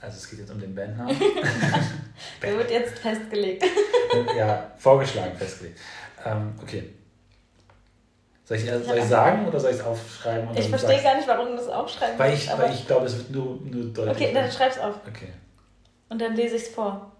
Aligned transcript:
Also 0.00 0.18
es 0.18 0.28
geht 0.30 0.40
jetzt 0.40 0.50
um 0.50 0.60
den 0.60 0.74
Bandnamen. 0.74 1.16
Der 2.42 2.56
wird 2.56 2.70
jetzt 2.70 2.98
festgelegt. 2.98 3.64
ja, 4.36 4.70
vorgeschlagen, 4.76 5.36
festgelegt. 5.36 5.80
Ähm, 6.24 6.54
okay. 6.62 6.92
Soll 8.44 8.58
ich, 8.58 8.64
soll 8.64 8.98
ich 8.98 9.04
sagen 9.04 9.46
oder 9.48 9.58
soll 9.58 9.70
ich 9.70 9.78
es 9.78 9.82
aufschreiben? 9.82 10.56
ich 10.56 10.68
verstehe 10.68 11.02
gar 11.02 11.16
nicht, 11.16 11.26
warum 11.26 11.48
du 11.48 11.56
das 11.56 11.68
aufschreiben 11.68 12.16
weil 12.16 12.34
ich, 12.34 12.48
weil 12.56 12.72
ich 12.72 12.86
glaube, 12.86 13.06
es 13.06 13.16
wird 13.16 13.30
nur, 13.30 13.58
nur 13.60 13.86
deutlich. 13.86 14.16
Okay, 14.16 14.32
dann 14.32 14.52
schreib 14.52 14.70
es 14.70 14.78
auf. 14.78 14.94
Okay. 15.08 15.32
Und 16.08 16.20
dann 16.20 16.36
lese 16.36 16.54
ich 16.54 16.62
es 16.62 16.68
vor. 16.68 17.12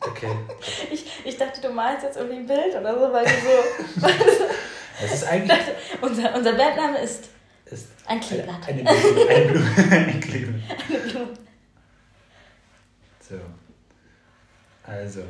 Okay. 0.00 0.30
Ich, 0.92 1.06
ich 1.24 1.36
dachte, 1.36 1.60
du 1.60 1.70
malst 1.70 2.04
jetzt 2.04 2.16
irgendwie 2.16 2.36
ein 2.36 2.46
Bild 2.46 2.76
oder 2.78 2.94
so, 2.94 3.12
weil 3.12 3.24
du 3.24 3.30
so. 3.30 4.06
Es 5.02 5.12
ist 5.12 5.24
eigentlich. 5.24 5.48
Dachte, 5.48 5.74
unser, 6.02 6.34
unser 6.36 6.52
Bandname 6.52 6.98
ist, 6.98 7.24
ist 7.66 7.88
ein 8.06 8.20
Kleeblatt. 8.20 8.68
Eine, 8.68 8.88
eine 8.88 9.00
Blume. 9.00 9.28
Eine 9.28 9.46
Blume. 9.46 9.70
Eine 9.90 10.12
Blume. 10.20 10.62
So. 13.28 13.40
Also. 14.82 15.22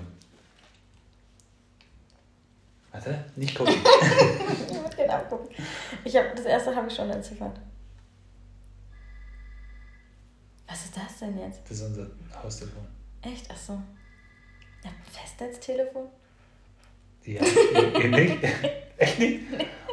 Warte, 2.91 3.25
nicht 3.37 3.57
gucken. 3.57 3.75
ich 3.75 4.83
muss 4.83 4.91
genau 4.97 5.19
gucken. 5.29 5.55
Ich 6.05 6.17
hab, 6.17 6.35
das 6.35 6.45
erste 6.45 6.75
habe 6.75 6.89
ich 6.89 6.95
schon 6.95 7.11
entziffert. 7.11 7.61
Was 10.67 10.85
ist 10.85 10.97
das 10.97 11.19
denn 11.21 11.39
jetzt? 11.39 11.61
Das 11.69 11.79
ist 11.79 11.83
unser 11.83 12.11
Haustelefon. 12.43 12.87
Echt? 13.23 13.49
Achso. 13.51 13.81
Ja, 14.83 14.91
Festnetztelefon? 15.11 16.09
Ja, 17.25 17.43
nicht? 17.43 18.39
Echt 18.97 19.19
nicht? 19.19 19.45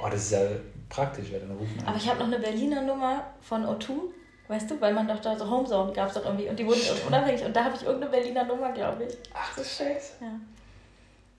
Oh, 0.04 0.10
das 0.10 0.24
ist 0.24 0.32
ja 0.32 0.42
praktisch, 0.90 1.32
weil 1.32 1.40
dann 1.40 1.52
rufen 1.52 1.82
Aber 1.86 1.98
ich 1.98 2.08
habe 2.10 2.20
noch 2.20 2.28
eine 2.28 2.40
Berliner 2.40 2.82
Nummer 2.82 3.34
von 3.42 3.64
O2, 3.64 4.12
weißt 4.52 4.70
du, 4.70 4.82
weil 4.82 4.94
man 4.94 5.08
doch 5.08 5.20
da 5.20 5.38
so 5.38 5.50
Homezone 5.50 5.94
gab 5.94 6.10
es 6.10 6.16
doch 6.16 6.26
irgendwie 6.26 6.50
und 6.50 6.60
die 6.60 6.66
wurden 6.66 6.82
unabhängig 7.08 7.44
und 7.46 7.56
da 7.56 7.64
habe 7.64 7.76
ich 7.76 7.84
irgendeine 7.84 8.12
Berliner 8.12 8.44
Nummer, 8.44 8.72
glaube 8.74 9.06
ich. 9.06 9.18
Ach, 9.34 9.56
das 9.56 9.66
ist 9.66 9.78
scheiße. 9.78 10.14
Ja. 10.20 10.32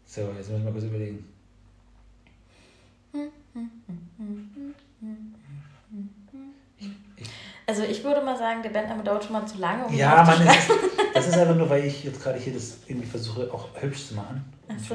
So, 0.07 0.21
jetzt 0.37 0.49
muss 0.49 0.59
ich 0.59 0.65
mal 0.65 0.73
kurz 0.73 0.85
überlegen. 0.85 1.29
Also 7.67 7.83
ich 7.83 8.03
würde 8.03 8.23
mal 8.23 8.37
sagen, 8.37 8.63
der 8.63 8.71
Bandname 8.71 9.03
dauert 9.03 9.25
schon 9.25 9.35
mal 9.35 9.47
zu 9.47 9.59
lange. 9.59 9.85
Um 9.85 9.95
ja, 9.95 10.23
Mann, 10.25 10.47
das, 10.47 10.69
das 11.13 11.29
ist 11.29 11.39
einfach 11.39 11.55
nur, 11.55 11.69
weil 11.69 11.85
ich 11.85 12.05
jetzt 12.05 12.23
gerade 12.23 12.39
hier 12.39 12.55
das 12.55 12.79
irgendwie 12.87 13.07
versuche, 13.07 13.53
auch 13.53 13.69
hübsch 13.81 14.09
zu 14.09 14.15
machen. 14.15 14.43
Ach 14.69 14.79
so. 14.79 14.95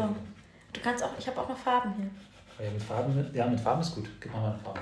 Du 0.73 0.81
kannst 0.81 1.03
auch, 1.03 1.11
ich 1.17 1.27
habe 1.27 1.39
auch 1.39 1.49
noch 1.49 1.57
Farben 1.57 1.93
hier. 1.95 2.65
Ja, 2.65 2.71
mit 2.71 2.81
Farben, 2.81 3.31
ja, 3.33 3.45
mit 3.45 3.59
Farben 3.59 3.81
ist 3.81 3.93
gut. 3.93 4.09
Gib 4.19 4.33
mal 4.33 4.49
eine 4.49 4.59
Farbe. 4.59 4.81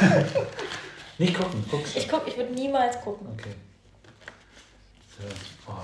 Nicht 1.20 1.34
gucken, 1.36 1.62
guck 1.70 1.82
Ich 1.94 2.08
guck, 2.08 2.26
ich 2.26 2.34
würde 2.38 2.54
niemals 2.54 2.98
gucken. 3.02 3.26
Okay. 3.34 3.54
So. 5.18 5.22
Oh. 5.70 5.74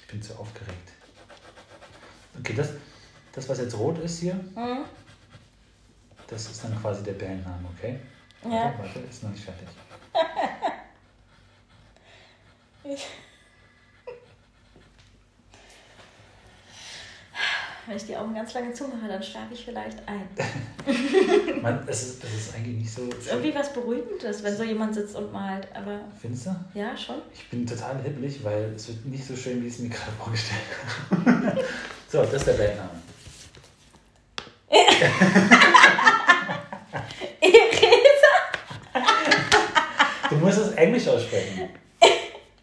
Ich 0.00 0.06
bin 0.06 0.22
zu 0.22 0.34
aufgeregt. 0.34 0.92
Okay, 2.38 2.54
das, 2.54 2.70
das 3.32 3.46
was 3.50 3.58
jetzt 3.58 3.76
rot 3.76 3.98
ist 3.98 4.20
hier, 4.20 4.32
Mhm. 4.32 4.86
das 6.26 6.46
ist 6.50 6.64
dann 6.64 6.80
quasi 6.80 7.02
der 7.02 7.12
Bandname, 7.12 7.68
okay? 7.76 8.00
Ja. 8.44 8.50
Warte, 8.50 8.78
warte, 8.78 8.98
ist 9.00 9.22
noch 9.24 9.30
nicht 9.30 9.44
fertig. 9.44 9.68
Ich 12.84 13.06
Wenn 17.90 17.96
ich 17.96 18.06
die 18.06 18.16
Augen 18.16 18.32
ganz 18.36 18.54
lange 18.54 18.72
zumache, 18.72 19.08
dann 19.08 19.20
schlafe 19.20 19.52
ich 19.52 19.64
vielleicht 19.64 19.98
ein. 20.06 20.28
Man, 21.60 21.82
es 21.88 22.04
ist, 22.04 22.22
das 22.22 22.32
ist 22.32 22.54
eigentlich 22.54 22.76
nicht 22.76 22.94
so. 22.94 23.04
Das 23.08 23.18
ist 23.18 23.32
irgendwie 23.32 23.52
was 23.52 23.72
Beruhigendes, 23.72 24.44
wenn 24.44 24.56
so 24.56 24.62
jemand 24.62 24.94
sitzt 24.94 25.16
und 25.16 25.32
malt, 25.32 25.66
aber 25.74 25.98
Findest 26.22 26.46
du? 26.46 26.54
ja, 26.74 26.96
schon. 26.96 27.16
Ich 27.34 27.50
bin 27.50 27.66
total 27.66 28.00
hibbelig, 28.00 28.44
weil 28.44 28.74
es 28.76 28.86
wird 28.86 29.04
nicht 29.06 29.26
so 29.26 29.34
schön, 29.34 29.60
wie 29.60 29.66
ich 29.66 29.74
es 29.74 29.80
mir 29.80 29.88
gerade 29.88 30.12
vorgestellt 30.20 30.60
habe. 31.10 31.64
so, 32.08 32.22
das 32.22 32.34
ist 32.34 32.46
der 32.46 32.52
Bandname. 32.52 32.90
Eresa? 37.40 38.32
Du 40.28 40.36
musst 40.36 40.58
es 40.58 40.70
Englisch 40.74 41.08
aussprechen. 41.08 41.70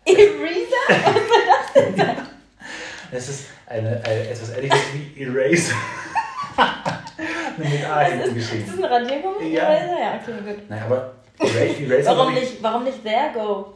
Eresa? 0.06 0.78
Was 0.88 1.74
soll 1.74 1.94
das 1.96 1.97
denn? 1.97 2.16
Es 3.12 3.29
ist 3.29 3.45
eine, 3.68 3.90
eine, 4.03 4.29
etwas 4.29 4.50
ähnliches 4.56 4.79
wie 4.94 5.23
Eraser. 5.23 5.73
Mit 7.57 7.85
A 7.85 8.01
hinten 8.01 8.28
Ist 8.28 8.34
geschrieben. 8.35 8.66
das 8.68 8.78
ein 8.78 8.91
Radiergummi? 8.91 9.47
Ja. 9.53 9.63
Eraser? 9.63 10.00
Ja, 10.00 10.19
okay, 10.22 10.53
gut. 10.53 10.69
Nein, 10.69 10.84
aber 10.84 11.13
Eraser, 11.40 11.79
Eraser 11.81 12.18
Warum 12.18 12.34
nicht, 12.34 12.62
warum 12.63 12.84
nicht 12.84 13.03
There 13.03 13.31
Go? 13.34 13.73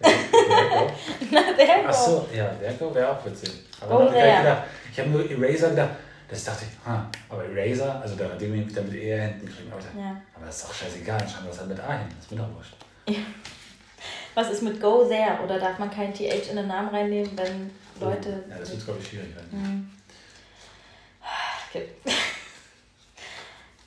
Vergo. 0.00 0.90
Na, 1.30 1.40
There 1.56 1.82
Go. 1.82 1.88
Ach 1.88 1.92
so, 1.94 2.28
ja, 2.34 2.50
Vergo 2.60 2.94
wäre 2.94 3.10
auch 3.10 3.24
witzig. 3.24 3.50
Aber 3.80 3.94
hab 4.04 4.08
ich 4.08 4.14
gedacht, 4.14 4.62
ich 4.92 4.98
habe 5.00 5.08
nur 5.10 5.30
Eraser 5.30 5.70
gedacht, 5.70 5.90
das 6.28 6.44
dachte 6.44 6.64
ich, 6.64 6.86
ha, 6.86 7.06
aber 7.28 7.44
Eraser, 7.44 8.00
also 8.02 8.16
der 8.16 8.30
Radiergummi 8.30 8.66
wird 8.66 8.76
dann 8.76 8.88
mit 8.88 8.94
E 9.00 9.20
hinten 9.20 9.46
geschrieben. 9.46 9.72
Aber, 9.72 10.00
Ja. 10.00 10.16
aber 10.34 10.46
das 10.46 10.56
ist 10.56 10.64
doch 10.68 10.74
scheißegal, 10.74 11.18
dann 11.18 11.28
schreiben 11.28 11.44
wir 11.44 11.50
das 11.50 11.58
halt 11.60 11.68
mit 11.68 11.80
A 11.80 11.92
hin, 11.92 12.06
das 12.16 12.24
ist 12.26 12.32
mir 12.32 12.38
doch 12.38 12.54
wurscht. 12.54 12.74
Was 14.34 14.50
ist 14.50 14.62
mit 14.62 14.80
Go 14.80 15.04
There? 15.04 15.38
Oder 15.44 15.58
darf 15.58 15.78
man 15.78 15.90
kein 15.90 16.12
TH 16.14 16.48
in 16.50 16.56
den 16.56 16.66
Namen 16.66 16.88
reinnehmen, 16.88 17.30
wenn 17.36 17.70
Leute. 18.04 18.44
Ja, 18.48 18.58
das 18.58 18.70
wird, 18.70 18.84
glaube 18.84 19.00
ich, 19.00 19.08
schwierig 19.08 19.34
werden. 19.34 19.90
Okay. 21.68 21.88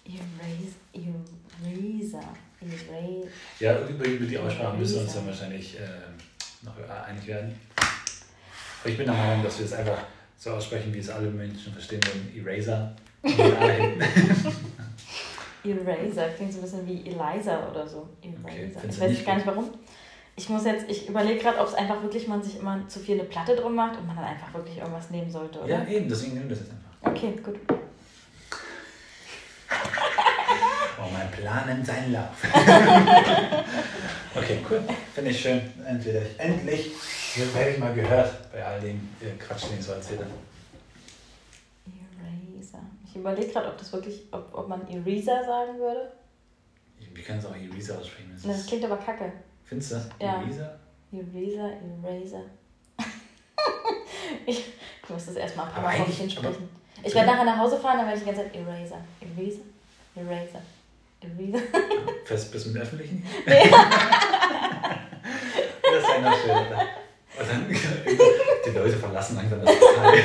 Erase, 0.05 0.75
Eraser. 0.93 2.27
Erase. 2.61 3.27
Ja, 3.59 3.87
über, 3.87 4.05
über 4.05 4.25
die 4.25 4.37
Aussprache 4.37 4.77
müssen 4.77 4.95
wir 4.95 5.01
uns 5.01 5.13
dann 5.13 5.27
wahrscheinlich 5.27 5.75
äh, 5.79 6.63
noch 6.63 6.75
einig 7.07 7.27
werden. 7.27 7.59
Aber 7.75 8.89
ich 8.89 8.97
bin 8.97 9.05
der 9.05 9.15
Meinung, 9.15 9.43
dass 9.43 9.59
wir 9.59 9.65
es 9.65 9.73
einfach 9.73 9.97
so 10.37 10.51
aussprechen, 10.51 10.93
wie 10.93 10.99
es 10.99 11.09
alle 11.09 11.29
Menschen 11.29 11.73
verstehen 11.73 12.01
würden. 12.03 12.31
Eraser. 12.45 12.95
Eraser 15.63 16.29
klingt 16.29 16.53
so 16.53 16.59
ein 16.59 16.61
bisschen 16.61 16.87
wie 16.87 17.07
Eliza 17.09 17.67
oder 17.69 17.87
so. 17.87 18.07
Okay, 18.19 18.63
Eraser. 18.63 18.79
findest 18.79 18.97
ich 18.97 19.03
weiß 19.03 19.09
nicht 19.09 19.25
gar 19.25 19.35
nicht 19.35 19.47
warum. 19.47 19.69
Ich 20.37 20.49
muss 20.49 20.65
jetzt, 20.65 20.89
ich 20.89 21.07
überlege 21.07 21.39
gerade, 21.39 21.59
ob 21.59 21.67
es 21.67 21.73
einfach 21.75 22.01
wirklich 22.01 22.27
man 22.27 22.43
sich 22.43 22.59
immer 22.59 22.85
zu 22.89 22.99
viel 22.99 23.17
eine 23.19 23.27
Platte 23.27 23.55
drum 23.55 23.73
macht 23.73 23.97
und 23.97 24.05
man 24.05 24.17
dann 24.17 24.25
einfach 24.25 24.53
wirklich 24.53 24.77
irgendwas 24.77 25.09
nehmen 25.09 25.31
sollte, 25.31 25.59
oder? 25.59 25.69
ja, 25.69 25.87
eben, 25.87 26.09
deswegen 26.09 26.33
nehmen 26.33 26.49
wir 26.49 26.57
das 26.57 26.65
jetzt 26.65 26.73
einfach. 26.73 27.11
Okay, 27.11 27.39
gut. 27.43 27.55
Oh, 30.97 31.11
mein 31.11 31.29
Plan 31.29 31.67
nimmt 31.67 31.85
seinen 31.85 32.13
Lauf. 32.13 32.41
okay, 34.35 34.59
cool. 34.69 34.81
Finde 35.13 35.29
ich 35.29 35.39
schön. 35.41 35.61
Entweder 35.85 36.21
endlich 36.37 36.91
werde 37.53 37.71
ich 37.71 37.77
mal 37.77 37.93
gehört 37.93 38.51
bei 38.51 38.63
all 38.63 38.79
dem 38.79 39.09
äh, 39.21 39.31
Quatsch, 39.37 39.65
den 39.69 39.77
ich 39.77 39.85
so 39.85 39.91
erzähle. 39.91 40.25
Eraser. 41.85 42.79
Ich 43.05 43.15
überlege 43.15 43.51
gerade, 43.51 43.67
ob 43.67 43.77
das 43.77 43.91
wirklich, 43.91 44.23
ob, 44.31 44.49
ob 44.53 44.69
man 44.69 44.87
Eraser 44.87 45.43
sagen 45.45 45.77
würde. 45.77 46.13
Wir 47.13 47.23
können 47.23 47.39
es 47.39 47.45
auch 47.45 47.55
Eraser 47.55 47.99
aussprechen. 47.99 48.31
Das 48.33 48.43
Das 48.43 48.65
klingt 48.65 48.85
aber 48.85 48.97
kacke. 48.97 49.33
Findest 49.65 49.91
du 49.91 49.95
das? 49.95 50.09
Ja. 50.19 50.41
Eraser? 50.41 50.79
Eraser, 51.11 51.71
Eraser. 52.03 52.41
ich, 54.45 54.57
ich 55.03 55.09
muss 55.09 55.25
das 55.25 55.35
erstmal 55.35 55.67
ein 55.67 55.71
paar 55.73 55.83
Mal 55.83 55.89
eigentlich- 55.95 56.17
hinsprechen. 56.17 56.69
Ich 57.03 57.13
werde 57.13 57.27
nachher 57.27 57.43
nach 57.45 57.57
Hause 57.57 57.77
fahren, 57.77 57.97
dann 57.97 58.07
werde 58.07 58.17
ich 58.19 58.23
die 58.25 58.31
ganze 58.31 58.43
Zeit 58.43 58.55
Eraser. 58.55 58.97
Eraser. 59.21 59.61
Eraser. 60.15 60.61
Eraser. 61.21 61.65
Fest 62.25 62.51
bis 62.51 62.65
mit 62.67 62.81
Öffentlichen? 62.81 63.25
Nee. 63.45 63.69
Das 65.81 66.03
ist 66.03 66.09
einer 66.09 66.33
schön. 66.33 66.51
oder? 66.51 66.81
Und 67.39 67.49
dann, 67.49 67.67
die 68.65 68.69
Leute 68.77 68.97
verlassen 68.97 69.35
langsam 69.37 69.61
das 69.63 69.75
Teil. 69.75 70.19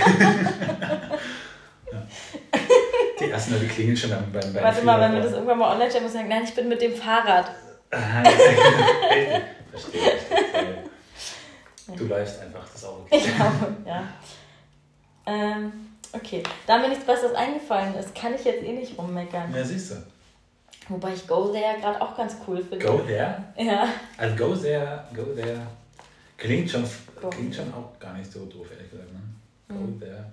ja. 1.92 2.08
Die 3.20 3.30
ersten 3.30 3.52
Leute 3.54 3.66
klingeln 3.66 3.96
schon 3.96 4.10
beim, 4.10 4.32
beim, 4.32 4.52
beim 4.52 4.64
Warte 4.64 4.82
mal, 4.84 5.00
wenn 5.00 5.12
wir 5.14 5.22
das 5.22 5.32
irgendwann 5.32 5.58
mal 5.58 5.72
online 5.74 5.90
stellen, 5.90 6.04
muss 6.04 6.12
ich 6.14 6.18
sagen, 6.18 6.28
nein, 6.30 6.44
ich 6.44 6.54
bin 6.54 6.68
mit 6.68 6.80
dem 6.80 6.94
Fahrrad. 6.94 7.50
Verstehe, 9.70 10.12
verstehe. 10.42 10.84
Du 11.96 12.04
läufst 12.06 12.40
einfach, 12.40 12.64
das 12.64 12.74
ist 12.76 12.84
auch 12.84 13.00
okay. 13.00 13.16
Ich 13.18 13.36
glaube, 13.36 13.76
ja. 13.86 14.02
Ähm, 15.26 15.72
okay, 16.12 16.42
da 16.66 16.78
mir 16.78 16.88
nichts 16.88 17.04
Besseres 17.04 17.34
eingefallen 17.34 17.94
ist, 17.96 18.14
kann 18.14 18.34
ich 18.34 18.44
jetzt 18.44 18.62
eh 18.64 18.72
nicht 18.72 18.96
rummeckern. 18.98 19.54
Ja, 19.54 19.64
siehst 19.64 19.92
du. 19.92 19.96
Wobei 20.88 21.14
ich 21.14 21.26
Go 21.26 21.48
There 21.52 21.78
gerade 21.80 22.00
auch 22.02 22.16
ganz 22.16 22.36
cool 22.46 22.58
finde. 22.64 22.84
Go 22.84 22.98
there. 22.98 23.44
Ja. 23.56 23.88
Also 24.16 24.36
go 24.36 24.54
there, 24.56 25.04
go 25.14 25.22
there. 25.34 25.60
Klingt 26.36 26.70
schon, 26.70 26.84
Go. 27.20 27.28
klingt 27.30 27.54
schon 27.54 27.72
auch 27.74 27.98
gar 28.00 28.14
nicht 28.14 28.32
so 28.32 28.44
doof, 28.46 28.66
ehrlich 28.72 28.90
gesagt. 28.90 29.12
Ne? 29.12 29.20
Go 29.68 29.74
Mhm. 29.74 30.00
there. 30.00 30.24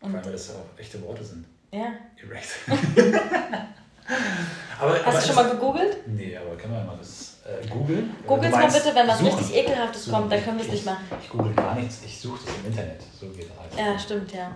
Vor 0.00 0.08
allem, 0.10 0.24
weil 0.24 0.32
das 0.32 0.50
auch 0.50 0.64
echte 0.78 1.00
Worte 1.02 1.24
sind. 1.24 1.46
ja. 1.72 1.92
Erase. 2.16 2.54
aber, 4.80 4.90
aber 4.94 5.06
Hast 5.06 5.14
du 5.14 5.18
es- 5.18 5.26
schon 5.26 5.34
mal 5.36 5.50
gegoogelt? 5.50 5.96
Nee, 6.06 6.36
aber 6.36 6.56
können 6.56 6.74
wir 6.74 6.84
mal 6.84 6.96
das 6.98 7.38
äh, 7.44 7.66
googeln? 7.68 8.14
Googel's 8.26 8.52
Du 8.52 8.58
mal 8.58 8.66
bitte, 8.70 8.94
wenn 8.94 9.08
was 9.08 9.18
suchen. 9.18 9.38
richtig 9.38 9.56
Ekelhaftes 9.56 10.04
Suchen. 10.04 10.14
kommt, 10.18 10.32
dann 10.32 10.44
können 10.44 10.56
wir 10.58 10.62
es 10.62 10.66
Ich- 10.68 10.72
nicht 10.74 10.86
machen. 10.86 11.04
Ich 11.22 11.28
google 11.30 11.52
gar 11.54 11.74
nichts, 11.74 12.00
ich 12.04 12.20
suche 12.20 12.40
das 12.44 12.54
im 12.56 12.66
Internet. 12.66 13.02
So 13.18 13.28
geht 13.28 13.48
das 13.50 13.58
halt. 13.78 13.86
Ja, 13.94 13.98
stimmt, 13.98 14.32
ja. 14.32 14.50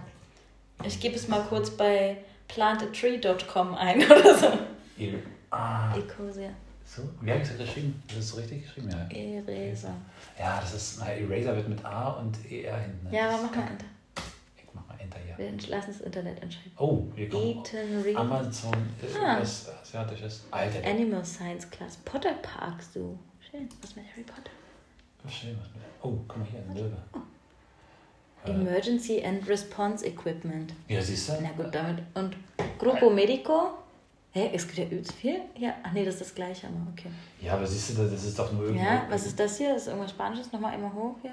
Ich 0.84 0.98
gebe 1.00 1.14
es 1.16 1.28
mal 1.28 1.40
kurz 1.48 1.70
bei 1.70 2.16
plantatree.com 2.48 3.74
ein 3.74 4.04
oder 4.10 4.38
so. 4.38 4.48
Ihr- 4.96 5.22
Ah, 5.50 5.94
Ecosia. 5.96 6.48
So, 6.84 7.02
wie 7.20 7.30
habe 7.30 7.40
ich 7.40 7.48
das 7.48 7.56
geschrieben? 7.58 8.02
Das 8.08 8.18
ist 8.18 8.28
so 8.30 8.36
richtig 8.38 8.62
geschrieben, 8.64 8.90
ja. 8.90 9.16
Eraser. 9.16 9.94
Ja, 10.38 10.60
das 10.60 10.74
ist, 10.74 10.96
na, 11.00 11.06
Eraser 11.10 11.54
wird 11.56 11.68
mit 11.68 11.84
A 11.84 12.08
und 12.10 12.36
ER 12.50 12.76
hinten. 12.78 13.08
ne? 13.08 13.16
Ja, 13.16 13.28
aber 13.30 13.42
mach 13.44 13.54
mal. 13.56 13.62
Enter. 13.68 13.84
Ich 14.56 14.64
mach 14.74 14.86
mal 14.88 14.96
Enter 15.00 15.18
hier. 15.23 15.23
Wir 15.36 15.50
lassen 15.68 15.86
das 15.92 16.00
Internet 16.00 16.42
entscheiden. 16.42 16.72
Oh, 16.78 17.02
Eaton 17.16 18.02
Reed. 18.02 18.16
Amazon, 18.16 18.72
äh, 18.72 19.06
Ah. 19.18 19.32
irgendwas 19.32 19.68
Asiatisches. 19.82 20.44
Alter, 20.50 20.88
Animal 20.88 21.24
Science 21.24 21.68
Class. 21.70 21.96
Potter 22.04 22.34
Park 22.42 22.82
Zoo. 22.82 23.16
Schön. 23.50 23.68
Was 23.82 23.96
mit 23.96 24.04
Harry 24.10 24.22
Potter? 24.24 24.50
schön. 25.28 25.56
Oh, 26.02 26.18
guck 26.28 26.38
mal 26.38 26.46
hier, 26.50 26.60
ein 26.60 26.74
Löwe. 26.76 26.96
Äh, 28.44 28.50
Emergency 28.50 29.24
and 29.24 29.48
Response 29.48 30.04
Equipment. 30.06 30.74
ja, 30.88 31.00
siehst 31.00 31.28
du? 31.30 31.32
Na 31.40 31.50
gut, 31.52 31.74
damit. 31.74 32.02
Und 32.14 32.36
Grupo 32.78 33.08
Medico. 33.08 33.70
Hä, 34.32 34.50
es 34.52 34.66
gibt 34.66 34.78
ja 34.78 34.84
übelst 34.86 35.12
viel. 35.12 35.40
Ja, 35.56 35.74
ach 35.82 35.92
nee, 35.92 36.04
das 36.04 36.14
ist 36.16 36.20
das 36.22 36.34
gleiche, 36.34 36.66
aber 36.66 36.76
okay. 36.92 37.08
Ja, 37.40 37.54
aber 37.54 37.66
siehst 37.66 37.90
du, 37.96 38.02
das 38.02 38.24
ist 38.24 38.36
doch 38.38 38.52
nur 38.52 38.64
irgendwie. 38.64 38.84
Ja, 38.84 39.06
was 39.08 39.24
ist 39.26 39.38
das 39.38 39.56
hier? 39.58 39.76
Ist 39.76 39.86
irgendwas 39.86 40.10
Spanisches? 40.10 40.52
Nochmal 40.52 40.74
einmal 40.74 40.92
hoch 40.92 41.14
hier. 41.22 41.32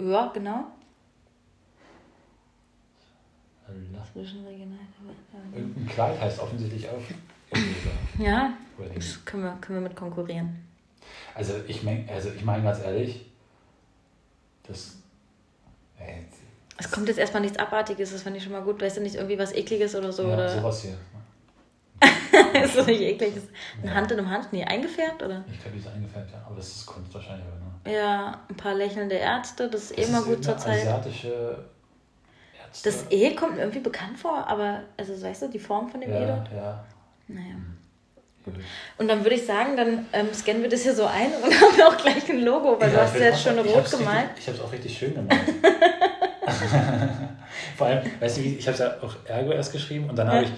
Ja, 0.00 0.26
genau. 0.32 0.64
Allah. 3.68 4.04
Zwischenregional. 4.12 4.78
Irgendein 5.54 5.86
Kleid 5.86 6.20
heißt 6.20 6.40
offensichtlich 6.40 6.88
auch. 6.88 7.00
Ja, 8.18 8.52
Oder 8.78 8.88
das 8.90 9.24
können 9.24 9.42
wir, 9.44 9.56
können 9.60 9.80
wir 9.82 9.88
mit 9.88 9.96
konkurrieren. 9.96 10.64
Also 11.34 11.54
ich 11.66 11.82
meine, 11.82 12.04
also 12.10 12.30
ich 12.30 12.44
meine 12.44 12.62
ganz 12.64 12.80
ehrlich, 12.80 13.26
das. 14.66 14.96
Ey, 15.98 16.26
Es 16.76 16.90
kommt 16.90 17.08
jetzt 17.08 17.18
erstmal 17.18 17.42
nichts 17.42 17.58
Abartiges, 17.58 18.12
das 18.12 18.22
fand 18.22 18.36
ich 18.36 18.42
schon 18.42 18.52
mal 18.52 18.62
gut. 18.62 18.80
Weißt 18.80 18.98
du 18.98 19.00
nicht 19.00 19.14
irgendwie 19.16 19.38
was 19.38 19.52
Ekliges 19.54 19.94
oder 19.94 20.12
so? 20.12 20.24
ja, 20.28 20.34
oder 20.34 20.48
sowas 20.48 20.82
hier. 20.82 20.96
ist 22.62 22.76
das 22.76 22.86
nicht 22.86 23.00
eklig? 23.00 23.36
Ist 23.36 23.48
eine 23.82 23.90
Ja. 23.90 23.94
Hand 23.96 24.12
in 24.12 24.18
einem 24.18 24.30
Hand? 24.30 24.52
Nee, 24.52 24.64
eingefärbt 24.64 25.22
oder? 25.22 25.44
Ich 25.50 25.58
glaube, 25.60 25.76
die 25.76 25.80
ist 25.82 25.88
eingefärbt, 25.88 26.30
ja. 26.30 26.42
Aber 26.46 26.56
das 26.56 26.68
ist 26.68 26.86
Kunst 26.86 27.12
wahrscheinlich, 27.14 27.44
ne? 27.46 27.92
Ja, 27.92 28.40
ein 28.48 28.56
paar 28.56 28.74
lächelnde 28.74 29.16
Ärzte, 29.16 29.68
das 29.68 29.84
ist 29.84 29.92
eh 29.98 30.02
Das 30.02 30.08
immer 30.10 30.22
gut 30.22 30.44
zur 30.44 30.56
Zeit. 30.58 30.80
Asiatische. 30.82 31.64
Das 32.84 33.04
E 33.10 33.34
kommt 33.34 33.54
mir 33.56 33.60
irgendwie 33.62 33.80
bekannt 33.80 34.18
vor, 34.18 34.46
aber, 34.46 34.80
also 34.96 35.20
weißt 35.20 35.42
du, 35.42 35.48
die 35.48 35.58
Form 35.58 35.88
von 35.88 36.00
dem 36.00 36.10
E 36.12 36.20
ja, 36.20 36.26
dort? 36.26 36.48
ja. 36.54 36.84
Naja. 37.28 37.54
Gut. 38.44 38.54
Und 38.96 39.08
dann 39.08 39.24
würde 39.24 39.34
ich 39.36 39.44
sagen, 39.44 39.76
dann 39.76 40.06
ähm, 40.12 40.28
scannen 40.32 40.62
wir 40.62 40.68
das 40.70 40.82
hier 40.82 40.94
so 40.94 41.04
ein 41.06 41.30
und 41.42 41.52
haben 41.60 41.76
wir 41.76 41.88
auch 41.88 41.96
gleich 41.96 42.28
ein 42.30 42.40
Logo, 42.40 42.80
weil 42.80 42.90
du 42.90 42.96
Ja, 42.96 43.02
hast 43.02 43.14
ich 43.14 43.20
ja 43.20 43.26
jetzt 43.28 43.42
schon 43.42 43.58
rot 43.58 43.90
gemalt. 43.90 44.28
Richtig, 44.36 44.38
ich 44.38 44.46
habe 44.48 44.56
es 44.58 44.64
auch 44.64 44.72
richtig 44.72 44.96
schön 44.98 45.14
gemalt. 45.14 45.40
Vor 47.76 47.86
allem, 47.86 48.02
weißt 48.20 48.38
du, 48.38 48.40
ich 48.42 48.66
habe 48.66 48.78
ja 48.78 48.94
auch 49.02 49.14
Ergo 49.26 49.50
erst 49.52 49.72
geschrieben 49.72 50.08
und 50.08 50.16
dann 50.16 50.28
habe 50.28 50.44
ich, 50.44 50.50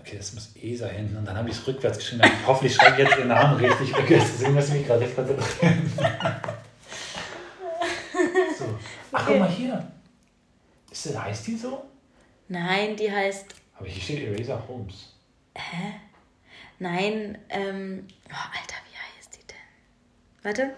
okay, 0.00 0.16
das 0.16 0.32
muss 0.32 0.50
ESA 0.60 0.86
hinten 0.86 1.16
und 1.16 1.24
dann 1.26 1.36
habe 1.36 1.48
ich 1.50 1.56
es 1.56 1.66
rückwärts 1.66 1.98
geschrieben. 1.98 2.22
Hoffentlich 2.46 2.74
schreibe 2.74 3.02
ich 3.02 3.08
jetzt 3.08 3.18
ihren 3.18 3.28
Namen 3.28 3.56
richtig 3.58 3.96
rückwärts, 3.96 4.32
deswegen 4.32 4.54
muss 4.54 4.68
ich 4.68 4.74
mich 4.74 4.86
gerade 4.86 5.04
echt 5.04 5.14
konzentrieren. 5.14 5.92
so. 8.58 8.64
Ach, 9.12 9.18
guck 9.26 9.28
Okay. 9.28 9.38
mal 9.38 9.48
hier. 9.48 9.86
Ist 10.96 11.04
das, 11.04 11.18
heißt 11.22 11.46
die 11.48 11.56
so? 11.56 11.84
Nein, 12.48 12.96
die 12.96 13.12
heißt, 13.12 13.54
Aber 13.76 13.86
hier 13.86 14.00
steht 14.02 14.22
Eraser 14.26 14.66
Holmes. 14.66 15.12
nein, 16.78 17.36
ähm, 17.50 18.06
oh, 18.30 18.32
Alter, 18.32 18.76
wie 18.88 18.96
heißt 18.96 19.36
die 19.36 19.46
denn? 19.46 19.56
Warte. 20.42 20.72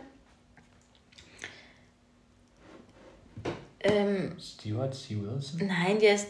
Ähm, 3.78 4.36
Stuart 4.40 4.92
C. 4.92 5.16
Wilson? 5.22 5.64
nein, 5.68 6.00
die 6.00 6.08
heißt, 6.10 6.26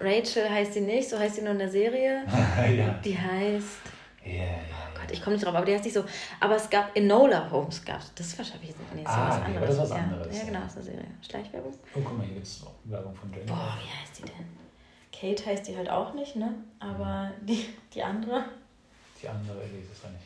Rachel 0.00 0.48
heißt 0.48 0.74
sie 0.74 0.82
nicht, 0.82 1.08
so 1.08 1.18
heißt 1.18 1.34
sie 1.34 1.42
nur 1.42 1.52
in 1.52 1.58
der 1.58 1.70
Serie. 1.70 2.24
ja. 2.76 3.00
Die 3.04 3.18
heißt, 3.18 3.66
Ja, 4.24 4.32
ja, 4.32 4.42
ja. 4.44 4.83
Ich 5.14 5.22
komme 5.22 5.34
nicht 5.36 5.44
drauf, 5.46 5.54
aber 5.54 5.64
die 5.66 5.72
heißt 5.74 5.84
nicht 5.84 5.94
so. 5.94 6.04
Aber 6.40 6.56
es 6.56 6.68
gab 6.70 6.94
Enola 6.96 7.50
Holmes, 7.50 7.84
gab 7.84 8.00
das 8.14 8.26
ist 8.26 8.38
wahrscheinlich 8.38 8.74
nee, 8.94 9.02
ist 9.02 9.08
Ah, 9.08 9.28
was 9.28 9.38
nee, 9.38 9.44
anderes. 9.44 9.56
aber 9.56 9.66
das 9.66 9.74
ist 9.74 9.80
was 9.82 9.90
ja. 9.90 9.96
anderes, 9.96 10.26
Ja, 10.32 10.38
ja. 10.40 10.44
genau, 10.46 10.60
das 10.60 10.68
ist 10.70 10.76
eine 10.76 10.84
Serie. 10.84 11.06
Schleichwerbung. 11.28 11.72
Oh, 11.94 12.00
guck 12.04 12.18
mal, 12.18 12.24
hier 12.26 12.34
gibt 12.34 12.46
es 12.46 12.62
Werbung 12.84 13.14
von 13.14 13.30
Jane. 13.32 13.44
Boah, 13.46 13.76
wie 13.82 14.02
heißt 14.02 14.18
die 14.18 14.22
denn? 14.22 14.46
Kate 15.12 15.46
heißt 15.50 15.68
die 15.68 15.76
halt 15.76 15.88
auch 15.88 16.12
nicht, 16.14 16.36
ne? 16.36 16.54
Aber 16.80 17.30
die, 17.42 17.66
die 17.94 18.02
andere. 18.02 18.44
Die 19.22 19.28
andere 19.28 19.58
lese 19.64 19.78
ich 19.90 19.98
es 19.98 20.02
nicht. 20.10 20.24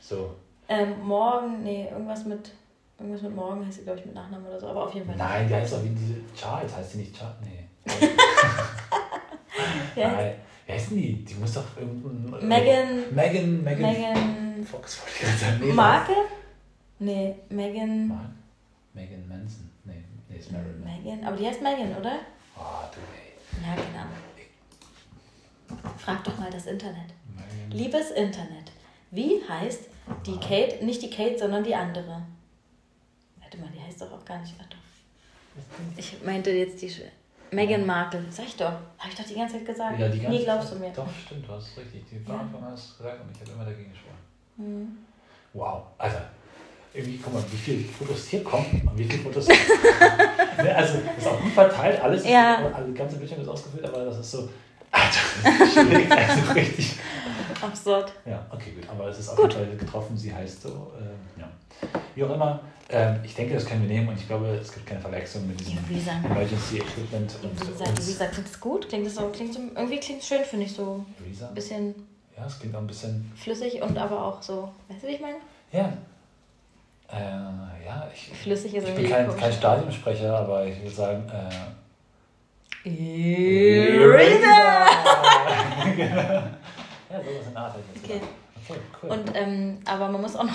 So. 0.00 0.34
Ähm, 0.68 1.00
morgen, 1.02 1.62
nee, 1.62 1.88
irgendwas 1.90 2.24
mit. 2.24 2.52
Irgendwas 2.98 3.22
mit 3.22 3.34
morgen 3.34 3.66
heißt 3.66 3.78
sie, 3.78 3.84
glaube 3.84 3.98
ich, 3.98 4.06
mit 4.06 4.14
Nachnamen 4.14 4.46
oder 4.46 4.60
so, 4.60 4.68
aber 4.68 4.84
auf 4.84 4.94
jeden 4.94 5.06
Fall. 5.06 5.16
Nein, 5.16 5.48
die 5.48 5.54
heißt 5.54 5.72
doch 5.72 5.82
wie 5.82 5.88
diese 5.88 6.14
Charles, 6.36 6.76
heißt 6.76 6.94
die 6.94 6.98
nicht 6.98 7.16
Charles? 7.16 7.36
Nee. 7.42 7.68
Ja. 9.96 10.10
Nein. 10.10 10.34
Wie 10.66 10.72
heißt 10.72 10.90
denn 10.90 10.96
die? 10.98 11.24
Die 11.24 11.34
muss 11.34 11.52
doch 11.54 11.76
irgendein. 11.76 12.48
Megan- 12.48 13.14
Megan, 13.14 13.62
Megan. 13.64 13.92
Megan. 13.92 14.66
Fox 14.66 15.00
wollte 15.00 15.34
ich 15.34 15.40
sagen. 15.40 15.60
Nee, 15.60 15.72
Marke? 15.72 16.12
Nee, 16.98 17.34
Megan. 17.50 18.08
Mark? 18.08 18.30
Megan 18.94 19.28
Manson. 19.28 19.68
Nee, 19.84 20.02
nee, 20.28 20.36
ist 20.38 20.50
Marilyn. 20.52 20.82
Megan. 20.84 21.24
Aber 21.24 21.36
die 21.36 21.46
heißt 21.46 21.60
Megan, 21.62 21.94
oder? 21.96 22.18
Oh, 22.56 22.60
du, 22.92 23.00
ey. 23.14 23.66
Ja, 23.66 23.74
genau. 23.74 24.06
Frag 25.98 26.24
doch 26.24 26.38
mal 26.38 26.50
das 26.50 26.66
Internet. 26.66 27.12
Megan. 27.34 27.70
Liebes 27.78 28.10
Internet, 28.12 28.72
wie 29.10 29.40
heißt 29.48 29.88
die 30.26 30.36
Kate, 30.38 30.84
nicht 30.84 31.02
die 31.02 31.10
Kate, 31.10 31.38
sondern 31.38 31.64
die 31.64 31.74
andere? 31.74 32.22
Warte 33.40 33.58
mal, 33.58 33.68
die 33.74 33.80
heißt 33.80 34.00
doch 34.00 34.12
auch 34.12 34.24
gar 34.24 34.38
nicht. 34.40 34.54
Doch. 34.58 34.76
Ich 35.96 36.22
meinte 36.24 36.50
jetzt 36.50 36.80
die 36.82 36.90
Meghan 37.54 37.86
Markle. 37.86 38.24
Sag 38.30 38.46
ich 38.46 38.56
doch. 38.56 38.66
Habe 38.98 39.08
ich 39.10 39.14
doch 39.14 39.24
die 39.24 39.34
ganze 39.34 39.56
Zeit 39.56 39.66
gesagt. 39.66 39.98
Ja, 39.98 40.08
die 40.08 40.18
ganze 40.20 40.36
Nie 40.38 40.44
glaubst 40.44 40.68
Zeit. 40.68 40.78
du 40.78 40.84
mir. 40.84 40.92
Doch, 40.92 41.06
stimmt, 41.24 41.48
du 41.48 41.52
hast 41.52 41.76
richtig. 41.76 42.04
Die 42.10 42.16
Ja. 42.16 42.38
von 42.50 42.62
an 42.64 42.72
hast 42.72 42.96
gesagt 42.98 43.20
und 43.22 43.30
ich 43.34 43.40
habe 43.40 43.50
immer 43.52 43.64
dagegen 43.64 43.90
geschworen. 43.90 44.18
Hm. 44.56 44.98
Wow, 45.52 45.82
Alter. 45.98 46.22
Irgendwie, 46.92 47.18
guck 47.18 47.34
mal, 47.34 47.42
wie 47.50 47.56
viele 47.56 47.84
Fotos 47.84 48.28
hier 48.28 48.44
kommen 48.44 48.82
und 48.88 48.96
wie 48.98 49.04
viele 49.04 49.22
Fotos. 49.22 49.48
ne, 50.62 50.76
also, 50.76 50.98
ist 51.18 51.26
auch 51.26 51.40
gut 51.40 51.52
verteilt, 51.52 52.00
alles. 52.00 52.24
Ja. 52.24 52.54
Ist, 52.66 52.74
also, 52.74 52.88
die 52.92 52.94
ganze 52.98 53.16
Bildschirm 53.16 53.40
ist 53.42 53.48
ausgefüllt, 53.48 53.84
aber 53.84 54.04
das 54.04 54.18
ist 54.18 54.30
so. 54.30 54.48
Alter, 54.92 55.20
also 56.16 56.52
richtig. 56.52 56.98
Absurd. 57.60 58.12
Ja, 58.24 58.46
okay, 58.50 58.70
gut. 58.72 58.88
Aber 58.88 59.08
es 59.08 59.18
ist 59.18 59.28
auf 59.30 59.36
Gut. 59.36 59.52
jeden 59.54 59.66
Fall 59.66 59.76
getroffen. 59.76 60.16
Sie 60.16 60.32
heißt 60.32 60.62
so. 60.62 60.92
ähm, 61.00 61.18
ja. 61.40 61.48
Wie 62.14 62.22
auch 62.22 62.30
immer. 62.34 62.60
Ähm, 62.94 63.20
ich 63.24 63.34
denke, 63.34 63.54
das 63.54 63.66
können 63.66 63.82
wir 63.82 63.88
nehmen 63.88 64.08
und 64.08 64.16
ich 64.18 64.26
glaube, 64.26 64.46
es 64.60 64.72
gibt 64.72 64.86
keine 64.86 65.00
Verwechslung 65.00 65.46
mit 65.48 65.58
diesem 65.60 65.76
gesagt. 65.88 66.24
Emergency 66.24 66.78
Equipment 66.78 67.34
und 67.42 67.60
wie 67.60 67.66
gesagt, 68.06 68.32
klingt 68.32 68.48
es 68.48 68.60
gut? 68.60 68.88
Klingt 68.88 69.06
es 69.06 69.14
so, 69.16 69.28
klingt 69.28 69.52
so, 69.54 69.60
irgendwie 69.74 69.98
klingt 70.00 70.20
es 70.22 70.28
schön, 70.28 70.44
finde 70.44 70.66
ich 70.66 70.72
so. 70.72 71.04
Visa. 71.18 71.48
Ein 71.48 71.54
bisschen 71.54 71.94
Ja, 72.36 72.46
es 72.46 72.58
klingt 72.58 72.74
auch 72.74 72.80
ein 72.80 72.86
bisschen. 72.86 73.32
flüssig 73.36 73.82
und 73.82 73.96
aber 73.98 74.22
auch 74.24 74.40
so. 74.42 74.70
Weißt 74.88 75.02
du, 75.02 75.08
wie 75.08 75.12
ich 75.12 75.20
meine? 75.20 75.36
Ja. 75.72 75.92
Äh, 77.12 77.84
ja, 77.86 78.08
ich, 78.14 78.30
Flüssig 78.38 78.74
ist 78.74 78.88
ich 78.88 78.94
bin 78.94 79.08
kein, 79.10 79.26
komisch. 79.26 79.40
kein 79.42 79.52
Stadionsprecher, 79.52 80.38
aber 80.38 80.64
ich 80.66 80.78
würde 80.80 80.90
sagen. 80.94 81.24
Äh, 81.28 82.88
Eraser! 82.88 84.86
genau. 85.96 86.42
Ja, 87.10 87.20
sowas 87.22 87.46
in 87.48 87.56
Art 87.56 87.74
hätte 87.74 87.84
ich 87.94 88.08
jetzt 88.08 88.22
Okay. 88.68 88.80
cool. 89.02 89.10
Und, 89.10 89.30
ähm, 89.36 89.78
aber 89.84 90.08
man 90.08 90.22
muss 90.22 90.34
auch 90.34 90.42
noch 90.44 90.52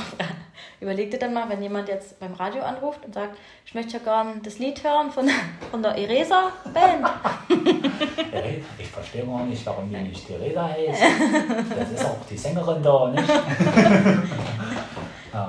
überleg 0.82 1.12
dir 1.12 1.20
dann 1.20 1.34
mal, 1.34 1.48
wenn 1.50 1.62
jemand 1.62 1.88
jetzt 1.88 2.20
beim 2.20 2.34
Radio 2.34 2.64
anruft 2.64 3.04
und 3.06 3.14
sagt, 3.14 3.38
ich 3.66 3.74
möchte 3.74 3.94
ja 3.98 4.00
gerne 4.00 4.40
das 4.44 4.60
Lied 4.60 4.84
hören 4.84 5.12
von, 5.12 5.30
von 5.72 5.84
der 5.84 5.96
Eresa 5.96 6.52
Band. 6.74 7.08
Ich 8.78 8.88
verstehe 8.88 9.26
gar 9.26 9.44
nicht, 9.46 9.66
warum 9.66 9.90
die 9.90 9.98
nicht 9.98 10.28
die 10.28 10.34
Reda 10.34 10.68
heißt. 10.70 11.02
Das 11.78 11.92
ist 11.92 12.06
auch 12.06 12.18
die 12.30 12.38
Sängerin 12.38 12.82
da, 12.82 13.10
nicht? 13.10 13.24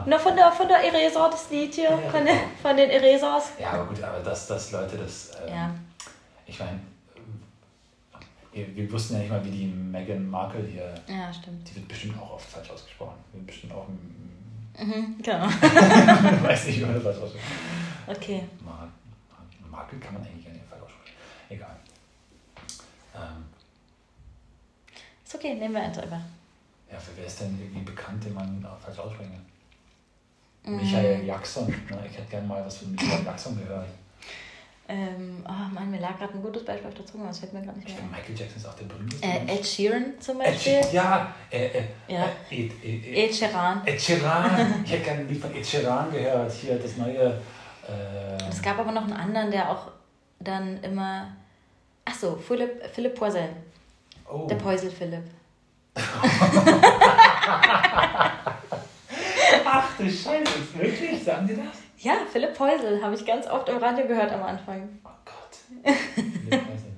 Na, 0.07 0.19
von 0.19 0.37
der, 0.37 0.53
von 0.53 0.69
der 0.69 0.79
Eresa, 0.85 1.29
das 1.29 1.51
Lied 1.51 1.75
hier, 1.75 1.91
von, 2.11 2.25
den, 2.25 2.37
von 2.63 2.77
den 2.77 2.91
Eresas. 2.91 3.53
Ja, 3.59 3.71
aber 3.73 3.87
gut, 3.87 4.03
aber 4.03 4.21
dass, 4.21 4.47
dass 4.47 4.73
Leute 4.73 4.97
das. 4.99 5.33
Ähm, 5.47 5.55
Ja. 5.55 5.71
Ich 6.47 6.59
meine, 6.59 6.81
wir, 8.53 8.77
wir 8.77 8.93
wussten 8.93 9.15
ja 9.15 9.21
nicht 9.21 9.31
mal, 9.31 9.45
wie 9.45 9.51
die 9.51 9.67
Meghan 9.67 10.29
Markle 10.29 10.63
hier. 10.65 10.95
Ja, 11.09 11.33
stimmt. 11.33 11.69
Die 11.69 11.77
wird 11.77 11.89
bestimmt 11.89 12.21
auch 12.21 12.33
oft 12.35 12.49
falsch 12.49 12.71
ausgesprochen. 12.71 13.15
Die 13.33 13.37
wird 13.39 13.47
bestimmt 13.47 13.73
auch. 13.73 13.87
Mhm, 14.79 15.17
genau. 15.23 15.45
Weiß 16.43 16.67
nicht, 16.67 16.81
wie 16.81 16.85
man 16.85 16.95
das 16.95 17.03
falsch 17.03 17.19
ausspricht. 17.19 17.45
Okay. 18.07 18.45
Mar 18.65 18.89
Markle 19.71 19.99
kann 19.99 20.15
man 20.15 20.23
eigentlich 20.25 20.45
gar 20.45 20.53
nicht 20.53 20.65
falsch 20.69 20.83
aussprechen. 20.83 21.17
Egal. 21.49 21.77
Ähm, 23.15 23.45
Ist 25.25 25.35
okay, 25.35 25.55
nehmen 25.55 25.75
wir 25.75 25.83
einfach. 25.83 26.03
ja, 26.91 26.99
für 26.99 27.17
wer 27.17 27.27
ist 27.27 27.41
denn 27.41 27.59
irgendwie 27.61 27.83
bekannt, 27.85 28.25
den 28.25 28.35
man 28.35 28.67
falsch 28.83 28.99
aussprechen 28.99 29.33
kann? 29.33 30.73
Mhm. 30.73 30.79
Michael 30.81 31.25
Jackson. 31.25 31.67
Ne? 31.69 32.07
Ich 32.11 32.17
hätte 32.19 32.31
gerne 32.31 32.47
mal 32.47 32.65
was 32.65 32.79
von 32.79 32.91
Michael 32.93 33.25
Jackson 33.25 33.59
gehört. 33.59 33.87
Ähm, 34.93 35.45
oh 35.47 35.73
Mann, 35.73 35.89
mir 35.89 36.01
lag 36.01 36.19
gerade 36.19 36.35
ein 36.35 36.43
gutes 36.43 36.65
Beispiel 36.65 36.89
auf 36.89 36.95
der 36.95 37.07
Zunge, 37.07 37.23
aber 37.23 37.31
es 37.31 37.39
fällt 37.39 37.53
mir 37.53 37.63
gerade 37.63 37.79
nicht 37.79 37.89
Ich 37.89 37.95
mehr 37.95 38.03
finde, 38.03 38.17
ein. 38.17 38.21
Michael 38.21 38.37
Jackson 38.41 38.57
ist 38.57 38.67
auch 38.67 38.75
der 38.75 38.85
berühmteste. 38.87 39.25
Äh. 39.25 39.55
Ed 39.55 39.65
Sheeran 39.67 40.15
zum 40.19 40.41
Ed 40.41 40.47
Beispiel. 40.49 40.73
Sheeran, 40.83 40.93
ja, 40.93 41.35
äh, 41.53 41.67
äh, 41.67 41.85
Ja. 42.09 42.25
äh, 42.25 42.57
Ed, 42.57 42.73
Ed, 42.83 43.07
Ed, 43.07 43.17
Ed 43.31 43.35
Sheeran. 43.37 43.83
Ed 43.87 44.01
Sheeran. 44.01 44.75
Ich 44.85 44.91
hätte 44.93 45.05
gerne 45.05 45.21
ein 45.21 45.29
Lied 45.29 45.41
von 45.41 45.55
Ed 45.55 45.65
Sheeran 45.67 46.11
gehört. 46.11 46.51
Hier 46.53 46.77
das 46.79 46.97
neue. 46.97 47.41
Äh, 47.89 48.49
Es 48.51 48.61
gab 48.61 48.79
aber 48.81 48.91
noch 48.91 49.05
einen 49.05 49.13
anderen, 49.13 49.51
der 49.53 49.71
auch 49.71 49.93
dann 50.41 50.83
immer. 50.83 51.29
Ach 52.05 52.15
so, 52.15 52.35
Philipp, 52.37 52.83
Philipp 52.93 53.15
Poisel. 53.15 53.51
oh. 54.29 54.47
Der 54.49 54.57
Poisel 54.57 54.91
Philipp. 54.91 55.23
Ach 59.65 59.89
du 59.99 60.05
Scheiße, 60.05 60.75
wirklich? 60.75 61.23
Sagen 61.23 61.47
die 61.47 61.55
das? 61.57 61.80
Ja, 62.03 62.13
Philipp 62.33 62.59
Heusel 62.59 63.03
habe 63.03 63.15
ich 63.15 63.27
ganz 63.27 63.47
oft 63.47 63.69
im 63.69 63.77
Radio 63.77 64.07
gehört 64.07 64.33
am 64.33 64.43
Anfang. 64.43 64.89
Oh 65.05 65.09
Gott. 65.25 65.95
Philipp 66.15 66.53
Heusel. 66.53 66.91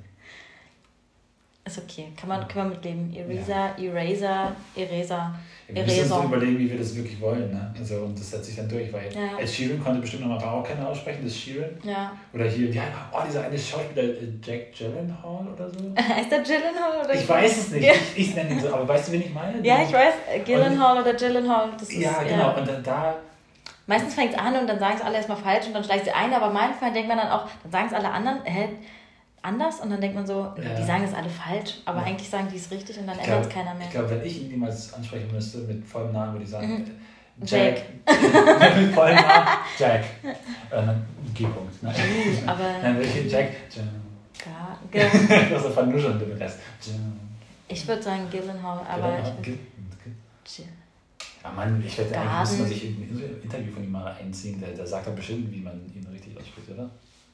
Ist 1.64 1.78
okay, 1.78 2.09
kann 2.18 2.28
man, 2.28 2.47
kann 2.49 2.62
man 2.64 2.71
mitleben. 2.71 3.12
Eraser, 3.14 3.75
Eraser, 3.78 4.52
Eraser, 4.76 5.35
Wir 5.68 5.82
müssen 5.85 6.12
uns 6.12 6.25
überlegen, 6.25 6.59
wie 6.59 6.71
wir 6.71 6.78
das 6.78 6.94
wirklich 6.97 7.21
wollen. 7.21 7.50
Ne? 7.50 7.75
Also, 7.78 7.97
und 8.02 8.18
das 8.18 8.30
setzt 8.30 8.44
sich 8.47 8.56
dann 8.56 8.68
durch, 8.68 8.92
weil 8.92 9.12
Ja. 9.12 9.38
Ed 9.40 9.49
Sheeran 9.49 9.82
konnte 9.82 10.00
bestimmt 10.00 10.23
nochmal 10.23 10.40
Marokkaner 10.40 10.88
aussprechen, 10.88 11.21
das 11.25 11.32
ist 11.32 11.40
Sheeran. 11.40 11.71
Ja. 11.82 12.12
Oder 12.32 12.44
hier, 12.47 12.68
heißt, 12.68 12.92
oh, 13.12 13.18
dieser 13.26 13.44
eine 13.44 13.59
Schauspieler, 13.59 14.02
äh, 14.02 14.28
Jack 14.44 14.73
Gyllenhaal 14.76 15.47
oder 15.52 15.68
so? 15.71 15.78
Heißt 15.97 16.30
der 16.30 16.40
Gyllenhaal 16.42 17.04
oder 17.04 17.14
Ich 17.14 17.28
weiß 17.28 17.56
es 17.59 17.71
nicht, 17.71 17.87
Ja, 17.87 17.92
ich, 17.92 18.18
ich 18.28 18.35
nenne 18.35 18.50
ihn 18.50 18.61
so, 18.61 18.75
aber 18.75 18.87
weißt 18.88 19.09
du, 19.09 19.12
wen 19.12 19.23
ich 19.23 19.32
meine? 19.32 19.66
ja 19.66 19.82
ich 19.82 19.92
weiß, 19.92 20.14
äh, 20.32 20.40
Gyllenhaal 20.40 21.00
oder 21.00 21.14
Gyllenhaal. 21.14 21.71
Das 21.78 21.88
ist, 21.88 21.92
Ja, 21.99 22.23
genau. 22.25 22.56
Und 22.59 22.68
dann 22.68 22.82
da, 22.82 23.14
Meistens 23.86 24.14
fängt 24.14 24.32
es 24.32 24.38
an 24.38 24.56
und 24.56 24.66
dann 24.68 24.78
sagen 24.78 24.94
es 24.96 25.02
alle 25.02 25.16
erstmal 25.16 25.36
falsch 25.38 25.66
und 25.66 25.74
dann 25.74 25.82
schleicht 25.84 26.04
sie 26.04 26.12
ein, 26.12 26.32
aber 26.32 26.50
manchmal 26.50 26.92
denkt 26.92 27.08
man 27.08 27.18
dann 27.18 27.28
auch, 27.30 27.46
dann 27.62 27.72
sagen 27.72 27.86
es 27.88 27.92
alle 27.94 28.10
anderen, 28.10 28.38
hä, 28.44 28.68
anders 29.42 29.80
und 29.80 29.90
dann 29.90 30.00
denkt 30.00 30.14
man 30.16 30.24
so, 30.26 30.52
Ja. 30.56 30.74
die 30.78 30.84
sagen 30.84 31.02
es 31.04 31.12
alle 31.14 31.28
falsch, 31.28 31.78
aber 31.84 31.98
Ja. 32.00 32.06
eigentlich 32.06 32.30
sagen 32.30 32.46
die 32.50 32.56
es 32.56 32.70
richtig 32.70 32.98
und 32.98 33.06
dann 33.08 33.16
ich 33.18 33.24
ändert 33.24 33.42
glaube, 33.42 33.48
es 33.48 33.54
keiner 33.66 33.74
mehr. 33.78 33.86
ich 33.88 33.92
glaub, 33.92 34.08
wenn 34.10 34.24
ich 34.24 34.42
ihn 34.42 34.48
niemals 34.50 34.94
ansprechen 34.94 35.28
müsste 35.32 35.58
mit 35.58 35.84
vollem 35.84 36.12
Namen, 36.12 36.32
würde 36.34 36.44
ich 36.44 36.50
sagen, 36.50 36.68
Mhm. 36.68 37.46
Jack. 37.46 37.82
mit 38.06 38.94
vollem 38.94 39.16
Namen, 39.16 39.46
Jack. 39.78 40.04
Äh, 40.22 40.34
dann 40.70 41.04
G-Punkt. 41.34 41.74
Aber 42.46 42.64
Dann 42.82 42.96
würde 42.96 43.08
ich 43.08 43.32
Jack. 43.32 43.48
gar, 44.44 44.78
ge- 44.92 45.48
Das 45.50 45.64
ist 45.64 45.72
vernuscheln 45.74 46.18
den 46.20 46.32
Rest. 46.36 46.58
ich 47.68 47.88
würde 47.88 48.02
sagen 48.02 48.28
Gyllenhaal, 48.30 48.80
aber 48.88 49.18
ich 49.18 49.24
würd, 49.24 49.42
G- 49.42 49.58
Jill. 50.46 50.68
Ja, 51.42 51.50
Mann, 51.50 51.82
ich 51.84 51.99
wette, 51.99 52.16
eigentlich 52.18 52.40
müsste 52.40 52.58
man 52.58 52.68
sich 52.68 52.84
ein 52.84 53.40
Interview 53.42 53.72
von 53.72 53.82
ihm 53.84 53.90
mal 53.92 54.14
einziehen. 54.20 54.61
Der, 54.61 54.70
der 54.70 54.87
sagt 54.87 55.06
doch 55.06 55.12
bestimmt, 55.14 55.50
wie 55.52 55.61
man 55.61 55.75
ihn 55.94 56.06
richtig 56.12 56.37
ausspricht, 56.37 56.68
oder? 56.70 56.88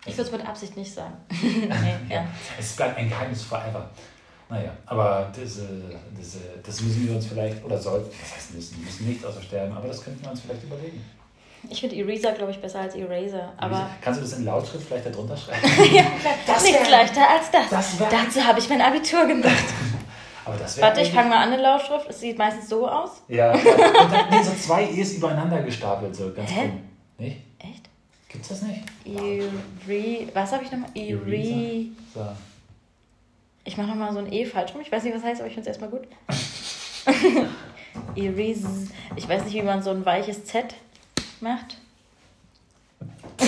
ich 0.06 0.16
würde 0.16 0.22
es 0.30 0.32
mit 0.32 0.46
Absicht 0.48 0.76
nicht 0.76 0.92
sagen. 0.94 1.14
nee, 1.42 2.14
ja. 2.14 2.26
Es 2.58 2.74
bleibt 2.76 2.96
ein 2.96 3.08
Geheimnis 3.10 3.42
forever. 3.42 3.90
Naja, 4.48 4.70
aber 4.86 5.30
diese, 5.36 5.68
diese, 6.18 6.38
das 6.64 6.80
müssen 6.80 7.06
wir 7.06 7.16
uns 7.16 7.26
vielleicht, 7.26 7.62
oder 7.62 7.76
sollten, 7.78 8.08
das 8.18 8.34
heißt 8.36 8.54
müssen, 8.54 8.78
wir 8.78 8.86
müssen 8.86 9.06
nicht 9.08 9.22
außer 9.22 9.42
sterben, 9.42 9.76
aber 9.76 9.88
das 9.88 10.02
könnten 10.02 10.22
wir 10.24 10.30
uns 10.30 10.40
vielleicht 10.40 10.62
überlegen. 10.64 11.04
Ich 11.68 11.80
finde 11.80 11.96
Eraser, 11.96 12.32
glaube 12.32 12.52
ich, 12.52 12.58
besser 12.58 12.80
als 12.80 12.94
Eraser, 12.94 13.52
aber 13.58 13.90
Kannst 14.00 14.20
du 14.20 14.24
das 14.24 14.32
in 14.38 14.44
Lautschrift 14.46 14.86
vielleicht 14.86 15.04
da 15.04 15.10
drunter 15.10 15.36
schreiben? 15.36 15.60
ja, 15.94 16.04
Das 16.46 16.62
nichts 16.62 16.80
wär- 16.80 16.90
leichter 16.90 17.28
als 17.28 17.50
das. 17.50 17.68
das 17.68 17.98
Dazu 17.98 18.42
habe 18.42 18.58
ich 18.60 18.68
mein 18.70 18.80
Abitur 18.80 19.26
gemacht. 19.26 19.52
Warte, 20.80 21.00
ich 21.00 21.12
fange 21.12 21.28
mal 21.30 21.42
an 21.42 21.52
in 21.52 21.60
Lautschrift. 21.60 22.08
Es 22.08 22.20
sieht 22.20 22.38
meistens 22.38 22.68
so 22.68 22.88
aus. 22.88 23.22
Ja, 23.28 23.52
und 23.54 23.64
dann 23.64 24.30
nee, 24.30 24.42
so 24.42 24.52
zwei 24.54 24.90
E's 24.90 25.14
übereinander 25.14 25.62
gestapelt, 25.62 26.14
so 26.14 26.32
ganz 26.32 26.50
Hä? 26.50 26.70
cool. 27.18 27.26
Nicht? 27.26 27.38
Echt? 27.58 27.88
Gibt's 28.28 28.48
das 28.48 28.62
nicht? 28.62 28.82
Eri, 29.04 30.28
was 30.34 30.52
habe 30.52 30.64
ich 30.64 30.70
nochmal? 30.70 30.90
Eri. 30.94 31.92
So. 32.14 32.26
Ich 33.64 33.76
mache 33.76 33.88
nochmal 33.88 34.12
so 34.12 34.18
ein 34.20 34.32
E 34.32 34.44
falsch 34.46 34.72
rum. 34.74 34.80
Ich 34.80 34.90
weiß 34.90 35.02
nicht, 35.02 35.14
was 35.14 35.22
heißt, 35.22 35.40
aber 35.40 35.48
ich 35.48 35.54
finde 35.54 35.70
es 35.70 35.78
erstmal 35.78 35.90
gut. 35.90 36.08
Eris. 38.16 38.64
Ich 39.16 39.28
weiß 39.28 39.44
nicht, 39.44 39.54
wie 39.54 39.62
man 39.62 39.82
so 39.82 39.90
ein 39.90 40.04
weiches 40.04 40.44
Z 40.44 40.74
macht. 41.40 41.76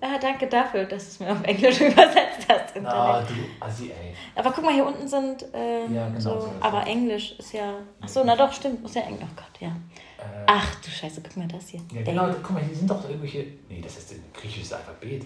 Ah, 0.00 0.18
danke 0.18 0.46
dafür, 0.46 0.84
dass 0.84 1.04
du 1.04 1.08
es 1.10 1.20
mir 1.20 1.32
auf 1.32 1.42
Englisch 1.44 1.80
übersetzt 1.80 2.46
hast. 2.48 2.74
Na, 2.80 3.20
du 3.22 3.34
Assi, 3.60 3.84
ey. 3.90 4.14
Aber 4.34 4.50
guck 4.50 4.64
mal, 4.64 4.72
hier 4.72 4.86
unten 4.86 5.06
sind 5.06 5.42
äh, 5.54 5.86
Ja, 5.92 6.08
genau, 6.08 6.18
so, 6.20 6.40
so 6.40 6.52
aber. 6.60 6.86
Englisch 6.86 7.34
ist 7.38 7.52
ja. 7.52 7.74
Ach 8.00 8.08
so, 8.08 8.24
na 8.24 8.34
doch, 8.36 8.52
stimmt, 8.52 8.82
muss 8.82 8.94
ja 8.94 9.02
Englisch. 9.02 9.24
Oh 9.30 9.34
Gott, 9.36 9.60
ja. 9.60 9.68
Äh, 9.68 10.44
Ach 10.46 10.74
du 10.76 10.90
Scheiße, 10.90 11.20
guck 11.22 11.36
mal 11.36 11.48
das 11.48 11.68
hier. 11.68 11.80
Ja, 11.94 12.02
genau, 12.02 12.28
guck 12.42 12.52
mal, 12.52 12.62
hier 12.62 12.74
sind 12.74 12.88
doch 12.90 13.06
irgendwelche. 13.08 13.44
Nee, 13.68 13.80
das 13.82 13.98
ist 13.98 14.12
ein 14.12 14.22
griechisches 14.32 14.72
Alphabet. 14.72 15.24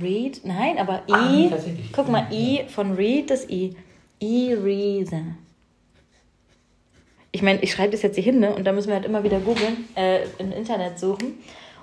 Read, 0.00 0.40
nein, 0.44 0.78
aber 0.78 1.02
I. 1.08 1.12
Ah, 1.12 1.28
nee, 1.30 1.48
tatsächlich. 1.50 1.92
guck 1.92 2.08
mal, 2.08 2.26
I 2.30 2.64
von 2.68 2.92
Read, 2.94 3.30
das 3.30 3.48
I. 3.48 3.76
Eraser. 4.20 5.22
Ich 7.30 7.42
meine, 7.42 7.60
ich 7.62 7.72
schreibe 7.72 7.92
das 7.92 8.02
jetzt 8.02 8.14
hier 8.14 8.24
hin, 8.24 8.40
ne? 8.40 8.54
Und 8.54 8.64
da 8.64 8.72
müssen 8.72 8.88
wir 8.88 8.94
halt 8.94 9.04
immer 9.04 9.22
wieder 9.22 9.38
googeln, 9.38 9.88
äh, 9.96 10.24
im 10.38 10.50
Internet 10.52 10.98
suchen, 10.98 11.38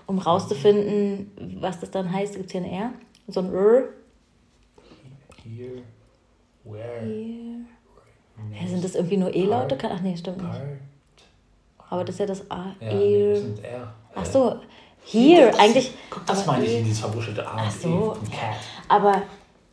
um 0.07 0.19
rauszufinden, 0.19 1.57
was 1.61 1.79
das 1.79 1.91
dann 1.91 2.11
heißt. 2.11 2.35
Gibt 2.35 2.47
es 2.47 2.51
hier 2.51 2.61
ein 2.61 2.69
R? 2.69 2.91
So 3.27 3.39
ein 3.41 3.53
R? 3.53 3.83
Here, 5.43 5.81
where, 6.63 7.01
Hier. 7.05 7.65
Hä, 8.51 8.67
sind 8.67 8.83
das 8.83 8.95
irgendwie 8.95 9.17
nur 9.17 9.33
E-Laute? 9.33 9.77
Ach 9.83 10.01
nee, 10.01 10.17
stimmt 10.17 10.37
nicht. 10.41 10.59
Aber 11.89 12.03
das 12.03 12.15
ist 12.15 12.19
ja 12.19 12.25
das 12.25 12.49
A. 12.51 12.75
Ja, 12.79 12.93
nee, 12.93 13.15
E. 13.15 13.29
das 13.33 13.39
sind 13.41 13.63
R. 13.63 13.93
Ach 14.15 14.25
so, 14.25 14.59
hier, 15.03 15.47
das, 15.47 15.59
eigentlich. 15.59 15.91
Guck, 16.09 16.25
das 16.25 16.45
meine 16.45 16.65
ich 16.65 16.77
in 16.79 16.83
dieses 16.85 16.99
verwuschelte 16.99 17.45
A 17.47 17.51
Ach 17.57 17.71
so. 17.71 18.17
E 18.25 18.35
Cat. 18.35 18.55
Aber 18.87 19.21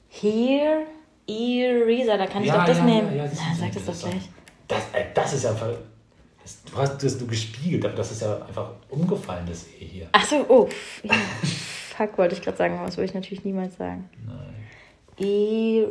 hier, 0.08 0.86
Eraser, 1.26 2.18
da 2.18 2.26
kann 2.26 2.42
ich 2.42 2.48
Ja, 2.48 2.58
doch 2.58 2.66
das 2.66 2.78
ja, 2.78 2.84
nehmen. 2.84 3.08
ja, 3.16 3.24
ja, 3.24 3.24
das 3.24 3.38
Na, 3.48 3.54
sag 3.58 3.72
das 3.72 3.86
doch 3.86 4.10
gleich. 4.10 4.28
Das, 4.68 4.82
äh, 4.92 5.04
das 5.14 5.32
ist 5.32 5.44
ja 5.44 5.50
einfach. 5.50 5.68
Das, 6.42 6.62
du 6.64 6.76
hast 6.76 7.02
das 7.02 7.18
nur 7.18 7.28
gespiegelt, 7.28 7.84
aber 7.84 7.94
das 7.94 8.10
ist 8.10 8.22
ja 8.22 8.42
einfach 8.42 8.72
umgefallen, 8.88 9.46
das 9.46 9.66
E 9.68 9.84
hier. 9.84 10.08
Ach 10.12 10.24
so, 10.24 10.44
oh. 10.48 10.68
Ja. 11.04 11.14
Fuck, 11.96 12.18
wollte 12.18 12.34
ich 12.34 12.42
gerade 12.42 12.56
sagen, 12.56 12.74
aber 12.76 12.86
das 12.86 12.96
würde 12.96 13.06
ich 13.06 13.14
natürlich 13.14 13.44
niemals 13.44 13.76
sagen. 13.76 14.08
Nein. 14.26 14.54
E. 15.18 15.86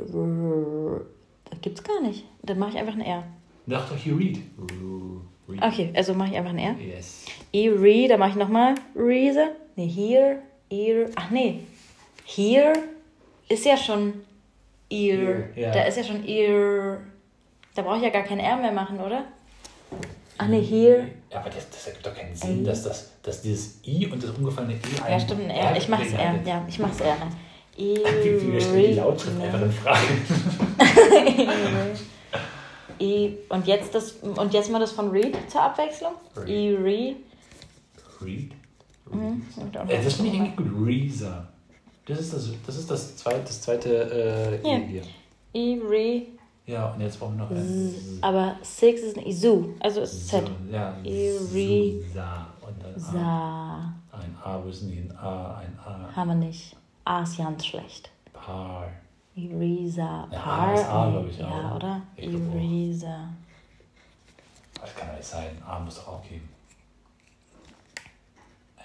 Gibt's 1.62 1.84
gar 1.84 2.02
nicht. 2.02 2.26
Dann 2.44 2.60
mache 2.60 2.72
ich 2.72 2.78
einfach 2.78 2.94
ein 2.94 3.02
R. 3.02 3.24
Doch, 3.68 3.88
doch, 3.88 3.98
you 4.06 4.16
read. 4.18 4.40
Okay, 5.62 5.92
also 5.94 6.14
mache 6.14 6.32
ich 6.32 6.38
einfach 6.38 6.52
ein 6.52 6.60
R. 6.60 6.76
Yes. 6.80 7.26
E. 7.52 7.70
Re, 7.70 8.08
da 8.08 8.18
mache 8.18 8.32
ich 8.32 8.36
nochmal 8.36 8.76
Reaser. 8.96 9.50
Ne, 9.76 9.86
here, 9.86 10.40
ear. 10.70 11.10
Ach 11.16 11.30
nee. 11.30 11.62
Here 12.26 12.74
ist 13.48 13.66
ja 13.66 13.78
schon 13.78 14.14
ear. 14.90 15.20
Ear, 15.20 15.58
ja. 15.58 15.72
Da 15.72 15.84
ist 15.84 15.98
ja 15.98 16.04
schon 16.04 16.26
ear. 16.26 17.00
Da 17.76 17.82
brauche 17.84 17.98
ich 17.98 18.04
ja 18.04 18.10
gar 18.10 18.24
kein 18.24 18.40
R 18.40 18.58
mehr 18.58 18.72
machen, 18.72 19.00
oder? 19.00 19.26
Ach 20.42 20.48
nee, 20.48 20.64
here. 20.64 21.08
Ja, 21.32 21.40
aber 21.40 21.52
das, 21.52 21.70
das 21.70 21.86
ergibt 21.86 22.08
doch 22.08 22.16
keinen 22.16 22.36
Sinn, 22.36 22.66
dass, 22.66 22.84
das, 22.84 23.12
dass 23.22 23.44
dieses 23.44 23.76
I 23.86 24.08
und 24.08 24.24
das 24.24 24.32
umgefallene 24.32 24.74
E 24.74 24.78
ein 25.06 25.12
Ja, 25.12 25.20
stimmt, 25.20 25.44
ein 25.44 25.52
R. 25.52 25.78
Ich 25.78 25.88
mach's 25.88 26.14
R. 26.14 26.40
Ja, 26.44 26.66
ich 26.68 26.80
mach's 26.80 27.00
R. 27.00 27.16
Wie, 27.78 27.96
wir 27.96 28.62
stellen 28.62 28.88
die 28.88 28.94
Lautschrift 28.94 29.40
einfach 29.40 29.62
in 29.62 29.72
Frage. 29.72 30.00
E 33.00 33.32
und 33.50 33.66
jetzt 33.66 33.96
das 33.96 34.12
und 34.12 34.54
jetzt 34.54 34.70
mal 34.70 34.78
das 34.78 34.92
von 34.92 35.10
Read 35.10 35.36
zur 35.50 35.64
Abwechslung. 35.64 36.12
Read. 36.36 36.50
E 36.50 36.76
Re. 36.76 37.16
Read? 38.24 38.52
Mhm. 39.12 39.42
Äh, 39.88 40.04
das 40.04 40.14
finde 40.14 40.32
ich 40.32 40.40
eigentlich 40.40 40.56
gut. 40.56 40.68
Reaser. 40.86 41.48
Das 42.06 42.20
ist 42.20 42.32
das, 42.32 42.50
das, 42.64 42.78
ist 42.78 42.92
das 42.92 43.18
zweite, 43.18 43.42
das 43.42 43.62
zweite 43.62 44.62
äh. 44.64 44.68
E 44.68 44.86
hier. 44.86 45.02
E 45.56 45.80
Re. 45.84 46.28
Ja, 46.72 46.88
und 46.92 47.02
jetzt 47.02 47.20
brauchen 47.20 47.38
wir 47.38 47.44
noch 47.44 47.52
ein 47.52 47.94
Aber 48.22 48.56
Six 48.62 49.02
ist 49.02 49.18
ein 49.18 49.26
Isu, 49.26 49.70
also 49.82 50.02
ist 50.02 50.30
Z. 50.30 50.46
So, 50.48 50.74
ja, 50.74 50.96
Iri- 51.04 52.02
Sa. 52.14 52.48
Und 52.62 52.86
A. 52.86 53.00
Sa. 53.00 53.94
Ein 54.18 54.36
A, 54.44 54.60
wo 54.64 54.70
ist 54.70 54.82
denn 54.84 54.90
hier 54.90 55.02
ein 55.04 55.18
A? 55.18 55.56
Ein 55.58 55.78
A. 55.86 56.16
Haben 56.16 56.30
wir 56.30 56.36
nicht. 56.48 56.76
A 57.04 57.24
ist 57.24 57.38
ganz 57.38 57.66
schlecht. 57.66 58.10
Paar. 58.32 58.88
Eraser. 59.36 60.28
Ja, 60.32 60.40
Par. 60.40 60.60
A 60.70 60.74
ist 60.74 60.86
A, 60.86 61.10
glaub 61.10 61.28
ich, 61.30 61.38
ja, 61.40 61.48
auch. 61.48 61.76
oder? 61.76 62.02
Glaub 62.16 62.42
auch. 62.50 62.56
Eraser. 62.56 63.30
Das 64.80 64.96
kann 64.96 65.08
doch 65.10 65.16
nicht 65.18 65.28
sein. 65.28 65.50
A 65.68 65.80
muss 65.80 65.96
doch 65.96 66.08
auch 66.08 66.24
geben. 66.24 66.48
Äh, 68.78 68.82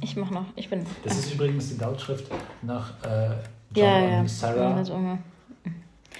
Ich 0.00 0.16
mach 0.16 0.30
noch. 0.30 0.44
Ich 0.54 0.68
bin. 0.70 0.86
Das 1.04 1.18
ist 1.18 1.34
übrigens 1.34 1.68
die 1.74 1.80
Lautschrift 1.80 2.30
nach 2.62 2.90
äh, 3.04 3.30
John 3.74 3.84
ja, 3.84 3.96
und 3.96 4.12
ja. 4.12 4.28
Sarah. 4.28 4.80
Ja. 4.80 5.18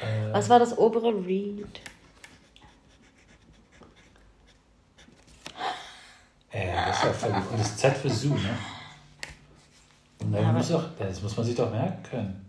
Äh, 0.01 0.33
Was 0.33 0.49
war 0.49 0.59
das 0.59 0.77
obere 0.77 1.09
Read? 1.25 1.81
Äh, 6.51 6.67
das 6.87 6.97
ist 6.99 7.05
ja 7.05 7.13
völlig. 7.13 7.51
Und 7.51 7.61
das 7.61 7.77
Z 7.77 7.97
für 7.97 8.11
Zoo, 8.11 8.35
ne? 8.35 8.57
Aber- 10.39 10.53
muss 10.53 10.69
doch, 10.69 10.85
das 10.99 11.23
muss 11.23 11.37
man 11.37 11.47
sich 11.47 11.55
doch 11.55 11.71
merken 11.71 12.03
können. 12.11 12.47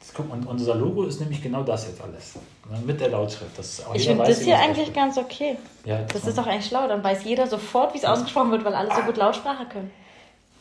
Das, 0.00 0.12
guck, 0.14 0.32
und 0.32 0.46
unser 0.46 0.74
Logo 0.74 1.04
ist 1.04 1.20
nämlich 1.20 1.42
genau 1.42 1.62
das 1.62 1.86
jetzt 1.86 2.00
alles. 2.00 2.36
Ne, 2.70 2.78
Mit 2.84 3.00
der 3.00 3.10
Lautschrift. 3.10 3.56
Das 3.58 3.82
Ich 3.94 4.06
finde 4.06 4.24
das 4.24 4.40
hier 4.40 4.54
das 4.56 4.64
eigentlich 4.64 4.92
ganz 4.92 5.18
okay. 5.18 5.56
Ja, 5.84 6.02
Das 6.02 6.26
ist 6.26 6.36
doch 6.38 6.46
eigentlich 6.46 6.66
schlau. 6.66 6.88
Dann 6.88 7.04
weiß 7.04 7.24
jeder 7.24 7.46
sofort, 7.46 7.94
wie 7.94 7.98
es 7.98 8.04
ausgesprochen 8.04 8.50
wird, 8.50 8.64
weil 8.64 8.74
alle 8.74 8.94
so 8.94 9.02
gut 9.02 9.16
Lautsprache 9.16 9.66
können. 9.66 9.90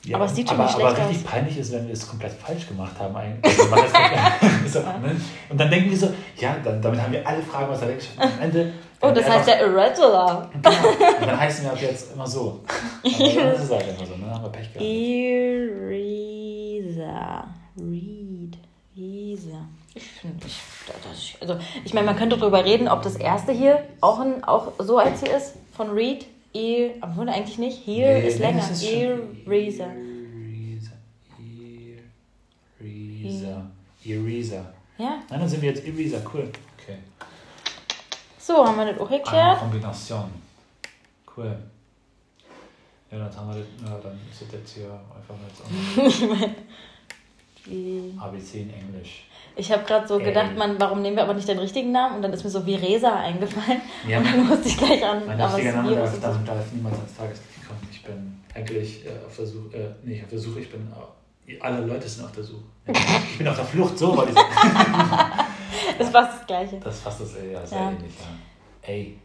Ja, 0.08 0.16
aber 0.18 0.26
es 0.26 0.36
sieht 0.36 0.48
schon 0.50 0.58
aber, 0.60 0.66
nicht 0.68 0.76
aber 0.80 0.90
schlecht 0.96 1.10
richtig 1.10 1.26
aus. 1.26 1.32
peinlich 1.32 1.58
ist, 1.58 1.72
wenn 1.74 1.86
wir 1.88 1.94
es 1.94 2.08
komplett 2.08 2.34
falsch 2.34 2.68
gemacht 2.68 2.94
haben. 3.00 3.16
Also, 3.16 3.32
das- 3.42 4.74
so, 4.74 4.80
ne? 4.80 5.16
Und 5.50 5.60
dann 5.60 5.70
denken 5.70 5.90
wir 5.92 5.98
so, 5.98 6.10
ja, 6.38 6.56
dann, 6.64 6.82
damit 6.82 7.02
haben 7.02 7.12
wir 7.12 7.28
alle 7.28 7.42
Fragen 7.42 7.72
aus 7.72 7.80
der 7.80 7.90
Weggeschafft. 7.90 8.20
Am 8.20 8.32
Ende. 8.42 8.74
Oh, 9.02 9.12
das 9.12 9.30
heißt 9.30 9.48
der 9.48 9.60
Irregular. 9.62 10.50
Genau. 10.54 10.70
Und 11.22 11.28
dann 11.28 11.40
heißen 11.40 11.64
wir 11.66 11.72
ab 11.72 11.78
jetzt 11.82 12.14
immer 12.14 12.26
so. 12.26 12.64
Aber 13.04 13.14
dann 13.14 13.54
ist 13.54 13.72
halt 13.72 13.86
immer 13.96 14.06
so, 14.08 14.16
ne? 14.16 14.22
Dann 14.26 14.34
haben 14.34 14.44
wir 14.44 14.50
Pech 14.50 14.74
gehabt. 14.74 14.82
Eraser. 16.88 17.44
Read. 17.78 18.58
Risa. 18.96 19.68
Ich 19.94 20.04
finde, 20.04 20.46
ich, 20.48 20.60
das, 20.88 21.42
also, 21.42 21.58
ich 21.86 21.94
meine, 21.94 22.06
man 22.08 22.16
könnte 22.16 22.38
darüber 22.38 22.64
reden, 22.66 22.88
ob 22.88 23.04
das 23.04 23.16
erste 23.16 23.52
hier 23.52 23.84
auch, 24.02 24.20
ein, 24.20 24.44
auch 24.44 24.72
so 24.80 24.98
alt 24.98 25.18
sie 25.18 25.28
ist, 25.28 25.54
von 25.76 25.90
Reed. 25.92 26.26
E, 26.58 26.92
obwohl 27.02 27.30
eigentlich 27.30 27.58
nicht. 27.60 27.86
Here 27.86 28.20
ist 28.20 28.40
länger. 28.40 28.70
ist 28.72 28.84
Ear. 28.84 29.20
Erisa. 29.46 29.88
Erisa. 32.80 33.70
Erisa. 34.04 34.74
Ja, 34.98 35.22
Nein, 35.30 35.40
dann 35.40 35.48
sind 35.50 35.62
wir 35.62 35.70
jetzt 35.70 35.86
Erisa. 35.86 36.18
Cool. 36.34 36.50
Okay. 36.80 36.98
so 38.40 38.66
haben 38.66 38.78
wir 38.78 38.86
das 38.92 39.00
auch 39.00 39.10
Eine 39.10 39.20
geklärt. 39.22 39.60
Kombination. 39.60 40.30
Cool. 41.36 41.56
Ja, 43.12 43.18
dann 43.20 43.36
haben 43.36 43.50
wir 43.54 43.60
das, 43.60 43.68
ja, 43.90 44.00
dann 44.00 44.20
ist 44.32 44.42
das 44.42 44.52
jetzt 44.52 44.74
hier 44.74 44.92
einfach 44.92 45.36
jetzt 45.48 46.56
Die- 47.68 48.14
ABC 48.20 48.62
in 48.62 48.74
Englisch. 48.74 49.27
Ich 49.58 49.72
habe 49.72 49.84
gerade 49.86 50.08
so 50.08 50.20
gedacht, 50.20 50.56
man, 50.56 50.80
warum 50.80 51.02
nehmen 51.02 51.16
wir 51.18 51.24
aber 51.24 51.34
nicht 51.34 51.50
deinen 51.50 51.58
richtigen 51.60 51.92
Namen? 51.92 52.18
Und 52.18 52.22
dann 52.22 52.32
ist 52.32 52.44
mir 52.44 52.50
so 52.52 52.64
wie 52.66 52.76
Resa 52.76 53.16
eingefallen. 53.16 53.82
Ja. 54.08 54.20
Und 54.20 54.26
dann 54.26 54.48
musste 54.48 54.68
ich 54.70 54.78
gleich 54.78 55.04
an. 55.04 55.26
Mein 55.26 55.42
richtiger 55.42 55.74
Name 55.74 55.96
darf, 55.96 56.14
ist 56.14 56.24
darf, 56.24 56.38
darf 56.46 56.72
niemals 56.74 56.96
ans 56.98 57.18
Tageslicht 57.18 57.68
kommen. 57.68 57.80
Ich 57.92 58.04
bin 58.04 58.40
eigentlich 58.54 59.04
äh, 59.06 59.10
auf 59.26 59.36
der 59.36 59.46
Suche, 59.48 59.76
äh, 59.78 59.90
nee, 60.04 60.22
auf 60.24 60.30
der 60.30 60.38
Suche, 60.40 60.60
ich 60.60 60.70
bin, 60.72 60.88
äh, 61.48 61.60
alle 61.60 61.82
Leute 61.86 62.08
sind 62.08 62.26
auf 62.26 62.32
der 62.34 62.44
Suche. 62.44 62.62
Ich 63.32 63.38
bin 63.40 63.48
auf 63.48 63.56
der 63.56 63.66
Flucht, 63.66 63.98
so 63.98 64.16
wollte 64.16 64.34
ich. 64.34 64.38
Das 66.00 66.10
fast 66.10 66.40
das 66.40 66.48
Gleiche. 66.48 66.78
Das 66.84 67.00
fast 67.00 67.22
das, 67.22 67.30
ja, 67.52 67.66
sehr 67.66 67.78
Ja. 67.80 67.90
ähnlich, 67.92 68.14
ja. 68.20 68.28
Ey, 68.90 69.18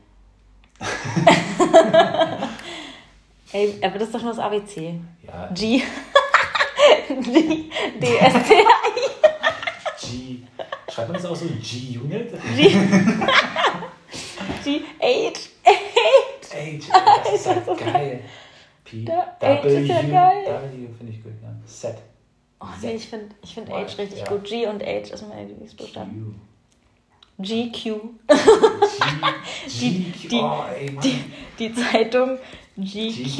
Ey, 3.53 3.79
aber 3.83 3.99
das 3.99 4.09
ist 4.09 4.15
doch 4.15 4.23
nur 4.23 4.31
das 4.33 4.39
ABC. 4.41 4.95
ja, 5.27 5.49
G. 5.53 5.83
G. 7.09 7.71
D. 8.01 8.17
S. 8.19 8.33
T. 8.49 8.55
G, 10.12 10.38
schreibt 10.92 11.09
man 11.09 11.16
das 11.21 11.26
auch 11.31 11.37
so, 11.37 11.47
G-Unit? 11.47 12.33
G. 12.57 12.71
H. 15.00 15.33
H, 15.64 15.73
das 17.25 17.35
ist 17.35 17.47
ja 17.47 17.75
geil. 17.92 18.21
P, 18.85 19.07
W, 19.07 19.12
H 19.40 19.52
ist 19.62 19.88
ja 19.88 20.02
geil. 20.02 20.45
W 20.47 20.88
finde 20.99 21.12
ich 21.12 21.23
gut, 21.23 21.33
ja. 21.42 21.49
Z, 21.66 21.97
Oh 22.61 22.66
nee, 22.81 22.95
ich 22.95 23.09
finde 23.09 23.35
ich 23.42 23.54
find 23.54 23.69
H 23.71 23.76
richtig 23.99 24.21
ja. 24.21 24.26
gut. 24.28 24.45
G 24.45 24.66
und 24.66 24.83
H 24.83 24.88
ist 25.14 25.28
mein 25.28 25.49
Lieblingsbuchstaben. 25.49 26.40
Q, 27.38 27.42
G, 27.42 27.71
Die- 29.81 30.12
die- 30.28 30.40
oh, 30.40 30.62
ey, 30.78 30.90
Mann. 30.92 31.04
Die 31.59 31.75
Zeitung 31.75 32.38
GQ. 32.76 33.25
GQ. 33.25 33.38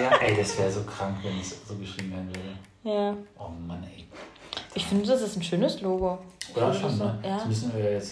Ja, 0.00 0.10
ey, 0.20 0.36
das 0.36 0.58
wäre 0.58 0.70
so 0.70 0.82
krank, 0.82 1.16
wenn 1.22 1.38
es 1.40 1.66
so 1.66 1.74
geschrieben 1.76 2.10
werden 2.12 2.28
würde. 2.34 2.58
Ja. 2.84 3.16
Oh 3.38 3.48
Mann, 3.66 3.82
ey. 3.84 4.04
Ich 4.78 4.86
finde, 4.86 5.06
das 5.08 5.20
ist 5.22 5.36
ein 5.36 5.42
schönes 5.42 5.80
Logo. 5.80 6.18
Oder 6.54 6.70
Ich 6.72 6.78
schon, 6.78 6.96
ne? 6.98 7.18
Ja. 7.24 7.38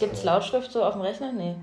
Gibt 0.01 0.13
es 0.15 0.23
äh, 0.23 0.27
Lautschrift 0.27 0.73
so 0.73 0.83
auf 0.83 0.95
dem 0.95 1.03
Rechner? 1.03 1.31
Nee. 1.33 1.55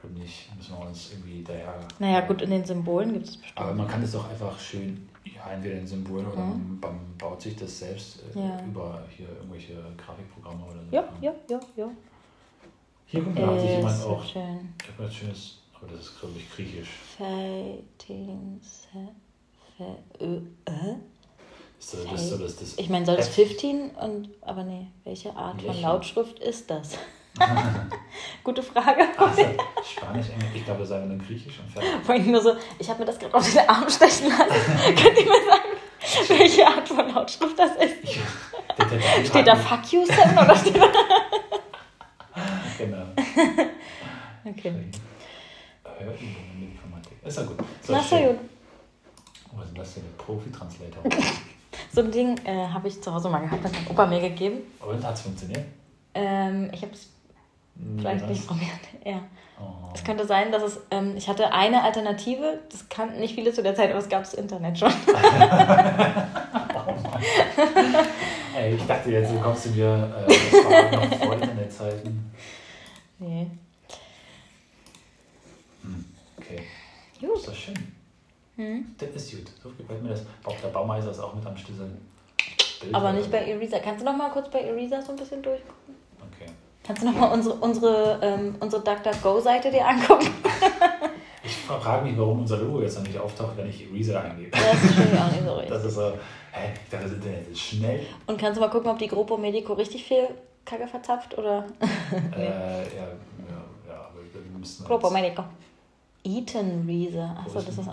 glaub 0.00 0.12
nicht. 0.14 0.48
Müssen 0.56 0.78
wir 0.78 0.86
uns 0.86 1.10
irgendwie 1.12 1.42
daher. 1.44 1.74
Naja, 1.98 2.22
gut, 2.22 2.40
in 2.40 2.48
den 2.48 2.64
Symbolen 2.64 3.12
gibt 3.12 3.26
es 3.26 3.36
bestimmt. 3.36 3.58
Aber 3.58 3.74
man 3.74 3.86
kann 3.86 4.00
das 4.00 4.16
auch 4.16 4.26
einfach 4.30 4.58
schön, 4.58 5.06
ja, 5.26 5.50
entweder 5.52 5.76
in 5.78 5.86
Symbolen 5.86 6.26
oder 6.26 6.36
man, 6.40 6.80
baut 7.18 7.42
sich 7.42 7.54
das 7.56 7.78
selbst 7.80 8.20
äh, 8.34 8.38
Mhm. 8.38 8.44
Ja. 8.48 8.64
über 8.64 9.02
hier 9.14 9.28
irgendwelche 9.28 9.74
Grafikprogramme 9.98 10.64
oder 10.64 10.80
so. 10.90 10.96
Ja, 10.96 11.04
ja, 11.20 11.34
ja, 11.50 11.60
ja. 11.76 11.90
Hier 13.04 13.20
mal, 13.22 13.34
da 13.34 13.46
hat 13.48 13.60
sich 13.60 13.68
Äh, 13.70 13.76
jemand 13.76 13.96
so 13.98 14.08
auch. 14.08 14.24
schön. 14.24 14.72
Ich 14.82 14.88
hab 14.88 14.98
was 15.06 15.14
Schönes, 15.14 15.58
aber 15.74 15.92
das 15.92 16.00
ist, 16.00 16.18
glaube 16.18 16.34
ich, 16.38 16.50
griechisch. 16.50 16.88
Fighting. 17.18 18.58
Se- 18.62 18.88
Fe- 19.76 20.24
Ö- 20.24 20.40
Äh? 20.64 20.94
So, 21.84 21.98
das, 22.10 22.30
so, 22.30 22.38
das, 22.38 22.56
das 22.56 22.78
Ich 22.78 22.88
meine, 22.88 23.04
soll 23.04 23.16
das 23.16 23.28
F. 23.28 23.34
15 23.34 23.90
und. 23.90 24.30
Aber 24.40 24.64
nee, 24.64 24.86
welche 25.04 25.36
Art 25.36 25.60
von 25.60 25.68
Welche? 25.68 25.82
Lautschrift 25.82 26.38
ist 26.38 26.70
das? 26.70 26.96
Gute 28.44 28.62
Frage. 28.62 29.04
Ach, 29.18 29.34
so, 29.34 29.42
Spanisch, 29.84 30.30
Englisch. 30.30 30.50
Ich 30.54 30.64
glaube, 30.64 30.80
das 30.80 30.88
sei 30.88 31.00
nur 31.04 31.18
Griechisch 31.18 31.58
und 31.58 31.70
fertig. 31.70 31.90
Vorhin 32.04 32.30
nur 32.30 32.40
so, 32.40 32.54
ich 32.78 32.88
habe 32.88 33.00
mir 33.00 33.06
das 33.06 33.18
gerade 33.18 33.34
auf 33.34 33.52
den 33.52 33.68
Arm 33.68 33.90
stechen 33.90 34.28
lassen. 34.28 34.94
Könnt 34.96 35.18
ihr 35.18 35.24
mir 35.24 35.44
sagen, 35.44 36.28
welche 36.28 36.66
Art 36.66 36.88
von 36.88 37.14
Lautschrift 37.14 37.58
das 37.58 37.72
ist? 37.72 38.16
Der, 38.78 38.86
der, 38.86 38.98
der, 38.98 39.24
Steht 39.26 39.46
da 39.46 39.54
Fuck 39.54 39.92
you, 39.92 40.06
Sam? 40.06 40.38
Oder 40.38 40.56
steht 40.56 40.76
da. 40.76 40.86
Genau. 42.78 43.04
Okay. 44.44 44.74
Hörübungen 45.84 46.60
mit 46.60 46.70
Informatik. 46.72 47.12
Ist 47.24 47.36
ja 47.38 47.44
gut. 47.44 47.56
Na, 47.88 48.00
so 48.02 48.08
schön. 48.16 48.26
gut. 48.26 48.38
Oh, 49.52 49.58
Was 49.58 49.66
ist 49.66 49.68
denn 49.68 49.76
das 49.76 49.94
hier? 49.94 50.02
Der 50.02 50.24
Profi-Translator. 50.24 51.02
So 51.94 52.00
ein 52.00 52.10
Ding 52.10 52.40
äh, 52.44 52.66
habe 52.66 52.88
ich 52.88 53.00
zu 53.00 53.14
Hause 53.14 53.28
mal 53.28 53.38
gehabt, 53.38 53.64
das 53.64 53.72
hat 53.72 53.88
Opa 53.88 54.04
mir 54.06 54.20
gegeben. 54.20 54.62
Und 54.80 55.04
hat 55.04 55.14
es 55.14 55.20
funktioniert? 55.20 55.64
Ähm, 56.14 56.68
ich 56.72 56.82
habe 56.82 56.92
es 56.92 57.08
Nie 57.76 58.00
vielleicht 58.00 58.28
nicht 58.28 58.46
probiert. 58.46 58.70
Ja. 59.04 59.20
Oh. 59.60 59.92
Es 59.94 60.02
könnte 60.02 60.26
sein, 60.26 60.50
dass 60.50 60.64
es, 60.64 60.80
ähm, 60.90 61.14
ich 61.16 61.28
hatte 61.28 61.52
eine 61.52 61.84
Alternative, 61.84 62.58
das 62.72 62.88
kannten 62.88 63.20
nicht 63.20 63.36
viele 63.36 63.52
zu 63.52 63.62
der 63.62 63.76
Zeit, 63.76 63.90
aber 63.90 64.00
es 64.00 64.08
gab 64.08 64.24
das 64.24 64.34
Internet 64.34 64.76
schon. 64.76 64.90
Ey, 68.56 68.74
ich 68.74 68.84
dachte 68.86 69.12
jetzt, 69.12 69.30
du 69.30 69.38
kommst 69.38 69.66
du 69.66 69.70
mir, 69.70 70.26
äh, 70.26 70.26
das 70.26 70.52
war 70.64 70.90
noch 70.90 71.14
vor 71.18 71.34
Internetzeiten. 71.34 72.32
Nee. 73.20 73.46
Hm, 75.82 76.04
okay. 76.38 76.62
Gut. 77.20 77.36
Ist 77.36 77.48
das 77.48 77.56
schön. 77.56 78.03
Hm. 78.56 78.94
Das 78.98 79.08
ist 79.10 79.30
gut. 79.32 79.50
So 79.62 79.70
gefällt 79.70 80.02
mir 80.02 80.10
das. 80.10 80.22
Auch 80.44 80.56
der 80.62 80.68
Baumeister 80.68 81.10
ist 81.10 81.20
auch 81.20 81.34
mit 81.34 81.44
am 81.46 81.56
Schlüssel. 81.56 81.90
Aber 82.92 83.12
nicht 83.12 83.30
bei 83.30 83.38
Eraser. 83.38 83.80
Kannst 83.80 84.02
du 84.02 84.04
noch 84.04 84.16
mal 84.16 84.30
kurz 84.30 84.48
bei 84.50 84.60
Eraser 84.60 85.02
so 85.02 85.12
ein 85.12 85.16
bisschen 85.16 85.42
durchgucken? 85.42 85.94
Okay. 86.20 86.50
Kannst 86.86 87.02
du 87.02 87.06
noch 87.06 87.18
mal 87.18 87.32
unsere, 87.32 87.54
unsere, 87.56 88.18
ähm, 88.22 88.54
unsere 88.60 88.82
DuckDuckGo-Seite 88.82 89.70
dir 89.70 89.86
angucken? 89.86 90.28
Ich 91.46 91.56
frage 91.56 92.06
mich, 92.06 92.16
warum 92.16 92.40
unser 92.40 92.56
Logo 92.56 92.80
jetzt 92.80 92.96
noch 92.98 93.06
nicht 93.06 93.18
auftaucht, 93.18 93.54
wenn 93.56 93.68
ich 93.68 93.86
Eraser 93.90 94.22
eingebe. 94.24 94.50
Das 94.50 94.60
verstehe 94.62 95.12
ich 95.12 95.20
auch 95.20 95.30
nicht 95.30 95.44
so 95.44 95.52
richtig. 95.56 95.70
Das 95.74 95.84
ist 95.84 95.94
so, 95.94 96.12
hä, 96.52 96.72
ich 96.82 96.90
dachte, 96.90 97.04
das 97.04 97.12
Internet 97.12 97.48
ist 97.48 97.60
schnell. 97.60 98.00
Und 98.26 98.38
kannst 98.40 98.56
du 98.56 98.60
mal 98.62 98.70
gucken, 98.70 98.90
ob 98.90 98.98
die 98.98 99.08
Grupo 99.08 99.36
Medico 99.36 99.74
richtig 99.74 100.04
viel 100.04 100.28
Kacke 100.64 100.86
verzapft 100.86 101.36
oder? 101.36 101.66
äh, 101.80 102.44
ja, 102.44 102.50
ja, 102.50 103.08
ja, 103.86 103.94
aber 103.94 104.20
wir 104.32 104.58
müssen. 104.58 104.86
Grupo 104.86 105.10
Medico. 105.10 105.44
Eaton 106.24 106.84
Reaser. 106.86 107.34
Wo 107.36 107.40
Achso, 107.42 107.60
das 107.60 107.78
ist 107.78 107.86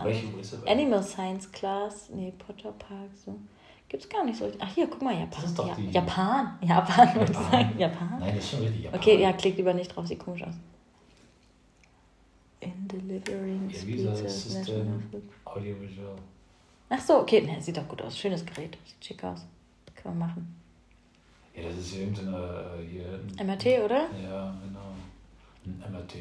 das? 0.54 0.67
Animal 0.67 1.04
Science 1.04 1.52
Class. 1.52 2.10
Nee, 2.13 2.34
Potter 2.38 2.72
Park. 2.72 3.10
So. 3.26 3.38
Gibt's 3.89 4.08
gar 4.08 4.24
nicht 4.24 4.38
so 4.39 4.46
richtig. 4.46 4.62
Ach, 4.63 4.74
hier, 4.74 4.88
guck 4.88 5.02
mal, 5.02 5.13
Japan. 5.13 5.30
Das 5.41 5.50
ist 5.52 5.60
doch 5.60 5.67
ja, 5.67 5.76
die- 5.76 5.91
Japan. 5.91 6.58
Japan, 6.62 7.15
würde 7.15 7.32
ich 7.32 7.38
Japan. 7.38 7.52
sagen. 7.52 7.80
Japan. 7.80 8.20
Nein, 8.20 8.36
das 8.36 8.44
ist 8.46 8.52
schon 8.52 8.60
richtig. 8.62 8.84
Japan. 8.84 9.00
Okay, 9.00 9.22
ja, 9.22 9.34
klick 9.34 9.58
lieber 9.58 9.74
nicht 9.74 9.94
drauf, 9.96 10.08
sieht 10.08 10.20
komisch 10.20 10.44
aus. 10.44 10.54
In 12.62 12.88
delivering 12.88 13.70
Ja, 13.70 13.80
speeches, 13.80 14.44
System-. 14.44 15.04
Audiovisual. 15.46 16.15
Ach 16.89 17.00
so, 17.02 17.20
okay, 17.20 17.41
ne, 17.41 17.60
sieht 17.62 17.76
doch 17.78 17.88
gut 17.88 18.02
aus. 18.02 18.17
Schönes 18.17 18.46
Gerät. 18.46 18.78
Sieht 18.86 19.04
schick 19.06 19.24
aus. 19.24 19.46
Können 19.96 20.20
wir 20.20 20.26
machen. 20.28 20.56
Ja, 21.56 21.63
das 21.67 21.78
ist 21.80 21.96
irgendeine. 21.96 22.38
Äh, 22.80 22.88
hier, 22.88 23.20
MRT, 23.46 23.65
oder? 23.84 24.08
Ja, 24.22 24.56
genau. 24.63 24.94
Ein 25.65 25.91
MRT. 25.91 26.13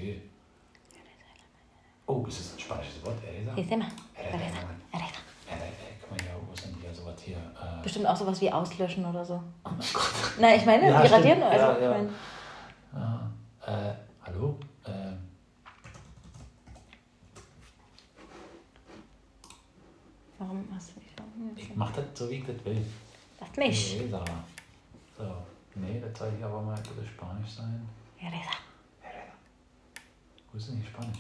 Oh, 2.11 2.27
ist 2.27 2.41
das 2.41 2.55
ein 2.55 2.59
spanisches 2.59 3.05
Wort? 3.05 3.15
Eresa. 3.25 3.51
Eresa. 3.53 3.87
Eresa. 4.17 4.59
Eresa. 4.93 5.21
Guck 6.01 6.11
mal 6.11 6.21
hier, 6.21 6.31
wo 6.47 6.53
ist 6.53 6.65
denn 6.65 6.75
hier 6.81 6.93
sowas 6.93 7.15
hier? 7.23 7.37
Äh, 7.37 7.83
Bestimmt 7.85 8.07
auch 8.07 8.17
sowas 8.17 8.41
wie 8.41 8.51
auslöschen 8.53 9.05
oder 9.07 9.25
so. 9.25 9.35
oh 9.65 9.69
mein 9.69 9.79
Gott. 9.93 10.13
Nein, 10.41 10.59
ich 10.59 10.67
meine, 10.67 10.89
Ja, 10.91 11.03
wie 11.03 11.07
stimmt. 11.07 11.21
radieren. 11.25 11.43
Also, 11.45 11.65
Ja, 11.67 11.77
ich 11.77 11.83
ja. 11.83 11.91
meine, 11.91 12.11
Ah, 12.93 13.31
äh, 13.67 13.95
hallo? 14.27 14.59
Ähm, 14.87 15.19
warum 20.39 20.67
hast 20.75 20.91
du 20.97 21.01
nicht 21.01 21.11
ich 21.71 21.77
mach 21.77 21.93
das 21.93 22.05
so, 22.15 22.29
wie 22.29 22.35
ich 22.37 22.47
das 22.47 22.65
will. 22.65 22.85
Lass 23.41 23.57
mich. 23.57 24.01
Eresa. 24.01 24.25
So. 25.17 25.25
Nee, 25.77 26.01
das 26.01 26.19
soll 26.19 26.33
hier 26.37 26.47
aber 26.47 26.61
mal 26.63 26.77
bitte 26.81 27.07
Spanisch 27.07 27.51
sein. 27.51 27.89
Eresa. 28.19 28.35
Eresa. 29.03 29.33
Wo 30.51 30.59
ist 30.59 30.69
denn 30.69 30.77
hier 30.79 30.87
Spanisch? 30.87 31.19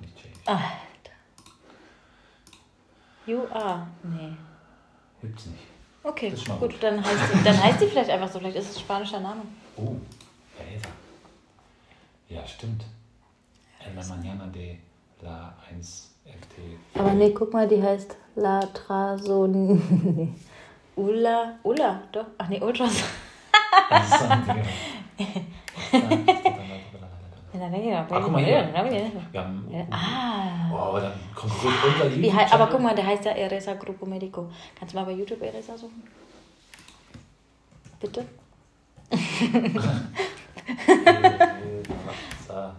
Nicht 0.00 0.16
Tschechisch. 0.16 0.46
Alter. 0.46 1.16
You 3.26 3.42
are. 3.52 3.86
Nee. 4.02 4.36
Gibt's 5.20 5.46
nicht. 5.46 5.64
Okay, 6.02 6.30
gut, 6.30 6.60
gut. 6.60 6.74
dann 6.80 7.04
heißt, 7.04 7.32
sie, 7.32 7.42
dann 7.42 7.62
heißt 7.62 7.80
sie 7.80 7.86
vielleicht 7.88 8.10
einfach 8.10 8.30
so. 8.30 8.38
Vielleicht 8.38 8.56
ist 8.56 8.70
es 8.70 8.76
ein 8.76 8.80
spanischer 8.80 9.18
Name. 9.18 9.42
Oh, 9.76 9.96
Eresa. 10.58 10.88
Ja, 12.28 12.46
stimmt. 12.46 12.84
En 13.80 13.96
la 13.96 14.02
mañana 14.02 14.46
de 14.52 14.78
la 15.20 15.54
1 15.68 16.10
FT. 16.24 16.98
Aber 16.98 17.12
nee, 17.12 17.30
guck 17.30 17.52
mal, 17.52 17.66
die 17.66 17.82
heißt 17.82 18.16
La 18.36 18.60
Trason. 18.60 19.82
Nee. 20.16 20.28
Ulla. 20.96 21.58
Ulla, 21.64 22.02
doch. 22.12 22.26
Ach 22.38 22.48
nee, 22.48 22.60
Ultras. 22.60 23.02
Das 23.90 24.10
ist 24.10 24.18
so 24.20 24.24
ein 24.26 24.44
Ding. 24.46 25.46
Ah, 27.60 28.20
guck 28.20 28.30
mal 28.32 28.44
hier. 28.44 28.68
Wir 29.32 29.40
haben, 29.40 29.88
Ah. 29.90 30.70
oh, 30.72 30.98
dann 31.00 31.12
konkurriert 31.34 31.74
unser 32.02 32.16
Wie 32.22 32.32
hei- 32.32 32.50
aber 32.52 32.66
guck 32.68 32.80
mal, 32.80 32.94
der 32.94 33.06
heißt 33.06 33.24
ja 33.24 33.32
Eresa 33.32 33.74
Grupo 33.74 34.04
Medico. 34.06 34.50
Kannst 34.78 34.94
du 34.94 34.98
mal 34.98 35.04
bei 35.06 35.12
YouTube 35.12 35.42
Eresa 35.42 35.76
suchen? 35.76 36.02
Bitte? 38.00 38.26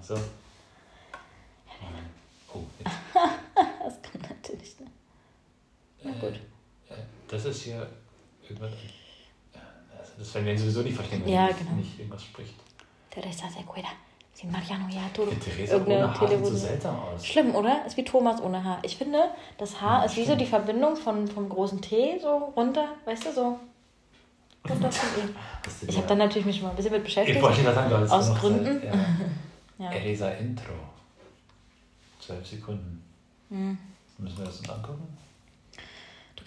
so. 0.02 0.16
Oh, 2.54 2.60
jetzt. 2.80 2.92
Das 3.56 4.02
kann 4.02 4.22
natürlich 4.22 4.80
nicht. 4.80 4.92
Na 6.04 6.12
gut. 6.12 6.34
Äh, 6.90 6.96
Das 7.28 7.46
ist 7.46 7.62
hier 7.64 7.88
irgendwas. 8.44 8.72
äh, 8.74 9.58
Das 10.18 10.34
werden 10.36 10.46
wir 10.46 10.60
sowieso 10.60 10.82
nicht 10.82 10.96
verstehen, 10.96 11.22
wenn 11.26 11.34
Ja, 11.34 11.48
genau. 11.48 11.72
nicht 11.72 11.98
irgendwas 11.98 12.24
spricht. 12.24 12.54
Teresa 13.10 13.50
se 13.50 13.64
cuida. 13.64 13.88
Sin 14.40 14.52
Mariano. 14.52 14.86
Mit 14.86 15.42
Theresa 15.44 15.74
Irgendeine 15.74 16.06
ohne 16.06 16.20
Haar 16.20 16.28
sieht 16.30 16.46
so 16.46 16.56
seltsam 16.56 16.96
aus. 17.00 17.26
Schlimm, 17.26 17.56
oder? 17.56 17.84
Ist 17.88 17.98
wie 17.98 18.04
Thomas 18.06 18.40
ohne 18.40 18.64
Haar. 18.64 18.78
Ich 18.84 18.96
finde, 18.96 19.18
das 19.58 19.82
Haar 19.82 20.02
Ja, 20.02 20.06
ist 20.06 20.16
wie 20.16 20.20
so 20.20 20.26
stimmt. 20.26 20.42
die 20.42 20.46
Verbindung 20.46 20.96
von, 20.96 21.28
vom 21.28 21.50
großen 21.50 21.82
T 21.82 22.20
so 22.22 22.54
runter, 22.56 22.86
weißt 23.06 23.26
du, 23.26 23.32
so 23.34 23.60
runter 24.70 24.92
von 24.92 25.24
ihm. 25.24 25.36
Das 25.64 25.82
Ich 25.82 25.98
habe 25.98 26.06
dann 26.08 26.20
natürlich 26.20 26.46
mich 26.46 26.62
mal 26.62 26.70
ein 26.70 26.76
bisschen 26.76 26.92
mit 26.92 27.00
Ich 27.00 27.06
beschäftigt. 27.06 27.42
wollte 27.42 27.64
gerade 27.64 27.76
sagen, 27.76 27.90
du 27.90 27.98
hast 27.98 28.12
Aus 28.12 28.36
Gründen. 28.36 28.82
Zeit. 28.82 28.94
Ja. 28.94 29.00
Ja. 29.80 29.92
Elisa 29.92 30.30
Intro. 30.30 30.74
Zwölf 32.20 32.48
Sekunden. 32.48 33.04
Hm. 33.50 33.78
Müssen 34.18 34.38
wir 34.40 34.46
das 34.46 34.58
uns 34.60 34.68
angucken? 34.70 35.08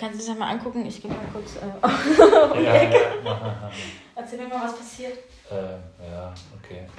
Du 0.01 0.07
kannst 0.07 0.23
es 0.23 0.29
ja 0.29 0.35
mal 0.35 0.49
angucken. 0.49 0.87
Ich 0.87 1.03
gehe 1.03 1.11
mal 1.11 1.19
kurz. 1.31 1.57
Äh, 1.57 2.63
Ja, 2.65 2.75
ja, 2.75 2.91
ja. 3.23 3.71
Erzähl 4.17 4.39
mir 4.39 4.49
mal, 4.49 4.65
was 4.65 4.79
passiert. 4.79 5.19
äh, 5.51 5.75
ja, 6.11 6.33
okay. 6.59 6.87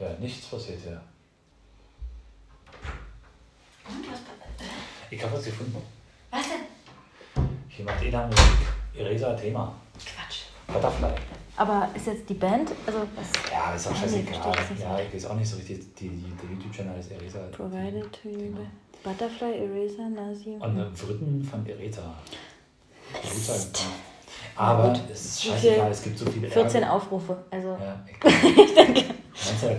Ja, 0.00 0.08
nichts 0.18 0.46
passiert 0.46 0.84
ja. 0.84 1.00
Und 3.88 4.04
was 4.10 4.20
passiert? 4.20 4.72
Ich 5.10 5.22
habe 5.22 5.32
was 5.34 5.44
gefunden. 5.44 5.80
Was 6.30 6.42
denn? 6.42 7.44
Hier 7.68 7.84
macht 7.84 8.02
einer 8.02 8.26
Musik. 8.26 8.42
Eraser 8.96 9.36
Thema. 9.36 9.74
Quatsch. 10.04 10.46
Butterfly. 10.66 11.14
Aber 11.58 11.88
ist 11.94 12.06
jetzt 12.06 12.28
die 12.28 12.34
Band, 12.34 12.70
also 12.86 13.00
was 13.16 13.52
Ja, 13.52 13.74
ist 13.74 13.86
auch 13.88 13.90
Ah, 13.90 13.94
scheißegal. 13.96 14.52
Ja, 14.78 14.98
ich 15.00 15.14
weiß 15.14 15.26
auch 15.30 15.34
nicht 15.34 15.48
so 15.50 15.56
richtig. 15.56 15.94
Die, 15.96 16.08
die, 16.08 16.32
der 16.40 16.50
YouTube-Channel 16.50 16.98
ist 17.00 17.10
Eraser. 17.10 17.48
provided 17.50 18.04
to 18.12 18.28
you 18.28 18.52
by 18.52 18.66
Butterfly 19.02 19.58
Eraser 19.64 20.08
Nazi. 20.08 20.50
Und 20.54 20.62
eine 20.62 20.90
Written 20.92 21.42
von 21.42 21.66
Ereta. 21.66 22.02
Aber 24.56 24.88
gut. 24.92 25.00
es 25.12 25.24
ist 25.24 25.44
scheißegal, 25.44 25.90
es 25.90 26.02
gibt 26.02 26.18
so 26.18 26.26
viele 26.30 26.48
14 26.48 26.82
Ärger. 26.82 26.94
Aufrufe. 26.94 27.36
Also 27.50 27.68
Ja, 27.80 28.04
ich, 28.28 28.58
ich 28.58 28.74
denke, 28.74 29.04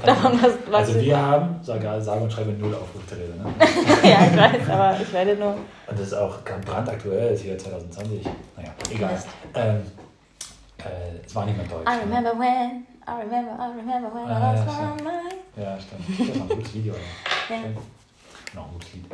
davon 0.06 0.34
was, 0.42 0.52
was 0.70 0.88
Also 0.88 1.02
wir 1.02 1.18
haben, 1.18 1.64
sage, 1.64 2.02
sage 2.02 2.22
und 2.24 2.32
schreibe 2.32 2.52
null 2.54 2.74
Aufruf, 2.74 3.02
Therese. 3.08 3.34
Ne? 3.38 3.54
ja, 4.10 4.26
ich 4.26 4.38
weiß, 4.38 4.70
aber 4.70 5.00
ich 5.02 5.14
werde 5.14 5.36
nur. 5.36 5.52
Und 5.54 6.00
das 6.00 6.00
ist 6.02 6.14
auch 6.14 6.44
ganz 6.46 6.66
brandaktuell, 6.66 7.34
ist 7.34 7.42
hier 7.44 7.58
2020. 7.58 8.26
Naja, 8.56 8.70
egal. 8.90 9.22
Ähm, 9.54 9.76
äh, 9.76 9.80
es 11.26 11.36
war 11.36 11.46
nicht 11.46 11.58
mehr 11.58 11.66
Deutsch. 11.68 11.88
I 11.88 11.96
ne? 11.96 12.02
remember 12.04 12.40
when, 12.40 12.86
I 13.08 13.22
remember, 13.22 13.52
I 13.54 13.78
remember 13.80 14.14
when 14.14 14.26
Ah, 14.26 14.38
I 14.38 14.42
ja, 14.42 14.54
lost 14.54 14.66
my 14.66 14.74
stimmt. 14.74 15.04
mind. 15.04 15.36
Ja, 15.58 15.80
stimmt. 15.80 16.20
Das 16.30 16.38
war 16.40 16.44
ein 16.44 16.50
gutes 16.50 16.74
Video. 16.74 16.94
Ja. 16.94 17.00
Ja. 17.50 17.56
Schön. 17.64 17.78
Noch 18.56 18.66
ein 18.68 18.74
gutes 18.74 18.94
Lied. 18.94 19.06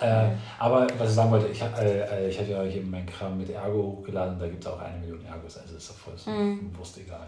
Äh, 0.00 0.30
aber 0.58 0.86
was 0.98 1.08
ich 1.10 1.14
sagen 1.14 1.30
wollte, 1.30 1.46
ich 1.48 1.62
habe 1.62 1.80
äh, 1.80 2.28
ich 2.28 2.38
hab 2.38 2.48
ja 2.48 2.62
hier 2.62 2.82
meinen 2.82 3.06
Kram 3.06 3.38
mit 3.38 3.48
Ergo 3.50 3.82
hochgeladen, 3.98 4.38
da 4.38 4.46
gibt 4.48 4.64
es 4.64 4.70
auch 4.70 4.78
eine 4.80 4.98
Million 4.98 5.24
Ergos, 5.26 5.58
also 5.58 5.76
ist 5.76 5.90
doch 5.90 5.96
voll 5.96 6.14
so 6.16 6.30
Mhm. 6.30 6.70
Wurst 6.76 6.98
egal. 6.98 7.26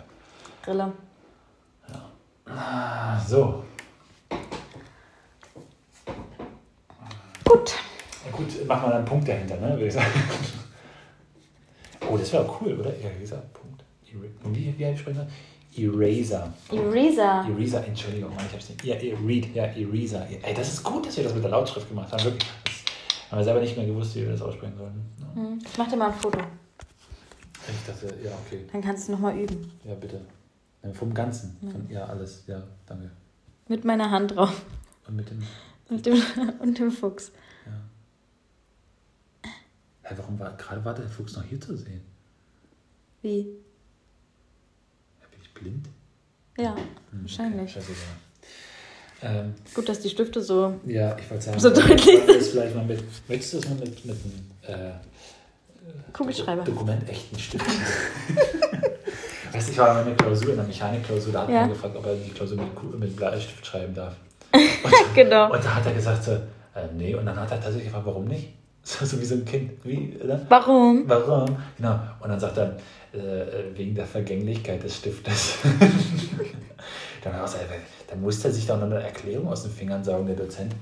Grille. 0.63 0.93
Ah, 2.49 3.19
so, 3.21 3.65
Gut. 7.45 7.75
Ja, 8.25 8.31
gut, 8.37 8.67
machen 8.67 8.83
wir 8.83 8.89
dann 8.89 8.99
einen 8.99 9.05
Punkt 9.05 9.29
dahinter, 9.29 9.57
ne, 9.57 9.71
würde 9.71 9.87
ich 9.87 9.95
sagen. 9.95 10.07
Oh, 12.09 12.17
das 12.17 12.33
wäre 12.33 12.49
cool, 12.61 12.79
oder? 12.79 12.91
Punkt. 12.91 13.05
Era- 13.05 13.11
Und 13.15 13.21
wie, 14.13 14.79
wie 14.79 14.97
sprechen 14.97 15.17
wir? 15.19 15.29
Eraser. 15.79 16.53
Eraser. 16.71 17.47
Eraser, 17.49 17.85
Entschuldigung, 17.87 18.35
Mann, 18.35 18.47
ich 18.47 18.53
hab's 18.55 18.69
nicht. 18.71 18.83
Ja, 18.85 18.97
ja, 18.97 19.15
Read, 19.27 19.55
ja, 19.55 19.65
Eraser. 19.65 20.27
Ey, 20.43 20.55
das 20.55 20.73
ist 20.73 20.83
gut, 20.83 21.07
dass 21.07 21.17
wir 21.17 21.25
das 21.25 21.35
mit 21.35 21.45
der 21.45 21.51
Lautschrift 21.51 21.89
gemacht 21.89 22.11
haben. 22.13 22.25
Wirklich. 22.25 22.49
Das 22.65 23.31
haben 23.33 23.39
wir 23.39 23.45
selber 23.45 23.61
nicht 23.61 23.77
mehr 23.77 23.87
gewusst, 23.87 24.15
wie 24.15 24.23
wir 24.23 24.31
das 24.31 24.41
aussprechen 24.43 24.77
sollen. 24.77 24.95
Ja. 25.21 25.35
Hm, 25.35 25.59
Ich 25.65 25.77
mach 25.77 25.89
dir 25.91 25.97
mal 25.97 26.09
ein 26.09 26.15
Foto. 26.15 26.39
Ich 27.69 27.87
dachte, 27.87 28.07
ja, 28.25 28.31
okay. 28.47 28.65
Dann 28.73 28.81
kannst 28.81 29.09
du 29.09 29.13
nochmal 29.13 29.37
üben. 29.37 29.71
Ja, 29.85 29.95
bitte. 29.95 30.21
Vom 30.93 31.13
Ganzen. 31.13 31.57
Von, 31.61 31.91
ja, 31.91 32.05
alles. 32.07 32.45
Ja, 32.47 32.63
danke. 32.87 33.11
Mit 33.69 33.85
meiner 33.85 34.11
Hand 34.11 34.37
drauf. 34.37 34.65
Und 35.09 35.17
mit 35.17 35.29
dem. 35.29 35.43
Und 35.89 36.07
dem, 36.07 36.23
und 36.61 36.79
dem 36.79 36.91
Fuchs. 36.93 37.33
Ja. 37.67 39.51
Hä, 40.03 40.15
warum 40.17 40.39
war 40.39 40.57
gerade 40.57 40.85
war 40.85 40.95
der 40.95 41.09
Fuchs 41.09 41.35
noch 41.37 41.43
hier 41.43 41.61
zu 41.61 41.77
sehen? 41.77 42.03
Wie? 43.23 43.49
Blind? 45.61 45.89
Ja, 46.59 46.75
Hm, 47.11 47.23
wahrscheinlich. 47.23 47.71
Okay, 47.77 47.81
scheißegal. 47.81 48.17
Ähm, 49.23 49.55
Gut, 49.75 49.89
dass 49.89 50.01
die 50.01 50.11
Stifte 50.11 50.43
so. 50.43 50.75
Ja, 50.87 51.17
ich 51.19 51.31
wollte 51.31 51.45
sagen, 51.45 51.59
So 51.59 51.71
deutlich 51.71 52.21
das 52.27 52.49
vielleicht 52.49 52.75
mal 52.77 52.85
mit, 52.85 53.03
möchtest 53.29 53.55
du 53.55 53.57
das 53.61 53.69
mal 53.71 53.77
mit, 53.81 54.05
mit 54.05 54.17
einem 54.69 54.81
äh, 54.81 54.93
Kugelschreiber. 56.13 56.63
Dokument 56.65 57.09
echten 57.09 57.39
Stift? 57.39 57.65
weißt 59.53 59.69
du, 59.69 59.73
ich 59.73 59.79
war 59.79 59.99
in 59.99 60.05
meiner 60.05 60.17
Klausur, 60.17 60.51
in 60.51 60.57
der 60.57 60.67
Mechanikklausur, 60.67 61.33
da 61.33 61.43
hat 61.43 61.49
Ja. 61.49 61.61
man 61.63 61.71
gefragt, 61.71 61.97
ob 61.97 62.07
er 62.07 62.15
die 62.17 62.31
Klausur 62.31 62.59
mit, 62.59 62.99
mit 63.01 63.17
Bleistift 63.17 63.65
schreiben 63.67 63.95
darf. 63.95 64.15
Und, 64.53 65.15
Genau. 65.15 65.53
und 65.53 65.65
da 65.65 65.75
hat 65.77 65.87
er 65.87 65.93
gesagt, 65.95 66.23
so, 66.25 66.33
äh, 66.33 66.87
nee, 66.97 67.15
und 67.15 67.25
dann 67.27 67.37
hat 67.41 67.51
er 67.51 67.57
tatsächlich 67.59 67.85
gefragt, 67.85 68.05
warum 68.07 68.27
nicht? 68.27 68.51
So, 68.87 69.05
so 69.05 69.21
wie 69.21 69.25
so 69.25 69.35
ein 69.35 69.45
Kind. 69.45 69.85
Wie, 69.85 70.17
oder? 70.23 70.47
Warum? 70.49 71.09
Warum? 71.09 71.57
Genau. 71.77 71.99
Und 72.21 72.29
dann 72.29 72.39
sagt 72.39 72.57
er, 72.57 72.77
äh, 73.13 73.19
äh, 73.19 73.77
wegen 73.77 73.97
der 73.97 74.07
Vergänglichkeit 74.07 74.81
des 74.81 74.99
Stiftes. 74.99 75.57
dann, 77.25 77.35
er 77.35 77.41
gesagt, 77.43 77.73
dann 78.07 78.21
muss 78.21 78.45
er 78.45 78.53
sich 78.53 78.65
doch 78.65 78.77
noch 78.77 78.85
eine 78.85 79.03
Erklärung 79.03 79.49
aus 79.49 79.65
den 79.65 79.73
Fingern 79.73 80.05
saugen, 80.05 80.29
der 80.29 80.37
Dozent. 80.37 80.73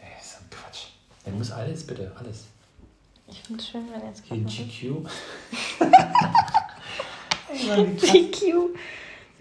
Ey, 0.00 0.06
das 0.16 0.26
ist 0.26 0.38
ein 0.40 0.50
Quatsch. 0.50 0.84
Der 1.26 1.32
muss 1.32 1.50
alles, 1.50 1.84
bitte, 1.84 2.12
alles. 2.14 2.44
Ich 3.26 3.40
finde 3.40 3.60
es 3.60 3.68
schön, 3.68 3.88
wenn 3.92 4.06
jetzt 4.06 4.22
Hier 4.24 4.38
GQ. 4.38 5.08
GQ. 8.30 8.68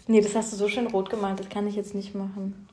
Nee, 0.08 0.22
das 0.22 0.36
hast 0.36 0.52
du 0.52 0.58
so 0.58 0.68
schön 0.68 0.88
rot 0.88 1.10
gemalt, 1.12 1.40
das 1.40 1.50
kann 1.50 1.68
ich 1.68 1.76
jetzt 1.76 1.94
nicht 1.94 2.16
machen. 2.16 2.68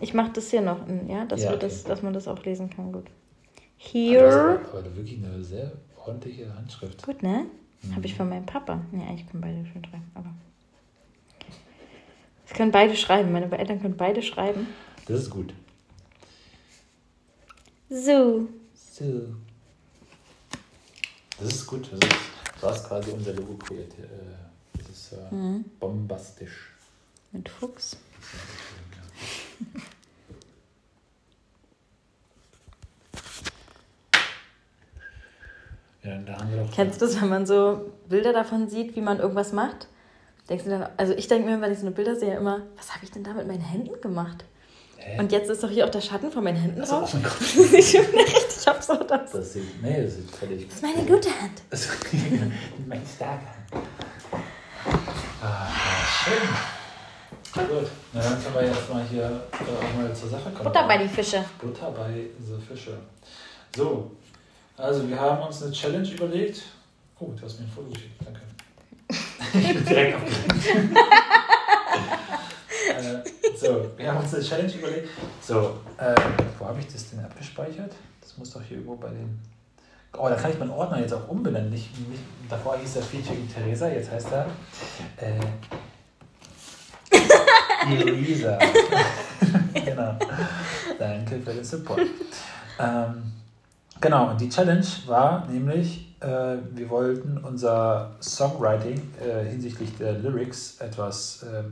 Ich 0.00 0.14
mache 0.14 0.32
das 0.32 0.50
hier 0.50 0.62
noch, 0.62 0.78
ja, 1.06 1.26
dass, 1.26 1.42
Ja, 1.42 1.50
okay. 1.50 1.58
das, 1.60 1.84
dass 1.84 2.02
man 2.02 2.14
das 2.14 2.26
auch 2.26 2.42
lesen 2.44 2.70
kann. 2.70 2.90
Gut. 2.90 3.04
Aber, 3.80 3.88
Here. 3.90 4.60
aber 4.72 4.96
wirklich 4.96 5.18
eine 5.24 5.42
sehr 5.44 5.72
ordentliche 6.04 6.52
Handschrift. 6.54 7.02
Gut, 7.04 7.22
ne? 7.22 7.46
Habe 7.94 8.06
ich 8.06 8.14
von 8.14 8.28
meinem 8.28 8.44
Papa. 8.46 8.84
Ja, 8.92 9.00
eigentlich 9.06 9.28
können 9.30 9.40
beide 9.40 9.64
schön 9.72 9.84
schreiben, 9.84 10.10
aber. 10.14 10.30
Es 12.46 12.52
können 12.54 12.72
beide 12.72 12.96
schreiben. 12.96 13.30
Meine 13.32 13.56
Eltern 13.56 13.80
können 13.80 13.96
beide 13.96 14.20
schreiben. 14.22 14.66
Das 15.06 15.20
ist 15.22 15.30
gut. 15.30 15.54
So. 17.88 18.48
So. 18.74 19.34
Das 21.38 21.48
ist 21.54 21.66
gut. 21.66 21.88
Das 21.92 22.00
ist, 22.00 22.16
du 22.60 22.66
hast 22.66 22.88
quasi 22.88 23.10
unser 23.12 23.32
Logo 23.34 23.54
kreiert. 23.54 23.92
äh, 23.98 24.76
Das 24.76 24.88
ist 24.88 25.12
äh, 25.12 25.34
Mhm. 25.34 25.64
bombastisch. 25.78 26.70
Mit 27.32 27.48
Fuchs. 27.48 27.96
Ja, 28.92 29.80
da 36.02 36.38
haben 36.38 36.50
wir 36.50 36.62
doch. 36.62 36.70
Kennst 36.72 37.00
du 37.00 37.06
das, 37.06 37.20
wenn 37.20 37.28
man 37.28 37.46
so 37.46 37.92
Bilder 38.08 38.32
davon 38.32 38.68
sieht, 38.68 38.96
wie 38.96 39.00
man 39.00 39.18
irgendwas 39.18 39.52
macht? 39.52 39.88
Denkst 40.48 40.64
du 40.64 40.70
dann, 40.70 40.88
also 40.96 41.12
ich 41.12 41.28
denke 41.28 41.48
mir, 41.48 41.60
wenn 41.60 41.72
ich 41.72 41.78
so 41.78 41.86
eine 41.86 41.94
Bilder 41.94 42.16
sehe, 42.16 42.36
immer, 42.36 42.62
was 42.76 42.94
habe 42.94 43.04
ich 43.04 43.10
denn 43.10 43.22
da 43.24 43.32
mit 43.34 43.46
meinen 43.46 43.60
Händen 43.60 44.00
gemacht? 44.00 44.44
Hä? 44.96 45.18
Und 45.18 45.30
jetzt 45.30 45.50
ist 45.50 45.62
doch 45.62 45.70
hier 45.70 45.84
auch 45.84 45.90
der 45.90 46.00
Schatten 46.00 46.30
von 46.30 46.42
meinen 46.42 46.56
Händen 46.56 46.82
oh 46.82 46.86
drauf. 46.86 47.12
mein 47.12 47.22
Gott. 47.22 47.32
Das 47.38 47.70
sieht 47.70 47.84
schon 47.84 48.12
wieder 48.12 48.22
richtig 48.24 48.68
absurd 48.68 49.12
aus. 49.12 49.30
Das 49.32 49.52
sieht, 49.52 49.82
nee, 49.82 50.02
das 50.02 50.14
sieht 50.16 50.30
völlig. 50.30 50.66
Das 50.66 50.76
ist 50.76 50.82
meine 50.82 51.06
gute 51.06 51.28
Hand. 51.28 51.62
Das 51.70 51.80
ist 51.80 51.90
mein 52.86 53.02
starker. 53.14 53.42
Ah, 55.40 55.68
ja, 55.68 56.06
schön. 56.24 56.48
Gut, 57.54 57.88
na 58.12 58.20
dann 58.20 58.42
können 58.42 58.54
wir 58.54 58.64
jetzt 58.66 58.92
mal 58.92 59.04
hier 59.04 59.22
äh, 59.24 59.56
auch 59.56 59.96
mal 59.96 60.14
zur 60.14 60.28
Sache 60.28 60.50
kommen. 60.50 60.64
Butter 60.64 60.86
bei 60.86 60.98
die 60.98 61.08
Fische. 61.08 61.44
Butter 61.60 61.90
bei 61.90 62.26
the 62.38 62.54
Fische. 62.66 62.98
So, 63.76 64.10
also 64.78 65.08
wir 65.08 65.20
haben 65.20 65.42
uns 65.42 65.62
eine 65.62 65.72
Challenge 65.72 66.08
überlegt. 66.08 66.62
Oh, 67.18 67.32
du 67.36 67.44
hast 67.44 67.58
mir 67.58 67.66
ein 67.66 67.72
Foto 67.72 67.90
geschickt, 67.90 68.20
danke. 68.24 68.40
ich 69.08 69.74
bin 69.74 69.84
direkt 69.84 70.16
aufgeregt. 70.16 70.96
äh, 72.96 73.56
so, 73.56 73.90
wir 73.96 74.12
haben 74.12 74.22
uns 74.22 74.34
eine 74.34 74.44
Challenge 74.44 74.72
überlegt. 74.72 75.08
So, 75.42 75.80
äh, 75.96 76.14
wo 76.58 76.66
habe 76.66 76.78
ich 76.80 76.86
das 76.86 77.10
denn 77.10 77.20
abgespeichert? 77.20 77.92
Das 78.20 78.38
muss 78.38 78.52
doch 78.52 78.62
hier 78.62 78.76
irgendwo 78.76 78.96
bei 78.96 79.08
den. 79.08 79.40
Oh, 80.16 80.28
da 80.28 80.36
kann 80.36 80.52
ich 80.52 80.58
meinen 80.58 80.70
Ordner 80.70 81.00
jetzt 81.00 81.12
auch 81.12 81.28
umbenennen. 81.28 81.70
Nicht, 81.70 81.90
nicht, 82.08 82.22
davor 82.48 82.78
hieß 82.78 82.96
er 82.96 83.02
Featuring 83.02 83.48
Theresa, 83.52 83.88
jetzt 83.88 84.10
heißt 84.10 84.28
er. 84.32 84.46
Äh, 85.16 85.40
Elisa. 88.08 88.58
genau. 89.74 90.16
Danke 90.98 91.40
für 91.40 91.52
den 91.52 91.64
Support. 91.64 92.00
Ähm, 92.78 93.32
Genau, 94.00 94.30
und 94.30 94.40
die 94.40 94.48
Challenge 94.48 94.86
war 95.06 95.46
nämlich, 95.46 96.14
äh, 96.20 96.56
wir 96.72 96.88
wollten 96.88 97.38
unser 97.38 98.12
Songwriting 98.20 99.00
äh, 99.20 99.44
hinsichtlich 99.44 99.96
der 99.96 100.12
Lyrics 100.14 100.80
etwas 100.80 101.42
äh, 101.42 101.64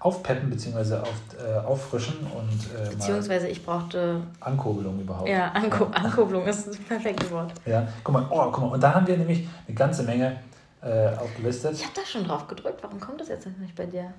aufpeppen 0.00 0.48
bzw. 0.50 0.96
Auf, 0.96 1.20
äh, 1.38 1.58
auffrischen 1.58 2.18
und 2.26 2.86
äh, 2.86 2.90
beziehungsweise 2.90 3.48
ich 3.48 3.64
brauchte 3.64 4.22
Ankurbelung 4.40 5.00
überhaupt. 5.00 5.28
Ja, 5.28 5.50
Anku 5.52 5.84
Ankurbelung 5.86 6.46
ist 6.46 6.68
das 6.68 6.76
perfekte 6.78 7.30
Wort. 7.30 7.52
Ja, 7.66 7.86
guck 8.04 8.14
mal, 8.14 8.26
oh, 8.30 8.50
guck 8.50 8.64
mal, 8.64 8.72
und 8.72 8.82
da 8.82 8.94
haben 8.94 9.06
wir 9.06 9.16
nämlich 9.16 9.48
eine 9.66 9.74
ganze 9.74 10.04
Menge 10.04 10.38
äh, 10.80 11.08
aufgelistet. 11.16 11.72
Ich 11.72 11.84
habe 11.84 11.94
da 11.94 12.06
schon 12.06 12.24
drauf 12.24 12.46
gedrückt. 12.46 12.82
Warum 12.82 13.00
kommt 13.00 13.20
das 13.20 13.28
jetzt 13.28 13.46
nicht 13.58 13.74
bei 13.74 13.86
dir? 13.86 14.12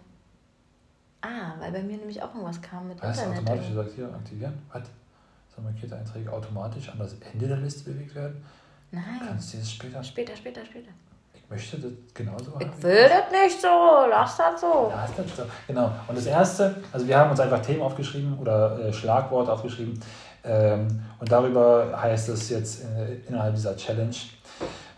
Ah, 1.22 1.54
weil 1.60 1.72
bei 1.72 1.82
mir 1.82 1.98
nämlich 1.98 2.22
auch 2.22 2.34
irgendwas 2.34 2.62
kam 2.62 2.88
mit 2.88 3.02
Was, 3.02 3.18
Internet. 3.18 3.40
automatisch 3.40 3.70
gesagt 3.70 3.92
hier 3.96 4.06
aktivieren? 4.06 4.54
Was? 4.72 4.84
So 5.60 5.64
markierte 5.66 5.98
Einträge 5.98 6.32
automatisch 6.32 6.90
an 6.90 7.00
das 7.00 7.16
Ende 7.34 7.48
der 7.48 7.58
Liste 7.58 7.90
bewegt 7.90 8.16
werden? 8.16 8.44
Nein. 8.92 9.04
Kannst 9.28 9.54
du 9.54 9.58
das 9.58 9.72
später? 9.72 10.04
Später, 10.04 10.36
später, 10.36 10.66
später. 10.66 10.90
Ich 11.34 11.50
möchte 11.50 11.78
das 11.78 11.92
genauso 12.14 12.54
haben. 12.54 12.62
Ich 12.62 12.84
will 12.84 13.10
das 13.10 13.32
nicht 13.32 13.62
so. 13.62 14.06
Lass 14.10 14.38
das 14.38 14.62
so. 14.62 14.92
Lass 14.96 15.16
das 15.16 15.36
so. 15.36 15.44
Genau. 15.68 15.92
Und 16.08 16.18
das 16.18 16.26
erste, 16.28 16.76
also 16.92 17.08
wir 17.08 17.18
haben 17.18 17.32
uns 17.32 17.40
einfach 17.42 17.62
Themen 17.62 17.82
aufgeschrieben 17.82 18.38
oder 18.40 18.80
äh, 18.80 18.94
Schlagworte 18.94 19.52
aufgeschrieben. 19.52 20.00
Ähm, 20.44 21.02
und 21.20 21.30
darüber 21.32 22.00
heißt 22.02 22.30
es 22.30 22.50
jetzt 22.50 22.86
äh, 22.86 23.16
innerhalb 23.28 23.56
dieser 23.56 23.76
Challenge. 23.76 24.16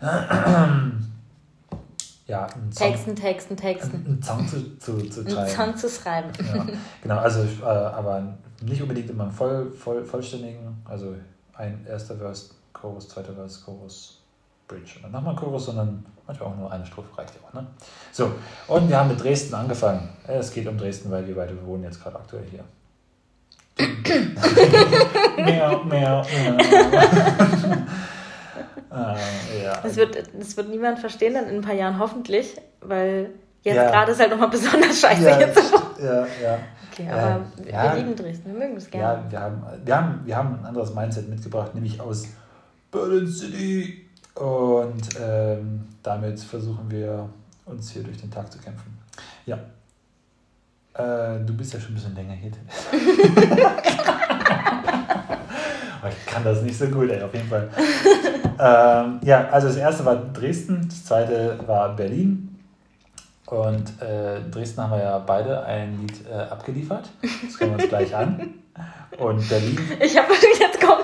ja, 2.26 2.46
einen 2.46 2.70
Texten, 2.70 3.16
Texten, 3.16 3.56
Texten. 3.56 4.06
Einen 4.06 4.22
Song 4.22 4.46
zu, 4.46 4.78
zu, 4.78 4.98
zu 5.08 5.22
schreiben. 5.22 5.38
Einen 5.38 5.48
Song 5.48 5.76
zu 5.76 5.88
schreiben. 5.88 6.30
Ja, 6.54 6.66
genau, 7.02 7.16
also 7.18 7.42
äh, 7.42 7.64
aber 7.64 8.36
nicht 8.62 8.82
unbedingt 8.82 9.10
immer 9.10 9.24
einen 9.24 9.32
voll, 9.32 9.70
voll, 9.70 10.04
vollständigen, 10.04 10.82
also 10.84 11.14
ein 11.54 11.86
erster 11.88 12.16
Vers, 12.16 12.54
Chorus, 12.72 13.08
zweiter 13.08 13.32
Vers, 13.32 13.64
Chorus, 13.64 14.22
Bridge 14.68 14.92
und 14.96 15.04
dann 15.04 15.12
nochmal 15.12 15.36
Chorus, 15.36 15.66
sondern 15.66 16.04
manchmal 16.26 16.48
auch 16.50 16.56
nur 16.56 16.72
eine 16.72 16.86
Strophe 16.86 17.16
reicht 17.16 17.34
ja 17.34 17.40
auch. 17.46 17.52
Ne? 17.52 17.66
So, 18.12 18.32
und 18.68 18.88
wir 18.88 18.98
haben 18.98 19.08
mit 19.08 19.22
Dresden 19.22 19.54
angefangen. 19.54 20.08
Es 20.26 20.52
geht 20.52 20.66
um 20.66 20.78
Dresden, 20.78 21.10
weil 21.10 21.26
wir 21.26 21.34
beide 21.34 21.54
wohnen 21.66 21.84
jetzt 21.84 22.02
gerade 22.02 22.16
aktuell 22.16 22.44
hier. 22.50 22.64
mehr, 25.36 25.84
mehr, 25.84 25.84
mehr. 25.84 26.56
Äh, 28.90 29.62
ja. 29.64 29.80
Das 29.82 29.96
wird, 29.96 30.22
das 30.38 30.56
wird 30.56 30.68
niemand 30.68 30.98
verstehen 30.98 31.34
dann 31.34 31.48
in 31.48 31.56
ein 31.56 31.62
paar 31.62 31.74
Jahren 31.74 31.98
hoffentlich, 31.98 32.56
weil 32.80 33.30
jetzt 33.62 33.76
ja. 33.76 33.90
gerade 33.90 34.12
ist 34.12 34.20
halt 34.20 34.30
nochmal 34.30 34.48
besonders 34.48 35.00
scheiße. 35.00 35.22
Ja, 35.22 35.40
jetzt. 35.40 35.72
ja, 36.02 36.26
ja. 36.42 36.58
Okay, 36.92 37.08
aber 37.10 37.40
äh, 37.60 37.64
wir 37.64 37.72
ja, 37.72 37.94
lieben 37.94 38.14
Dresden, 38.14 38.52
wir 38.52 38.58
mögen 38.58 38.76
es 38.76 38.90
gerne. 38.90 39.22
Ja, 39.24 39.30
wir 39.30 39.40
haben, 39.40 39.62
wir, 39.84 39.96
haben, 39.96 40.20
wir 40.24 40.36
haben 40.36 40.58
ein 40.58 40.66
anderes 40.66 40.94
Mindset 40.94 41.28
mitgebracht, 41.28 41.74
nämlich 41.74 42.00
aus 42.00 42.26
Berlin 42.90 43.26
City. 43.26 44.06
Und 44.34 45.08
ähm, 45.20 45.88
damit 46.02 46.40
versuchen 46.40 46.90
wir 46.90 47.28
uns 47.66 47.90
hier 47.90 48.02
durch 48.02 48.18
den 48.18 48.30
Tag 48.30 48.50
zu 48.52 48.58
kämpfen. 48.58 48.98
Ja. 49.46 49.58
Äh, 50.94 51.40
du 51.44 51.54
bist 51.56 51.72
ja 51.72 51.80
schon 51.80 51.92
ein 51.92 51.94
bisschen 51.94 52.14
länger 52.14 52.34
hier. 52.34 52.50
ich 56.10 56.26
kann 56.26 56.44
das 56.44 56.62
nicht 56.62 56.78
so 56.78 56.86
gut, 56.86 57.10
ey, 57.10 57.22
auf 57.22 57.32
jeden 57.32 57.48
Fall. 57.48 57.70
ähm, 58.58 59.20
ja, 59.22 59.48
also 59.48 59.68
das 59.68 59.76
erste 59.76 60.04
war 60.04 60.16
Dresden, 60.16 60.86
das 60.88 61.06
zweite 61.06 61.58
war 61.66 61.96
Berlin. 61.96 62.51
Und 63.52 64.00
äh, 64.00 64.38
in 64.38 64.50
Dresden 64.50 64.80
haben 64.80 64.92
wir 64.92 65.02
ja 65.02 65.18
beide 65.18 65.62
ein 65.66 65.98
Lied 65.98 66.26
äh, 66.26 66.32
abgeliefert. 66.32 67.10
Das 67.20 67.58
können 67.58 67.72
wir 67.72 67.80
uns 67.80 67.88
gleich 67.90 68.16
an. 68.16 68.54
Und 69.18 69.46
Berlin. 69.46 69.78
Ich 70.00 70.16
habe 70.16 70.32
jetzt 70.58 70.80
kommt. 70.80 71.02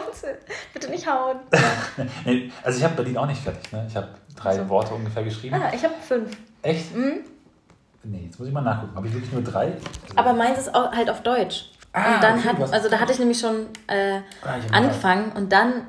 Bitte 0.73 0.89
nicht 0.89 1.07
hauen. 1.07 1.37
nee, 2.25 2.51
also 2.63 2.79
ich 2.79 2.85
habe 2.85 2.95
Berlin 2.95 3.19
auch 3.19 3.27
nicht 3.27 3.43
fertig. 3.43 3.71
Ne? 3.71 3.85
Ich 3.87 3.95
habe 3.95 4.09
drei 4.35 4.51
also. 4.53 4.67
Worte 4.71 4.95
ungefähr 4.95 5.25
geschrieben. 5.25 5.57
Ah, 5.57 5.71
ich 5.75 5.85
habe 5.85 5.93
fünf. 6.01 6.39
Echt? 6.63 6.97
Mhm. 6.97 7.19
Nee, 8.05 8.23
jetzt 8.25 8.39
muss 8.39 8.49
ich 8.49 8.55
mal 8.55 8.63
nachgucken. 8.63 8.97
Habe 8.97 9.07
ich 9.09 9.13
wirklich 9.13 9.33
nur 9.33 9.43
drei? 9.43 9.67
Also 9.67 10.17
Aber 10.17 10.33
meins 10.33 10.59
ist 10.59 10.75
auch, 10.75 10.91
halt 10.91 11.11
auf 11.11 11.23
Deutsch. 11.23 11.71
Ah, 11.93 12.15
und 12.15 12.23
dann 12.23 12.39
okay, 12.39 12.49
hat, 12.49 12.73
also 12.73 12.89
da 12.89 12.99
hatte 12.99 13.13
ich 13.13 13.19
nämlich 13.19 13.41
schon 13.41 13.67
äh, 13.89 14.21
ah, 14.43 14.55
angefangen 14.73 15.33
und 15.33 15.53
dann 15.53 15.87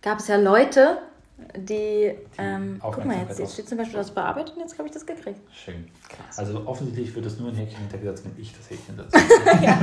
gab 0.00 0.20
es 0.20 0.28
ja 0.28 0.36
Leute, 0.36 0.96
die, 1.56 2.14
ähm, 2.38 2.78
guck 2.80 3.04
mal 3.04 3.18
jetzt, 3.18 3.38
jetzt 3.38 3.54
steht 3.54 3.68
zum 3.68 3.78
Beispiel 3.78 3.98
das 3.98 4.10
Bearbeitet 4.10 4.54
und 4.56 4.60
jetzt 4.60 4.78
habe 4.78 4.88
ich 4.88 4.94
das 4.94 5.04
gekriegt. 5.04 5.40
Schön. 5.52 5.86
Also 6.36 6.66
offensichtlich 6.66 7.14
wird 7.14 7.26
es 7.26 7.38
nur 7.38 7.50
ein 7.50 7.56
Häkchen 7.56 7.80
hintergesetzt, 7.80 8.24
wenn 8.24 8.40
ich 8.40 8.54
das 8.56 8.70
Häkchen 8.70 8.96
setze. 8.96 9.18
ja. 9.62 9.78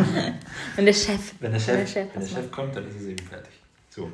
Wenn 0.76 0.86
der 0.86 0.94
Chef. 0.94 1.34
Wenn 1.40 1.52
der 1.52 1.60
Chef, 1.60 1.70
wenn 1.70 1.80
der 1.80 1.88
Chef, 1.88 2.08
wenn 2.14 2.22
der 2.22 2.28
Chef 2.28 2.52
kommt, 2.52 2.76
dann 2.76 2.88
ist 2.88 2.96
es 2.96 3.08
eben 3.08 3.26
fertig. 3.28 3.54
So. 3.90 4.12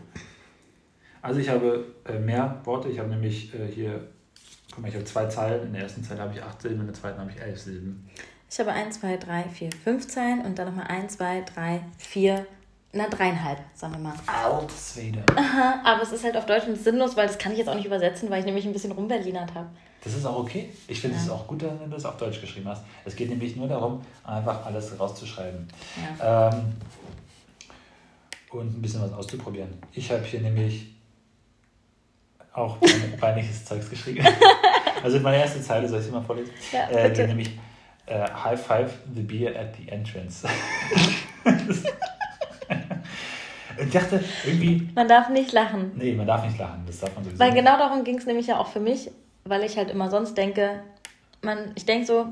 Also 1.21 1.39
ich 1.39 1.49
habe 1.49 1.85
äh, 2.05 2.19
mehr 2.19 2.61
Worte. 2.65 2.89
Ich 2.89 2.99
habe 2.99 3.09
nämlich 3.09 3.53
äh, 3.53 3.67
hier, 3.67 4.09
guck 4.71 4.81
mal, 4.81 4.89
ich 4.89 4.95
habe 4.95 5.05
zwei 5.05 5.27
Zeilen. 5.27 5.67
In 5.67 5.73
der 5.73 5.83
ersten 5.83 6.03
Zeile 6.03 6.21
habe 6.21 6.33
ich 6.33 6.43
acht 6.43 6.61
Silben, 6.61 6.81
in 6.81 6.87
der 6.87 6.95
zweiten 6.95 7.19
habe 7.19 7.31
ich 7.31 7.41
elf 7.41 7.59
Silben. 7.59 8.09
Ich 8.51 8.59
habe 8.59 8.73
1, 8.73 8.99
2, 8.99 9.17
3, 9.17 9.43
4, 9.43 9.69
5 9.83 10.07
Zeilen 10.07 10.41
und 10.41 10.57
dann 10.57 10.69
nochmal 10.69 10.87
1, 10.87 11.17
2, 11.17 11.43
3, 11.53 11.81
4, 11.99 12.47
na 12.91 13.07
dreieinhalb, 13.07 13.59
sagen 13.75 13.93
wir 13.93 13.99
mal. 13.99 14.13
Altswede. 14.25 15.23
Aha, 15.35 15.81
aber 15.83 16.01
es 16.01 16.11
ist 16.11 16.23
halt 16.23 16.35
auf 16.35 16.45
Deutsch 16.45 16.63
sinnlos, 16.75 17.15
weil 17.15 17.27
das 17.27 17.37
kann 17.37 17.51
ich 17.51 17.59
jetzt 17.59 17.67
auch 17.67 17.75
nicht 17.75 17.85
übersetzen, 17.85 18.29
weil 18.29 18.39
ich 18.39 18.45
nämlich 18.45 18.65
ein 18.65 18.73
bisschen 18.73 18.91
rumberlinert 18.91 19.53
habe. 19.53 19.67
Das 20.03 20.13
ist 20.13 20.25
auch 20.25 20.39
okay. 20.39 20.69
Ich 20.87 21.01
finde 21.01 21.17
es 21.17 21.27
ja. 21.27 21.33
auch 21.33 21.45
gut, 21.45 21.61
wenn 21.61 21.77
du 21.77 21.95
das 21.95 22.05
auf 22.05 22.17
Deutsch 22.17 22.41
geschrieben 22.41 22.67
hast. 22.67 22.83
Es 23.05 23.15
geht 23.15 23.29
nämlich 23.29 23.55
nur 23.55 23.67
darum, 23.67 24.01
einfach 24.23 24.65
alles 24.65 24.97
rauszuschreiben. 24.97 25.67
Ja. 26.19 26.49
Ähm, 26.49 26.73
und 28.51 28.77
ein 28.77 28.81
bisschen 28.81 29.01
was 29.01 29.13
auszuprobieren. 29.13 29.69
Ich 29.93 30.09
habe 30.11 30.23
hier 30.23 30.41
nämlich 30.41 30.87
auch 32.53 32.77
peinliches 33.19 33.65
Zeugs 33.65 33.89
geschrieben. 33.89 34.25
also 35.03 35.19
meine 35.19 35.37
erste 35.37 35.61
Zeile, 35.61 35.87
soll 35.87 35.99
ich 35.99 36.05
sie 36.05 36.11
mal 36.11 36.23
vorlesen? 36.23 36.51
Ja, 36.71 36.89
äh, 36.89 37.09
bitte. 37.09 37.27
nämlich 37.27 37.51
äh, 38.07 38.25
High 38.31 38.59
Five 38.59 38.93
the 39.13 39.21
Beer 39.21 39.59
at 39.59 39.75
the 39.75 39.89
Entrance. 39.89 40.47
ich 43.79 43.91
dachte 43.91 44.23
irgendwie. 44.45 44.87
Man 44.95 45.07
darf 45.07 45.29
nicht 45.29 45.51
lachen. 45.51 45.91
Nee, 45.95 46.13
man 46.13 46.27
darf 46.27 46.45
nicht 46.45 46.57
lachen. 46.57 46.83
Das 46.85 46.99
darf 46.99 47.13
man 47.15 47.23
sowieso 47.23 47.39
Weil 47.39 47.53
genau 47.53 47.77
darum 47.77 48.03
ging 48.03 48.17
es 48.17 48.25
nämlich 48.25 48.47
ja 48.47 48.57
auch 48.57 48.67
für 48.67 48.79
mich, 48.79 49.11
weil 49.45 49.63
ich 49.63 49.77
halt 49.77 49.89
immer 49.89 50.09
sonst 50.09 50.37
denke, 50.37 50.83
man, 51.41 51.71
ich 51.75 51.85
denke 51.85 52.05
so, 52.05 52.27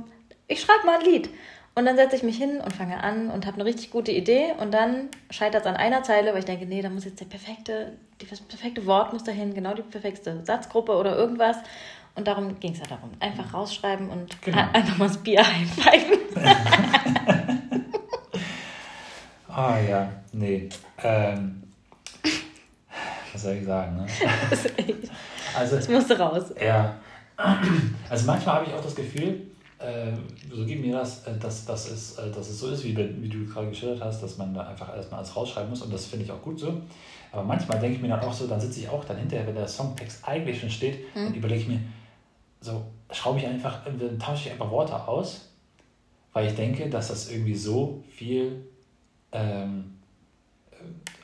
ich 0.48 0.62
schreibe 0.62 0.86
mal 0.86 1.00
ein 1.00 1.06
Lied. 1.06 1.30
Und 1.76 1.86
dann 1.86 1.96
setze 1.96 2.16
ich 2.16 2.24
mich 2.24 2.38
hin 2.38 2.60
und 2.60 2.74
fange 2.74 3.04
an 3.04 3.30
und 3.30 3.46
habe 3.46 3.58
eine 3.58 3.66
richtig 3.66 3.92
gute 3.92 4.12
Idee 4.12 4.54
und 4.60 4.74
dann 4.74 5.10
scheitert 5.30 5.62
es 5.62 5.68
an 5.68 5.76
einer 5.76 6.02
Zeile, 6.02 6.32
weil 6.32 6.40
ich 6.40 6.46
denke, 6.46 6.66
nee, 6.66 6.82
da 6.82 6.90
muss 6.90 7.06
jetzt 7.06 7.20
der 7.20 7.28
perfekte, 7.28 7.94
das 8.18 8.42
perfekte 8.42 8.88
Wort 8.88 9.14
muss 9.14 9.24
dahin, 9.24 9.54
genau 9.54 9.76
die 9.76 9.84
perfekte 9.84 10.44
Satzgruppe 10.44 10.96
oder 10.96 11.16
irgendwas. 11.16 11.58
Und 12.16 12.28
darum 12.28 12.60
ging 12.60 12.74
es 12.74 12.80
ja 12.80 12.88
darum. 12.88 13.12
Einfach 13.20 13.54
rausschreiben 13.54 14.10
und 14.10 14.42
genau. 14.42 14.64
einfach 14.74 14.98
mal 14.98 15.08
das 15.08 15.18
Bier 15.18 15.40
einpfeifen. 15.46 16.18
Ah 19.58 19.80
ja, 19.80 20.08
nee. 20.34 20.70
Ähm, 21.04 21.64
was 23.34 23.42
soll 23.42 23.56
ich 23.56 23.66
sagen? 23.66 23.98
Ne? 23.98 24.06
also, 25.58 25.78
das 25.78 25.90
musste 25.90 26.16
raus. 26.20 26.54
Ja. 26.64 26.96
Also 28.08 28.28
manchmal 28.28 28.56
habe 28.58 28.66
ich 28.68 28.74
auch 28.74 28.84
das 28.84 28.94
Gefühl, 28.94 29.48
äh, 29.80 30.12
so 30.54 30.64
geht 30.64 30.80
mir 30.80 30.98
das, 30.98 31.26
äh, 31.26 31.36
dass, 31.40 31.66
dass, 31.66 31.90
es, 31.90 32.20
äh, 32.20 32.30
dass 32.30 32.50
es 32.50 32.60
so 32.60 32.70
ist, 32.70 32.84
wie, 32.84 32.96
wie 32.96 33.30
du 33.30 33.48
gerade 33.48 33.70
geschildert 33.70 34.04
hast, 34.04 34.22
dass 34.22 34.38
man 34.38 34.54
da 34.54 34.68
einfach 34.68 34.96
erstmal 34.96 35.22
alles 35.22 35.36
rausschreiben 35.36 35.72
muss 35.72 35.82
und 35.82 35.92
das 35.92 36.06
finde 36.06 36.26
ich 36.26 36.32
auch 36.32 36.42
gut 36.44 36.60
so. 36.60 36.80
Aber 37.32 37.44
manchmal 37.44 37.80
denke 37.80 37.96
ich 37.96 38.02
mir 38.02 38.10
dann 38.10 38.20
auch 38.20 38.34
so, 38.34 38.46
dann 38.46 38.62
sitze 38.62 38.82
ich 38.82 38.90
auch 38.90 39.06
dann 39.06 39.18
hinterher, 39.18 39.48
wenn 39.48 39.56
der 39.56 39.68
Songtext 39.68 40.28
eigentlich 40.28 40.60
schon 40.60 40.70
steht, 40.70 41.00
mhm. 41.16 41.26
dann 41.26 41.34
überlege 41.34 41.62
ich 41.62 41.68
mir, 41.68 41.80
so 42.62 42.86
schraube 43.12 43.40
ich 43.40 43.48
einfach, 43.48 43.86
dann 43.86 44.20
tausche 44.20 44.46
ich 44.46 44.52
einfach 44.52 44.70
Worte 44.70 45.08
aus, 45.08 45.50
weil 46.34 46.48
ich 46.48 46.56
denke, 46.56 46.90
dass 46.90 47.08
das 47.08 47.32
irgendwie 47.32 47.56
so 47.56 48.04
viel 48.16 48.68
ähm, 49.32 49.98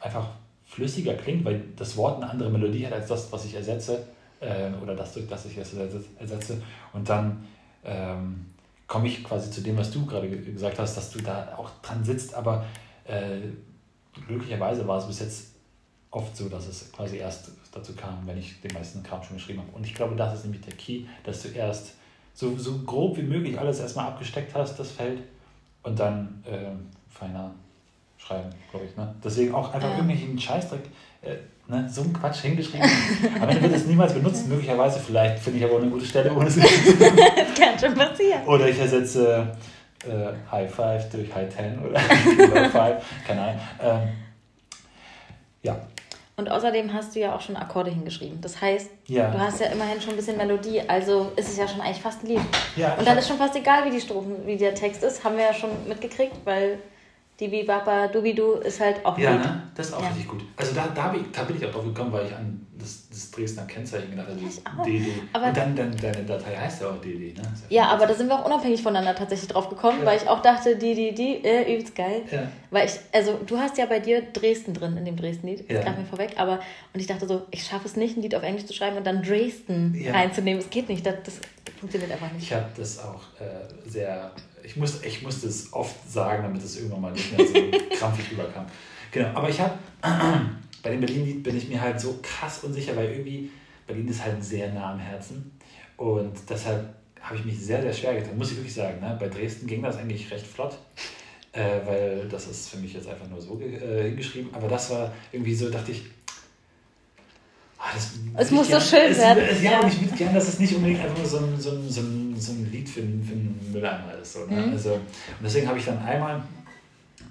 einfach 0.01 0.27
flüssiger 0.65 1.13
klingt, 1.13 1.45
weil 1.45 1.63
das 1.75 1.95
Wort 1.97 2.21
eine 2.21 2.31
andere 2.31 2.49
Melodie 2.49 2.85
hat 2.85 2.93
als 2.93 3.07
das, 3.07 3.31
was 3.31 3.45
ich 3.45 3.53
ersetze 3.53 4.07
äh, 4.39 4.71
oder 4.81 4.95
das, 4.95 5.13
durch 5.13 5.27
das 5.27 5.45
ich 5.45 5.57
es 5.57 5.73
ersetze. 6.19 6.61
Und 6.93 7.07
dann 7.07 7.45
ähm, 7.83 8.45
komme 8.87 9.07
ich 9.07 9.23
quasi 9.23 9.51
zu 9.51 9.61
dem, 9.61 9.77
was 9.77 9.91
du 9.91 10.05
gerade 10.05 10.27
gesagt 10.29 10.79
hast, 10.79 10.97
dass 10.97 11.11
du 11.11 11.21
da 11.21 11.55
auch 11.57 11.69
dran 11.81 12.03
sitzt, 12.03 12.33
aber 12.33 12.65
äh, 13.05 13.39
glücklicherweise 14.27 14.87
war 14.87 14.97
es 14.97 15.07
bis 15.07 15.19
jetzt 15.19 15.47
oft 16.11 16.35
so, 16.35 16.47
dass 16.49 16.67
es 16.67 16.91
quasi 16.91 17.17
erst 17.17 17.51
dazu 17.71 17.93
kam, 17.93 18.25
wenn 18.25 18.37
ich 18.37 18.61
den 18.61 18.73
meisten 18.73 19.01
Kram 19.01 19.23
schon 19.23 19.37
geschrieben 19.37 19.61
habe. 19.61 19.71
Und 19.73 19.85
ich 19.85 19.95
glaube, 19.95 20.15
das 20.15 20.35
ist 20.35 20.43
nämlich 20.43 20.61
der 20.61 20.75
Key, 20.75 21.05
dass 21.23 21.41
du 21.41 21.49
erst 21.49 21.95
so, 22.33 22.55
so 22.57 22.79
grob 22.79 23.17
wie 23.17 23.23
möglich 23.23 23.59
alles 23.59 23.79
erstmal 23.79 24.07
abgesteckt 24.07 24.53
hast, 24.53 24.77
das 24.79 24.91
Feld, 24.91 25.21
und 25.83 25.99
dann 25.99 26.43
äh, 26.45 26.71
feiner 27.09 27.53
schreiben, 28.25 28.49
glaube 28.71 28.85
ich. 28.85 28.95
Ne? 28.97 29.13
Deswegen 29.23 29.53
auch 29.53 29.73
einfach 29.73 29.89
ja. 29.89 29.95
irgendwelchen 29.95 30.39
Scheißdreck, 30.39 30.81
äh, 31.21 31.35
ne? 31.67 31.89
so 31.91 32.01
ein 32.01 32.13
Quatsch 32.13 32.41
hingeschrieben. 32.41 32.89
Am 33.41 33.49
Ende 33.49 33.61
wird 33.61 33.75
es 33.75 33.85
niemals 33.85 34.13
benutzt, 34.13 34.47
möglicherweise 34.47 34.99
vielleicht 34.99 35.39
finde 35.39 35.59
ich 35.59 35.65
aber 35.65 35.77
eine 35.77 35.89
gute 35.89 36.05
Stelle, 36.05 36.33
ohne 36.33 36.47
es 36.47 36.55
Das 36.55 36.65
kann 37.59 37.79
schon 37.79 37.93
passieren. 37.95 38.45
Oder 38.45 38.69
ich 38.69 38.79
ersetze 38.79 39.55
äh, 40.05 40.51
High 40.51 40.73
Five 40.73 41.09
durch 41.09 41.33
High 41.33 41.53
Ten 41.53 41.79
oder 41.79 41.99
Low 42.61 42.69
Five, 42.69 43.03
keine 43.27 43.41
Ahnung. 43.41 43.61
Ähm, 43.81 44.09
ja. 45.63 45.77
Und 46.35 46.49
außerdem 46.49 46.91
hast 46.91 47.15
du 47.15 47.19
ja 47.19 47.35
auch 47.35 47.41
schon 47.41 47.55
Akkorde 47.55 47.91
hingeschrieben. 47.91 48.41
Das 48.41 48.59
heißt, 48.59 48.89
ja. 49.05 49.29
du 49.29 49.39
hast 49.39 49.59
ja 49.59 49.67
immerhin 49.67 50.01
schon 50.01 50.11
ein 50.11 50.15
bisschen 50.15 50.35
Melodie, 50.35 50.81
also 50.87 51.31
ist 51.35 51.47
es 51.47 51.57
ja 51.57 51.67
schon 51.67 51.79
eigentlich 51.79 52.01
fast 52.01 52.23
ein 52.23 52.27
Lied. 52.27 52.41
Ja, 52.75 52.95
und 52.95 53.07
dann 53.07 53.17
ist 53.19 53.27
schon 53.27 53.37
fast 53.37 53.55
egal, 53.55 53.85
wie 53.85 53.91
die 53.91 54.01
Strophen, 54.01 54.47
wie 54.47 54.57
der 54.57 54.73
Text 54.73 55.03
ist, 55.03 55.23
haben 55.23 55.37
wir 55.37 55.43
ja 55.43 55.53
schon 55.53 55.69
mitgekriegt, 55.87 56.33
weil 56.43 56.79
Dibi 57.39 57.63
Baba 57.63 58.07
Dubidu 58.07 58.53
ist 58.53 58.79
halt 58.79 59.03
auch 59.05 59.17
Ja, 59.17 59.35
gut. 59.35 59.45
ne? 59.45 59.63
Das 59.75 59.87
ist 59.87 59.93
auch 59.93 60.01
ja. 60.01 60.09
richtig 60.09 60.27
gut. 60.27 60.41
Also 60.55 60.75
da, 60.75 60.87
da, 60.93 61.15
da 61.31 61.43
bin 61.43 61.57
ich 61.57 61.65
auch 61.65 61.71
drauf 61.71 61.85
gekommen, 61.85 62.11
weil 62.11 62.27
ich 62.27 62.35
an 62.35 62.65
das, 62.77 63.07
das 63.09 63.31
Dresdner 63.31 63.63
Kennzeichen 63.65 64.11
gedacht 64.11 64.27
habe, 64.27 64.39
das 64.39 64.61
DD. 64.85 65.13
Aber 65.31 65.47
und 65.47 65.57
dann, 65.57 65.75
dann 65.75 65.95
deine 65.97 66.23
Datei 66.23 66.55
heißt 66.55 66.81
ja 66.81 66.89
auch 66.89 67.01
DD, 67.01 67.33
ne? 67.35 67.41
Ja, 67.69 67.87
aber 67.87 68.05
da 68.05 68.13
sind 68.13 68.27
wir 68.27 68.39
auch 68.39 68.45
unabhängig 68.45 68.83
voneinander 68.83 69.15
tatsächlich 69.15 69.49
drauf 69.49 69.69
gekommen, 69.69 69.99
ja. 70.01 70.05
weil 70.05 70.17
ich 70.17 70.27
auch 70.27 70.41
dachte, 70.41 70.75
die, 70.75 70.93
die, 70.93 71.15
die, 71.15 71.43
äh, 71.43 71.73
übelst 71.73 71.95
geil. 71.95 72.21
Ja. 72.31 72.51
Weil 72.69 72.87
ich, 72.87 72.99
also 73.11 73.39
du 73.45 73.57
hast 73.57 73.77
ja 73.77 73.87
bei 73.87 73.99
dir 73.99 74.21
Dresden 74.21 74.73
drin 74.73 74.95
in 74.97 75.05
dem 75.05 75.15
Dresden-Lied, 75.15 75.69
das 75.69 75.77
ja. 75.77 75.83
gab 75.83 75.97
mir 75.97 76.05
vorweg, 76.05 76.33
aber 76.37 76.59
und 76.93 76.99
ich 76.99 77.07
dachte 77.07 77.27
so, 77.27 77.43
ich 77.51 77.63
schaffe 77.63 77.87
es 77.87 77.95
nicht, 77.95 78.15
ein 78.15 78.21
Lied 78.21 78.35
auf 78.35 78.43
Englisch 78.43 78.65
zu 78.65 78.73
schreiben 78.73 78.97
und 78.97 79.07
dann 79.07 79.23
Dresden 79.23 79.95
ja. 79.95 80.11
reinzunehmen. 80.11 80.59
Es 80.61 80.69
geht 80.69 80.89
nicht, 80.89 81.05
das, 81.05 81.15
das 81.23 81.39
funktioniert 81.79 82.11
einfach 82.11 82.31
nicht. 82.31 82.43
Ich 82.43 82.53
habe 82.53 82.67
das 82.75 82.99
auch 82.99 83.21
äh, 83.39 83.89
sehr 83.89 84.31
ich, 84.63 84.75
muss, 84.75 85.03
ich 85.03 85.21
musste 85.21 85.47
es 85.47 85.71
oft 85.73 85.95
sagen, 86.09 86.43
damit 86.43 86.63
es 86.63 86.77
irgendwann 86.77 87.01
mal 87.01 87.11
nicht 87.11 87.37
mehr 87.37 87.45
so 87.45 87.53
krampfig 87.97 88.31
überkam. 88.31 88.65
Genau, 89.11 89.29
aber 89.29 89.49
ich 89.49 89.59
habe, 89.59 89.77
bei 90.83 90.89
dem 90.89 90.99
Berlin-Lied 90.99 91.43
bin 91.43 91.57
ich 91.57 91.69
mir 91.69 91.81
halt 91.81 91.99
so 91.99 92.19
krass 92.21 92.63
unsicher, 92.63 92.95
weil 92.95 93.11
irgendwie 93.11 93.49
Berlin 93.85 94.07
ist 94.07 94.23
halt 94.23 94.43
sehr 94.43 94.71
nah 94.73 94.93
am 94.93 94.99
Herzen. 94.99 95.51
Und 95.97 96.33
deshalb 96.49 96.93
habe 97.21 97.37
ich 97.37 97.45
mich 97.45 97.59
sehr, 97.59 97.81
sehr 97.81 97.93
schwer 97.93 98.15
getan, 98.15 98.37
muss 98.37 98.51
ich 98.51 98.57
wirklich 98.57 98.73
sagen. 98.73 98.99
Ne? 98.99 99.15
Bei 99.19 99.27
Dresden 99.27 99.67
ging 99.67 99.81
das 99.81 99.97
eigentlich 99.97 100.29
recht 100.31 100.45
flott, 100.45 100.77
äh, 101.53 101.79
weil 101.85 102.27
das 102.29 102.47
ist 102.47 102.69
für 102.69 102.77
mich 102.77 102.93
jetzt 102.93 103.07
einfach 103.07 103.29
nur 103.29 103.41
so 103.41 103.59
äh, 103.61 104.09
hingeschrieben. 104.09 104.53
Aber 104.53 104.67
das 104.67 104.89
war 104.89 105.13
irgendwie 105.31 105.55
so, 105.55 105.69
dachte 105.69 105.91
ich, 105.91 106.03
Ah, 107.83 107.89
das, 107.93 108.11
es 108.37 108.51
muss 108.51 108.69
gern, 108.69 108.79
so 108.79 108.87
schön 108.87 109.11
es, 109.11 109.17
werden. 109.17 109.43
Es, 109.43 109.61
ja, 109.61 109.71
ja. 109.71 109.87
ich 109.87 110.01
würde 110.01 110.15
gerne, 110.15 110.35
dass 110.35 110.47
es 110.47 110.57
nicht 110.57 110.73
unbedingt 110.73 111.01
einfach 111.01 111.17
nur 111.17 111.27
so 111.27 111.37
ein, 111.39 111.59
so 111.59 111.71
ein, 111.71 111.89
so 111.89 111.99
ein, 111.99 112.22
so 112.43 112.51
ein 112.51 112.71
Lied 112.71 112.89
für, 112.89 113.01
für 113.01 113.05
einen 113.05 113.59
Mülleimer 113.71 114.13
ist. 114.21 114.33
So, 114.33 114.45
ne? 114.45 114.61
mhm. 114.67 114.73
also, 114.73 114.93
und 114.93 115.03
deswegen 115.43 115.67
habe 115.67 115.77
ich 115.77 115.85
dann 115.85 115.99
einmal, 115.99 116.43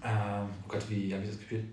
ähm, 0.05 0.49
oh 0.65 0.69
Gott, 0.69 0.85
wie 0.89 1.13
habe 1.13 1.23
ich 1.23 1.31
das 1.31 1.39
gespielt? 1.39 1.65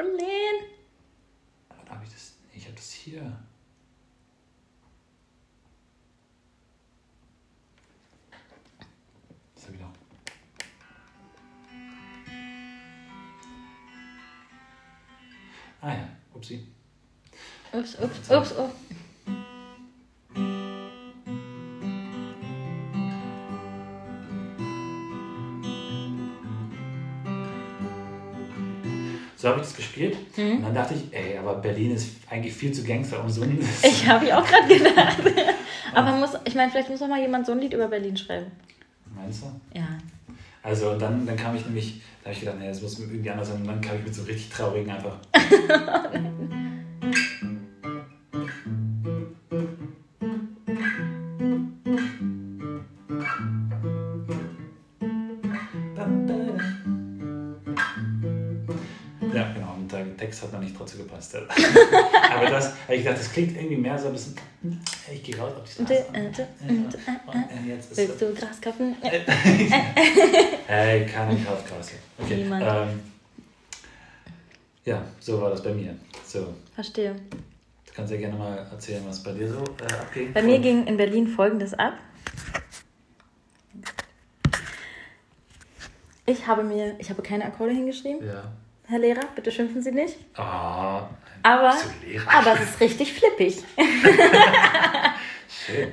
Oh, 0.00 0.77
hier. 3.08 3.38
Ah 15.80 15.92
ja, 15.92 16.08
upsie. 16.34 16.66
Ups, 17.72 17.94
ups, 18.00 18.30
ups, 18.30 18.52
ups. 18.58 18.87
So 29.40 29.48
habe 29.48 29.60
ich 29.60 29.66
das 29.66 29.76
gespielt. 29.76 30.16
Mhm. 30.36 30.56
Und 30.56 30.62
dann 30.64 30.74
dachte 30.74 30.94
ich, 30.94 31.16
ey, 31.16 31.38
aber 31.38 31.54
Berlin 31.54 31.92
ist 31.92 32.10
eigentlich 32.28 32.52
viel 32.52 32.72
zu 32.72 32.82
Gangster 32.82 33.22
und 33.22 33.30
so 33.30 33.42
ein. 33.42 33.56
Ich 33.84 34.04
habe 34.08 34.24
ich 34.24 34.34
auch 34.34 34.44
gerade 34.44 34.66
gedacht. 34.66 35.18
aber 35.94 36.16
muss, 36.16 36.30
ich 36.44 36.56
meine, 36.56 36.72
vielleicht 36.72 36.90
muss 36.90 37.00
auch 37.00 37.06
mal 37.06 37.20
jemand 37.20 37.46
so 37.46 37.52
ein 37.52 37.60
Lied 37.60 37.72
über 37.72 37.86
Berlin 37.86 38.16
schreiben. 38.16 38.50
Meinst 39.14 39.42
du? 39.42 39.78
Ja. 39.78 39.86
Also 40.64 40.98
dann, 40.98 41.24
dann 41.24 41.36
kam 41.36 41.54
ich 41.54 41.64
nämlich, 41.64 42.00
da 42.24 42.30
habe 42.30 42.34
ich 42.34 42.40
gedacht, 42.40 42.56
nee, 42.58 42.66
das 42.66 42.82
muss 42.82 42.98
irgendwie 42.98 43.30
anders 43.30 43.46
sein. 43.46 43.60
Und 43.60 43.68
dann 43.68 43.80
kam 43.80 43.96
ich 43.98 44.04
mit 44.06 44.14
so 44.14 44.24
richtig 44.24 44.48
traurigen 44.48 44.90
einfach. 44.90 45.16
Das, 62.86 62.96
ich 62.96 63.04
dachte, 63.04 63.18
das 63.18 63.32
klingt 63.32 63.56
irgendwie 63.56 63.76
mehr 63.76 63.98
so 63.98 64.08
ein 64.08 64.12
bisschen. 64.12 64.36
Ich 65.12 65.22
gehe 65.22 65.38
raus 65.38 65.52
auf 65.56 65.64
die 65.64 65.72
Straße. 65.72 66.48
Willst 67.94 68.20
du 68.20 68.34
Gras 68.34 68.60
kaufen? 68.60 68.96
hey, 70.66 71.06
keiner 71.06 71.36
kauft 71.44 71.68
Gras. 71.68 71.92
Okay. 72.18 72.42
Ähm, 72.42 73.00
ja, 74.84 75.02
so 75.20 75.40
war 75.40 75.50
das 75.50 75.62
bei 75.62 75.72
mir. 75.72 75.94
So. 76.24 76.54
Verstehe. 76.74 77.14
Du 77.86 77.92
kannst 77.94 78.12
ja 78.12 78.18
gerne 78.18 78.36
mal 78.36 78.56
erzählen, 78.70 79.02
was 79.06 79.22
bei 79.22 79.32
dir 79.32 79.48
so 79.48 79.58
äh, 79.58 79.92
abging. 79.92 80.32
Bei 80.32 80.42
mir 80.42 80.58
ging 80.58 80.86
in 80.86 80.96
Berlin 80.96 81.26
folgendes 81.26 81.74
ab. 81.74 81.94
Ich 86.26 86.46
habe 86.46 86.62
mir, 86.62 86.94
ich 86.98 87.08
habe 87.08 87.22
keine 87.22 87.46
Akkorde 87.46 87.72
hingeschrieben. 87.72 88.26
Ja. 88.26 88.52
Herr 88.88 89.00
Lehrer, 89.00 89.24
bitte 89.34 89.52
schimpfen 89.52 89.82
Sie 89.82 89.92
nicht. 89.92 90.16
Oh, 90.38 90.40
aber, 90.40 91.10
aber 91.42 92.54
es 92.54 92.70
ist 92.70 92.80
richtig 92.80 93.12
flippig. 93.12 93.62
Schön. 95.48 95.92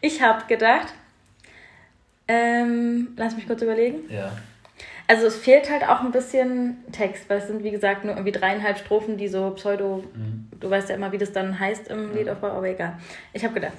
Ich 0.00 0.20
habe 0.20 0.44
gedacht, 0.48 0.92
ähm, 2.26 3.14
lass 3.16 3.36
mich 3.36 3.46
kurz 3.46 3.62
überlegen. 3.62 4.12
Ja. 4.12 4.32
Also 5.06 5.26
es 5.28 5.36
fehlt 5.36 5.70
halt 5.70 5.86
auch 5.86 6.00
ein 6.00 6.10
bisschen 6.10 6.78
Text, 6.90 7.30
weil 7.30 7.38
es 7.38 7.46
sind 7.46 7.62
wie 7.62 7.70
gesagt 7.70 8.04
nur 8.04 8.14
irgendwie 8.14 8.32
dreieinhalb 8.32 8.78
Strophen, 8.78 9.16
die 9.16 9.28
so 9.28 9.50
pseudo, 9.50 10.02
mhm. 10.14 10.48
du 10.58 10.68
weißt 10.68 10.88
ja 10.88 10.96
immer, 10.96 11.12
wie 11.12 11.18
das 11.18 11.30
dann 11.30 11.60
heißt 11.60 11.86
im 11.88 12.08
mhm. 12.08 12.16
Liedaufbau, 12.16 12.48
aber 12.48 12.66
egal. 12.68 12.94
Ich 13.32 13.44
habe 13.44 13.54
gedacht, 13.54 13.74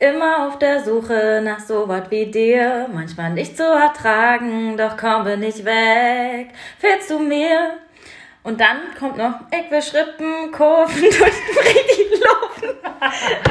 immer 0.00 0.48
auf 0.48 0.58
der 0.58 0.82
Suche 0.82 1.42
nach 1.44 1.60
so 1.60 1.86
was 1.86 2.10
wie 2.10 2.26
dir, 2.26 2.88
manchmal 2.92 3.34
nicht 3.34 3.56
zu 3.56 3.62
ertragen, 3.62 4.76
doch 4.76 4.96
komm 4.96 5.26
wir 5.26 5.36
nicht 5.36 5.64
weg, 5.64 6.48
fehlst 6.78 7.10
du 7.10 7.20
mir? 7.20 7.78
Und 8.42 8.60
dann 8.60 8.78
kommt 8.98 9.18
noch, 9.18 9.40
ich 9.50 9.70
will 9.70 9.82
Schrippen, 9.82 10.50
Kurven 10.50 11.00
durch 11.02 11.12
den 11.12 11.54
Friedrich 11.54 12.20
laufen. 12.24 12.76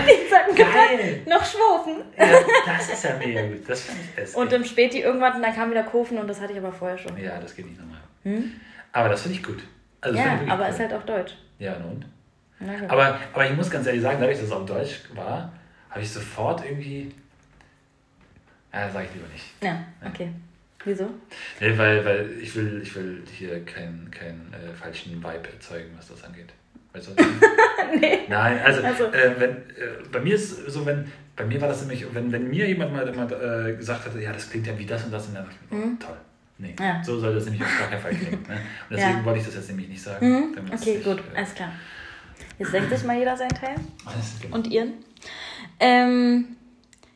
ich 0.07 0.29
sag 0.29 0.55
Geil. 0.55 1.21
noch 1.27 1.45
Schwofen. 1.45 2.03
Ja, 2.17 2.25
das 2.65 2.89
ist 2.89 3.03
ja 3.03 3.15
mega 3.17 3.41
gut. 3.43 3.69
Das 3.69 3.81
fand 3.83 3.99
ich 3.99 4.23
es. 4.23 4.35
Und 4.35 4.51
im 4.51 4.63
Späti 4.63 5.01
irgendwann, 5.01 5.35
und 5.35 5.43
dann 5.43 5.53
kam 5.53 5.69
wieder 5.69 5.83
Kurven 5.83 6.17
und 6.17 6.27
das 6.27 6.41
hatte 6.41 6.53
ich 6.53 6.59
aber 6.59 6.71
vorher 6.71 6.97
schon. 6.97 7.15
Ja, 7.17 7.39
das 7.39 7.55
geht 7.55 7.67
nicht 7.67 7.79
nochmal. 7.79 7.99
Hm? 8.23 8.59
Aber 8.91 9.09
das 9.09 9.21
finde 9.21 9.37
ich 9.37 9.43
gut. 9.43 9.63
Also 10.01 10.17
ja, 10.17 10.39
aber 10.47 10.67
es 10.67 10.75
ist 10.75 10.81
halt 10.81 10.93
auch 10.93 11.03
Deutsch. 11.03 11.33
Ja, 11.59 11.73
und? 11.75 12.05
Aber, 12.87 13.17
aber 13.33 13.45
ich 13.45 13.55
muss 13.55 13.69
ganz 13.69 13.85
ehrlich 13.87 14.01
sagen, 14.01 14.17
dadurch, 14.19 14.37
dass 14.37 14.47
es 14.47 14.51
auf 14.51 14.65
Deutsch 14.65 15.01
war, 15.13 15.51
habe 15.89 16.01
ich 16.01 16.11
sofort 16.11 16.63
irgendwie. 16.65 17.13
Ja, 18.73 18.89
sage 18.89 19.05
ich 19.07 19.13
lieber 19.13 19.27
nicht. 19.31 19.45
Ja, 19.61 19.83
okay. 20.05 20.31
Wieso? 20.85 21.09
Nee, 21.59 21.77
weil, 21.77 22.05
weil 22.05 22.31
ich 22.41 22.55
will, 22.55 22.81
ich 22.81 22.95
will 22.95 23.21
hier 23.31 23.63
keinen 23.65 24.09
kein, 24.11 24.53
äh, 24.53 24.73
falschen 24.73 25.17
Vibe 25.17 25.49
erzeugen, 25.53 25.89
was 25.97 26.07
das 26.07 26.23
angeht. 26.23 26.49
Weißt 26.93 27.09
du? 27.09 27.11
nee. 27.99 28.19
Nein, 28.27 28.59
also, 28.63 28.81
also. 28.81 29.05
Äh, 29.05 29.35
wenn, 29.37 29.51
äh, 29.51 30.07
bei 30.11 30.19
mir 30.19 30.35
ist 30.35 30.69
so, 30.69 30.85
wenn, 30.85 31.11
bei 31.35 31.45
mir 31.45 31.59
war 31.61 31.67
das 31.67 31.81
nämlich, 31.81 32.05
wenn, 32.13 32.31
wenn 32.31 32.49
mir 32.49 32.67
jemand 32.67 32.93
mal, 32.93 33.05
mal 33.13 33.69
äh, 33.69 33.75
gesagt 33.75 34.05
hatte, 34.05 34.21
ja, 34.21 34.31
das 34.31 34.49
klingt 34.49 34.67
ja 34.67 34.77
wie 34.77 34.85
das 34.85 35.03
und 35.03 35.11
das, 35.11 35.27
und 35.27 35.35
dann 35.35 35.45
dachte 35.45 35.57
ich 35.69 35.77
oh, 35.77 36.05
toll. 36.05 36.17
Nee, 36.57 36.75
ja. 36.77 37.01
so 37.03 37.17
soll 37.17 37.33
das 37.35 37.45
nämlich 37.45 37.61
auf 37.61 37.79
gar 37.79 37.89
keinen 37.89 38.01
Fall 38.01 38.15
klingen. 38.15 38.43
Ne? 38.47 38.55
Und 38.55 38.97
deswegen 38.97 39.19
ja. 39.19 39.25
wollte 39.25 39.39
ich 39.39 39.45
das 39.45 39.55
jetzt 39.55 39.69
nämlich 39.69 39.87
nicht 39.87 40.01
sagen. 40.01 40.29
Mhm. 40.29 40.55
Okay, 40.73 40.97
ich, 40.97 41.03
gut, 41.03 41.19
äh, 41.33 41.37
alles 41.37 41.55
klar. 41.55 41.71
Jetzt 42.57 42.71
senkt 42.71 42.89
sich 42.89 43.03
mal 43.05 43.17
jeder 43.17 43.37
seinen 43.37 43.49
Teil. 43.49 43.75
Und 44.51 44.67
ihren. 44.67 44.93
Ähm, 45.79 46.57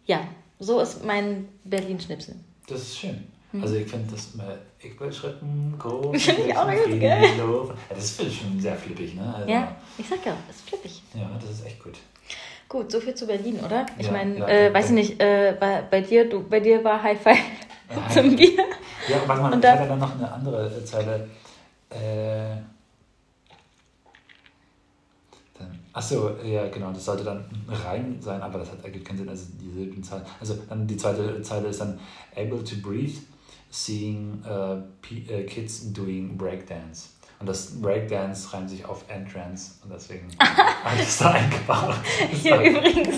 ja, 0.05 0.25
so 0.59 0.79
ist 0.79 1.03
mein 1.03 1.49
Berlin-Schnipsel. 1.65 2.35
Das 2.67 2.81
ist 2.81 2.99
schön. 2.99 3.32
Mhm. 3.53 3.61
Also 3.63 3.75
ich 3.75 3.87
finde 3.87 4.07
das 4.11 4.35
mal, 4.35 4.59
ich 4.79 4.99
will 4.99 5.13
Schritten 5.13 5.75
groß. 5.79 6.21
Finde 6.21 6.41
ich 6.41 6.57
auch 6.57 6.67
geil. 6.67 6.99
Ja, 6.99 7.75
das 7.89 8.19
ist 8.19 8.35
schon 8.35 8.59
sehr 8.59 8.75
flippig, 8.75 9.15
ne? 9.15 9.33
Also, 9.33 9.49
ja, 9.49 9.75
ich 9.97 10.07
sag 10.07 10.25
ja, 10.25 10.35
das 10.47 10.57
ist 10.57 10.67
flippig. 10.67 11.01
Ja, 11.13 11.29
das 11.39 11.49
ist 11.49 11.65
echt 11.65 11.81
gut. 11.81 11.97
Gut, 12.67 12.91
so 12.91 12.99
viel 12.99 13.13
zu 13.13 13.27
Berlin, 13.27 13.59
oder? 13.63 13.85
Ich 13.99 14.07
ja, 14.07 14.11
meine, 14.11 14.39
ja, 14.39 14.47
äh, 14.47 14.73
weiß 14.73 14.85
ich 14.87 14.91
nicht, 14.91 15.21
äh, 15.21 15.55
bei, 15.59 15.83
bei, 15.89 16.01
dir, 16.01 16.27
du, 16.27 16.43
bei 16.43 16.59
dir 16.59 16.83
war 16.83 17.01
High 17.01 17.21
Five 17.21 17.37
ja, 17.95 18.09
zum 18.13 18.35
Bier. 18.35 18.63
Ja, 19.07 19.21
warte 19.27 19.41
mal, 19.43 19.59
ich 19.59 19.65
hatte 19.65 19.87
dann 19.87 19.99
noch 19.99 20.15
eine 20.15 20.31
andere 20.31 20.83
Zeile. 20.83 21.29
Äh, 21.91 22.57
Achso, 25.93 26.31
ja, 26.43 26.67
genau, 26.69 26.91
das 26.91 27.05
sollte 27.05 27.23
dann 27.23 27.45
rein 27.67 28.17
sein, 28.19 28.41
aber 28.41 28.57
das 28.57 28.71
hat, 28.71 28.83
ergibt 28.83 29.05
keinen 29.05 29.19
Sinn, 29.19 29.29
also 29.29 29.45
die 29.61 29.69
Silbenzahl. 29.69 30.25
Also 30.39 30.57
dann 30.67 30.87
die 30.87 30.97
zweite 30.97 31.39
Zeile 31.43 31.67
ist 31.67 31.81
dann 31.81 31.99
able 32.35 32.63
to 32.63 32.77
breathe 32.81 33.21
seeing 33.73 34.43
uh, 34.45 34.83
uh, 35.31 35.43
kids 35.47 35.91
doing 35.93 36.37
breakdance. 36.37 37.09
Und 37.39 37.47
das 37.49 37.81
Breakdance 37.81 38.53
reimt 38.53 38.69
sich 38.69 38.85
auf 38.85 39.03
Entrance 39.09 39.71
und 39.83 39.91
deswegen 39.91 40.27
habe 40.39 40.95
ich 40.95 41.01
das 41.01 41.17
da 41.17 41.31
eingebaut. 41.31 41.95
Hier 42.31 42.55
übrigens, 42.61 43.15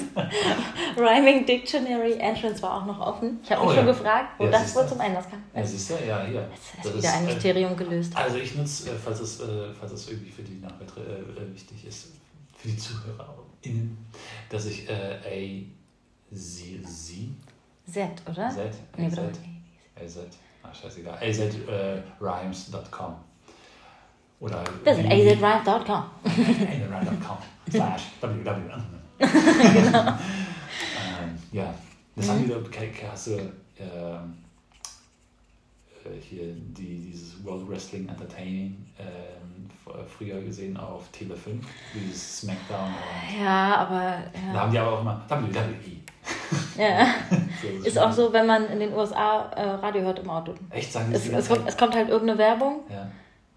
Rhyming 0.97 1.45
Dictionary 1.45 2.13
Entrance 2.13 2.59
war 2.63 2.81
auch 2.81 2.85
noch 2.87 2.99
offen. 2.99 3.39
Ich 3.43 3.51
habe 3.51 3.61
mich 3.61 3.71
Oh, 3.71 3.75
schon 3.75 3.85
ja. 3.85 3.91
gefragt, 3.91 4.29
wo 4.39 4.45
Ja, 4.45 4.51
das 4.51 4.75
wohl 4.75 4.87
zum 4.87 4.99
Einlass 5.01 5.29
kam. 5.29 5.43
Ja, 5.53 5.63
siehst 5.63 5.89
du? 5.91 5.93
Ja, 6.07 6.25
hier. 6.25 6.49
Jetzt 6.49 6.77
ist 6.77 6.85
Das 6.85 6.95
wieder 6.95 7.13
ein 7.13 7.23
äh, 7.27 7.33
Mysterium 7.33 7.77
gelöst. 7.77 8.15
Also 8.17 8.37
ich 8.37 8.55
nutze, 8.55 8.89
äh, 8.89 8.93
falls 8.95 9.19
es, 9.19 9.41
äh, 9.41 9.73
falls 9.79 9.91
es 9.91 10.09
irgendwie 10.09 10.31
für 10.31 10.41
die 10.41 10.53
äh, 10.63 10.63
äh, 10.63 11.53
wichtig 11.53 11.85
ist, 11.85 12.07
für 12.57 12.69
die 12.69 12.77
ZuhörerInnen, 12.77 13.97
dass 14.49 14.65
ich 14.65 14.89
äh, 14.89 15.19
A, 15.23 15.65
Sie, 16.31 16.81
Sie, 16.83 17.35
Z, 17.91 18.09
oder? 18.27 18.49
Z, 18.49 18.73
Nee, 18.97 19.05
AZ, 19.07 19.17
warte. 19.17 19.39
AZ, 20.03 20.17
ah, 20.69 20.73
scheißegal, 20.73 21.15
AZ 21.21 21.39
äh, 21.39 22.01
oder 24.39 24.63
Visit 24.83 25.05
azrhyme.com. 25.05 26.03
azrhymes.com 26.25 27.37
slash 27.69 28.01
www. 28.21 28.43
Genau. 29.17 29.97
ähm, 29.99 31.37
ja, 31.51 31.73
das 32.15 32.29
haben 32.29 32.43
wieder, 32.43 32.57
hast 33.11 33.27
du 33.27 33.31
ähm, 33.79 34.33
äh, 36.03 36.19
hier 36.21 36.53
die, 36.53 36.99
dieses 37.01 37.43
World 37.45 37.67
Wrestling 37.69 38.07
Entertaining 38.09 38.85
ähm, 38.99 39.69
f- 39.85 40.11
früher 40.17 40.41
gesehen 40.41 40.75
auf 40.77 41.07
Tele 41.11 41.35
5, 41.35 41.65
dieses 41.93 42.39
Smackdown 42.41 42.93
Ja, 43.41 43.75
aber 43.77 44.17
da 44.33 44.53
ja. 44.53 44.59
haben 44.61 44.71
die 44.71 44.79
aber 44.79 44.91
auch 44.93 45.01
immer 45.01 45.21
WWE. 45.29 46.01
ja. 46.77 47.07
Das 47.79 47.87
Ist 47.87 47.97
auch 47.99 48.11
so, 48.11 48.31
wenn 48.33 48.45
man 48.45 48.69
in 48.69 48.79
den 48.79 48.93
USA 48.93 49.49
äh, 49.55 49.61
Radio 49.61 50.01
hört 50.03 50.19
im 50.19 50.29
Auto. 50.29 50.53
Echt, 50.69 50.91
sagen 50.91 51.11
Es, 51.13 51.27
es, 51.27 51.47
kommt, 51.47 51.67
es 51.67 51.77
kommt 51.77 51.95
halt 51.95 52.09
irgendeine 52.09 52.37
Werbung, 52.39 52.81
Ja. 52.89 53.07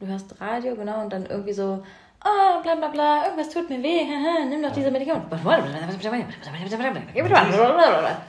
du 0.01 0.07
hörst 0.07 0.41
Radio, 0.41 0.75
genau, 0.77 1.03
und 1.03 1.13
dann 1.13 1.27
irgendwie 1.27 1.53
so, 1.53 1.83
ah, 2.21 2.61
bla 2.63 2.75
bla 2.75 2.89
bla, 2.89 3.25
irgendwas 3.25 3.49
tut 3.51 3.69
mir 3.71 3.83
weh, 3.83 4.01
haha, 4.05 4.45
nimm 4.49 4.63
doch 4.63 4.73
diese 4.73 4.91
Medikamente. 4.91 5.29
Du 5.31 5.37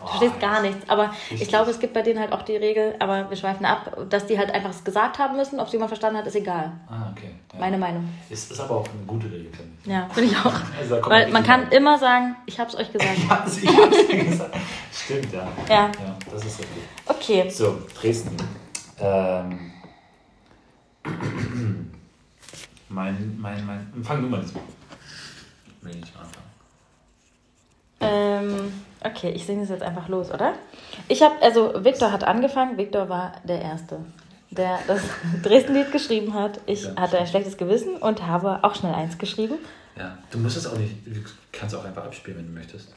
verstehst 0.07 0.39
gar 0.39 0.61
nichts, 0.61 0.89
aber 0.89 1.13
ich 1.29 1.47
glaube, 1.47 1.71
es 1.71 1.79
gibt 1.79 1.93
bei 1.93 2.01
denen 2.01 2.19
halt 2.19 2.31
auch 2.31 2.43
die 2.43 2.55
Regel, 2.55 2.95
aber 2.99 3.29
wir 3.29 3.37
schweifen 3.37 3.65
ab, 3.65 3.97
dass 4.09 4.25
die 4.25 4.37
halt 4.37 4.53
einfach 4.53 4.69
es 4.69 4.83
gesagt 4.83 5.19
haben 5.19 5.35
müssen, 5.35 5.59
ob 5.59 5.67
es 5.67 5.73
jemand 5.73 5.89
verstanden 5.89 6.19
hat, 6.19 6.27
ist 6.27 6.35
egal. 6.35 6.71
Ah, 6.87 7.11
okay. 7.11 7.31
Ja. 7.53 7.59
Meine 7.59 7.77
Meinung. 7.77 8.07
Ist, 8.29 8.51
ist 8.51 8.59
aber 8.59 8.77
auch 8.77 8.87
eine 8.87 9.05
gute 9.05 9.25
Regel. 9.25 9.49
Ja, 9.85 10.07
finde 10.11 10.31
ich 10.31 10.37
auch. 10.37 10.53
Also 10.79 11.01
Weil 11.09 11.29
man 11.29 11.43
kann 11.43 11.63
rein. 11.63 11.71
immer 11.71 11.97
sagen, 11.97 12.35
ich 12.45 12.59
hab's 12.59 12.75
euch 12.75 12.91
gesagt. 12.91 13.17
Ich 13.17 13.29
hab's, 13.29 13.57
ich 13.57 13.69
hab's 13.69 14.07
dir 14.07 14.23
gesagt. 14.23 14.55
Stimmt, 14.91 15.33
ja. 15.33 15.47
Ja. 15.67 15.75
Ja, 15.75 15.91
das 16.31 16.45
ist 16.45 16.59
richtig. 16.59 16.83
Okay. 17.05 17.49
So, 17.49 17.79
Dresden. 17.99 18.37
Ähm, 19.01 19.71
mein, 22.89 23.37
mein, 23.39 23.65
mein. 23.65 24.03
Fang 24.03 24.21
du 24.21 24.27
mal 24.29 24.41
jetzt 24.41 24.53
mal. 24.55 24.63
Will 25.81 25.95
ich 26.03 26.13
mal 26.13 26.21
anfangen. 26.21 26.45
Ähm, 28.01 28.73
okay, 29.03 29.31
ich 29.31 29.45
singe 29.45 29.63
es 29.63 29.69
jetzt 29.69 29.83
einfach 29.83 30.07
los, 30.07 30.31
oder? 30.31 30.53
Ich 31.07 31.21
habe, 31.21 31.35
also 31.41 31.83
Viktor 31.83 32.11
hat 32.11 32.23
angefangen, 32.23 32.77
Viktor 32.77 33.09
war 33.09 33.33
der 33.43 33.61
Erste, 33.61 33.99
der 34.51 34.79
das 34.87 35.01
Dresden-Lied 35.43 35.91
geschrieben 35.91 36.33
hat. 36.33 36.59
Ich 36.65 36.83
Ja. 36.83 36.95
hatte 36.95 37.19
ein 37.19 37.27
schlechtes 37.27 37.57
Gewissen 37.57 37.97
und 37.97 38.25
habe 38.25 38.59
auch 38.63 38.75
schnell 38.75 38.93
eins 38.93 39.17
geschrieben. 39.17 39.55
Ja, 39.97 40.17
du 40.31 40.37
musst 40.37 40.55
es 40.57 40.65
auch 40.65 40.77
nicht. 40.77 40.95
Du 41.05 41.19
kannst 41.51 41.75
auch 41.75 41.83
einfach 41.83 42.05
abspielen, 42.05 42.37
wenn 42.39 42.45
du 42.47 42.53
möchtest. 42.53 42.93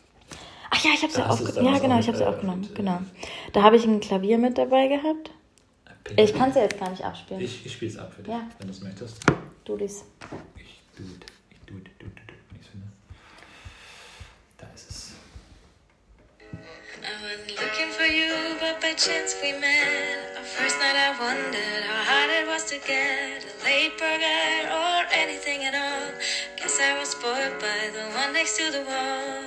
Ach 0.70 0.82
ja, 0.84 0.90
ich 0.95 1.03
habe 1.03 1.12
ja 1.12 1.24
es 1.24 1.40
aufgenommen. 1.40 1.74
Ja, 1.74 1.80
genau, 1.80 1.99
ich 1.99 2.07
habe 2.07 2.16
sie 2.16 2.22
äh, 2.24 2.26
aufgenommen. 2.28 2.61
mit, 2.61 2.70
äh, 2.70 2.74
Genau. 2.74 2.99
Da 3.53 3.62
habe 3.62 3.76
ich 3.76 3.84
ein 3.84 4.01
Klavier 4.01 4.38
mit 4.38 4.57
dabei 4.57 4.86
gehabt. 4.88 5.30
Ich 6.16 6.34
kann 6.34 6.51
es 6.51 6.57
ja 6.57 6.62
jetzt 6.62 6.78
gar 6.80 6.90
nicht 6.90 7.05
abspielen. 7.05 7.43
Ich, 7.43 7.66
ich 7.66 7.72
spiele 7.72 7.90
es 7.90 7.99
ab 7.99 8.12
für 8.14 8.22
dich, 8.22 8.32
Ja. 8.32 8.40
wenn 8.59 8.68
du 8.68 8.72
es 8.72 8.80
möchtest. 8.82 9.18
Du 9.64 9.76
lies. 9.76 10.02
Ich 10.56 10.82
du, 10.96 11.04
ich 11.50 11.60
du, 11.66 11.74
du, 11.74 11.90
du, 12.00 12.06
du, 12.06 12.34
wenn 12.50 12.60
ich 12.60 12.62
es 12.62 12.68
finde. 12.68 12.88
Da 14.58 14.66
ist 14.74 14.90
es. 14.90 15.12
I 17.02 17.12
wasn't 17.22 17.60
looking 17.60 17.90
for 17.92 18.04
you, 18.06 18.56
but 18.58 18.80
by 18.80 18.92
chance 18.94 19.36
we 19.40 19.52
met. 19.52 20.36
Our 20.36 20.42
first 20.44 20.78
night 20.80 20.96
I 20.96 21.14
wondered 21.16 21.84
how 21.86 22.02
hard 22.10 22.30
it 22.30 22.46
was 22.48 22.64
to 22.70 22.78
get 22.78 23.44
a 23.44 23.64
late 23.64 23.96
burger 23.98 24.68
or 24.68 25.06
anything 25.12 25.64
at 25.64 25.74
all. 25.74 26.10
Guess 26.56 26.80
I 26.80 26.98
was 26.98 27.10
spoiled 27.10 27.58
by 27.60 27.90
the 27.94 28.04
one 28.18 28.32
next 28.32 28.56
to 28.58 28.70
the 28.72 28.82
wall. 28.82 29.44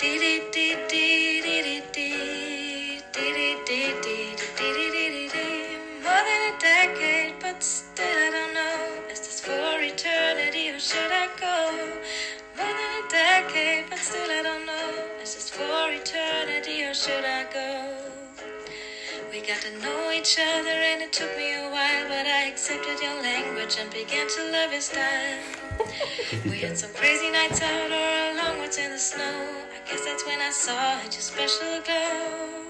Dee 0.00 0.18
dee 0.18 0.40
dee 0.50 0.76
dee 0.88 1.42
dee 1.42 1.62
dee 1.62 1.82
dee 1.92 3.02
dee 3.12 3.32
dee 3.36 3.60
dee 3.66 3.92
dee 4.00 4.32
dee 4.56 4.72
dee 4.72 4.90
dee 4.90 5.10
dee 5.10 5.28
dee. 5.28 5.55
More 6.16 6.24
than 6.24 6.54
a 6.54 6.58
decade, 6.58 7.34
but 7.42 7.62
still 7.62 8.06
I 8.06 8.30
don't 8.30 8.54
know. 8.54 9.12
Is 9.12 9.20
this 9.20 9.38
for 9.38 9.76
eternity 9.92 10.70
or 10.70 10.78
should 10.78 11.12
I 11.12 11.28
go? 11.38 11.58
More 12.56 12.74
than 12.80 12.92
a 13.04 13.08
decade, 13.10 13.84
but 13.90 13.98
still 13.98 14.30
I 14.30 14.40
don't 14.42 14.64
know. 14.64 14.94
Is 15.22 15.34
this 15.34 15.50
for 15.50 15.92
eternity 15.92 16.84
or 16.84 16.94
should 16.94 17.22
I 17.22 17.44
go? 17.52 17.98
We 19.30 19.42
got 19.42 19.60
to 19.68 19.78
know 19.80 20.10
each 20.10 20.38
other 20.40 20.76
and 20.90 21.02
it 21.02 21.12
took 21.12 21.36
me 21.36 21.52
a 21.52 21.68
while, 21.68 22.08
but 22.08 22.24
I 22.24 22.48
accepted 22.48 22.98
your 23.02 23.20
language 23.20 23.76
and 23.78 23.90
began 23.90 24.26
to 24.26 24.50
love 24.52 24.72
your 24.72 24.80
style. 24.80 25.42
We 26.48 26.60
had 26.64 26.78
some 26.78 26.94
crazy 26.94 27.30
nights 27.30 27.60
out 27.60 27.90
or 27.92 28.32
along 28.32 28.60
woods 28.60 28.78
in 28.78 28.90
the 28.90 28.98
snow. 28.98 29.36
I 29.76 29.90
guess 29.90 30.02
that's 30.06 30.24
when 30.24 30.40
I 30.40 30.50
saw 30.50 30.96
your 31.02 31.24
special 31.32 31.82
glow. 31.84 32.65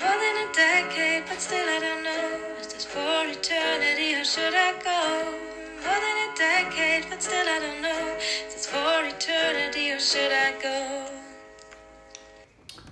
More 0.00 0.18
than 0.22 0.36
a 0.44 0.52
decade, 0.52 1.24
but 1.28 1.40
still 1.40 1.68
I 1.76 1.78
don't 1.80 2.02
know. 2.04 2.60
Is 2.60 2.68
this 2.68 2.84
for 2.84 3.24
eternity 3.36 4.14
or 4.14 4.24
should 4.24 4.54
I 4.54 4.72
go? 4.82 5.00
More 5.84 6.00
than 6.04 6.16
a 6.26 6.30
decade, 6.36 7.04
but 7.10 7.22
still 7.22 7.46
I 7.56 7.58
don't 7.64 7.82
know. 7.82 8.16
Is 8.46 8.54
this 8.54 8.66
for 8.66 9.04
eternity 9.14 9.92
or 9.92 9.98
should 10.00 10.32
I 10.32 10.52
go? 10.62 10.76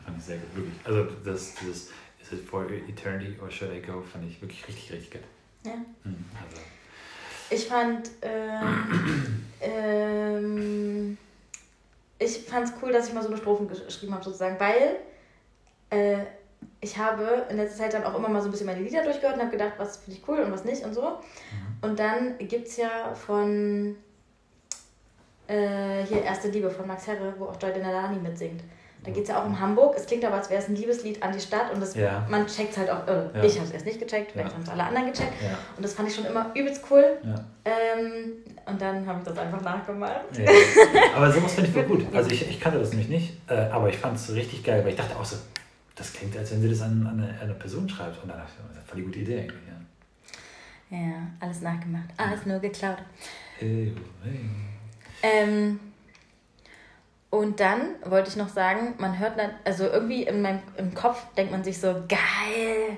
Fand 0.05 0.19
ich 0.19 0.25
sehr 0.25 0.39
gut, 0.39 0.55
wirklich. 0.57 0.75
Also, 0.87 1.05
das, 1.25 1.55
dieses 1.55 1.91
Is 2.23 2.33
it 2.33 2.49
for 2.49 2.65
eternity 2.71 3.37
or 3.41 3.51
should 3.51 3.71
I 3.73 3.81
go, 3.81 4.03
fand 4.03 4.25
ich 4.31 4.41
wirklich 4.41 4.67
richtig, 4.67 4.93
richtig 4.93 5.11
gut. 5.13 5.23
Ja. 5.65 5.75
Mhm, 6.05 6.25
also, 6.43 6.63
Ich 7.51 7.67
fand, 7.67 8.11
ähm, 8.23 9.45
ähm, 9.61 11.19
ich 12.19 12.39
fand 12.47 12.69
es 12.69 12.73
cool, 12.83 12.93
dass 12.93 13.09
ich 13.09 13.15
mal 13.15 13.23
so 13.23 13.29
eine 13.29 13.37
Strophen 13.37 13.69
gesch- 13.69 13.85
geschrieben 13.85 14.15
habe, 14.15 14.25
sozusagen, 14.25 14.59
weil 14.59 15.01
äh, 15.91 16.25
ich 16.85 16.97
habe 16.99 17.47
in 17.51 17.57
letzter 17.57 17.79
Zeit 17.85 17.95
dann 17.95 18.05
auch 18.05 18.15
immer 18.17 18.29
mal 18.29 18.41
so 18.41 18.49
ein 18.49 18.51
bisschen 18.53 18.67
meine 18.67 18.81
Lieder 18.81 19.03
durchgehört 19.03 19.35
und 19.37 19.41
habe 19.41 19.51
gedacht, 19.51 19.73
was 19.79 19.97
finde 19.97 20.19
ich 20.21 20.29
cool 20.29 20.39
und 20.41 20.53
was 20.53 20.65
nicht 20.65 20.85
und 20.85 20.95
so. 20.95 21.19
Und 21.83 21.99
dann 21.99 22.37
gibt 22.39 22.69
es 22.69 22.77
ja 22.77 23.15
von 23.15 23.97
äh, 25.49 26.05
hier 26.05 26.23
Erste 26.23 26.49
Liebe 26.49 26.71
von 26.71 26.87
Max 26.87 27.07
Herre, 27.07 27.35
wo 27.39 27.47
auch 27.47 27.61
Joy 27.61 27.73
Denalani 27.73 28.19
mitsingt. 28.19 28.63
Da 29.05 29.11
geht 29.11 29.25
es 29.25 29.29
ja 29.29 29.39
auch 29.39 29.45
um 29.45 29.61
Hamburg. 29.61 29.95
Es 29.99 30.07
klingt 30.07 30.25
aber, 30.25 30.37
als 30.37 30.49
wäre 30.49 30.63
es 30.63 30.69
ein 30.69 30.77
Liebeslied 30.77 31.23
an 31.23 31.31
die 31.33 31.41
Stadt 31.41 31.71
und 31.75 31.81
das, 31.83 31.95
Ja. 31.95 32.25
man 32.31 32.47
checkt 32.47 32.71
es 32.73 32.79
halt 32.79 32.89
auch. 32.91 33.07
Äh, 33.07 33.13
Ja. 33.35 33.45
Ich 33.45 33.55
habe 33.57 33.67
es 33.67 33.71
erst 33.73 33.85
nicht 33.85 34.01
gecheckt, 34.01 34.33
vielleicht 34.33 34.49
Ja. 34.49 34.55
haben 34.55 34.63
es 34.63 34.69
alle 34.71 34.83
anderen 34.85 35.13
gecheckt. 35.13 35.33
Und 35.77 35.83
das 35.85 35.93
fand 35.93 36.09
ich 36.09 36.15
schon 36.15 36.25
immer 36.25 36.51
übelst 36.55 36.83
cool. 36.91 37.05
Ähm, 37.67 38.33
und 38.65 38.81
dann 38.81 39.07
habe 39.07 39.19
ich 39.19 39.25
das 39.27 39.37
einfach 39.37 39.61
nachgemacht. 39.61 40.21
Aber 41.15 41.31
sowas 41.31 41.53
finde 41.53 41.69
ich 41.69 41.75
voll 41.75 41.83
gut. 41.97 42.07
Also 42.15 42.31
ich, 42.31 42.49
ich 42.49 42.59
kannte 42.59 42.79
das 42.79 42.91
nämlich 42.91 43.09
nicht, 43.11 43.35
äh, 43.51 43.55
aber 43.71 43.91
ich 43.91 43.99
fand 43.99 44.17
es 44.17 44.33
richtig 44.35 44.65
geil, 44.65 44.81
weil 44.83 44.91
ich 44.93 44.97
dachte 44.97 45.15
auch 45.17 45.25
so, 45.25 45.37
das 45.95 46.13
klingt, 46.13 46.37
als 46.37 46.51
wenn 46.53 46.61
sie 46.63 46.69
das 46.71 46.83
an, 46.83 47.07
an, 47.07 47.21
eine, 47.21 47.29
an 47.35 47.41
eine 47.41 47.55
Person 47.55 47.89
schreibt. 47.89 48.23
Und 48.23 48.29
dann 48.29 48.39
dachte 48.39 48.53
ich, 48.59 48.69
das 48.75 48.83
ist 48.83 48.89
voll 48.89 48.99
die 48.99 49.05
gute 49.05 49.19
Idee 49.21 49.41
eigentlich. 49.41 49.61
Ja. 49.69 50.99
Ja, 50.99 51.15
alles 51.41 51.61
nachgemacht. 51.63 52.09
Alles 52.17 52.45
nur 52.47 52.59
geklaut. 52.59 52.99
Hey, 53.59 53.93
hey. 54.23 54.41
Ähm, 55.23 55.81
und 57.31 57.59
dann 57.59 57.81
wollte 58.05 58.29
ich 58.29 58.37
noch 58.37 58.49
sagen, 58.49 58.95
man 58.99 59.19
hört 59.19 59.39
dann, 59.39 59.51
also 59.65 59.85
irgendwie 59.85 60.23
in 60.25 60.43
meinem 60.43 60.61
im 60.77 60.95
Kopf 60.95 61.25
denkt 61.37 61.51
man 61.51 61.65
sich 61.65 61.79
so, 61.81 61.89
geil, 62.09 62.97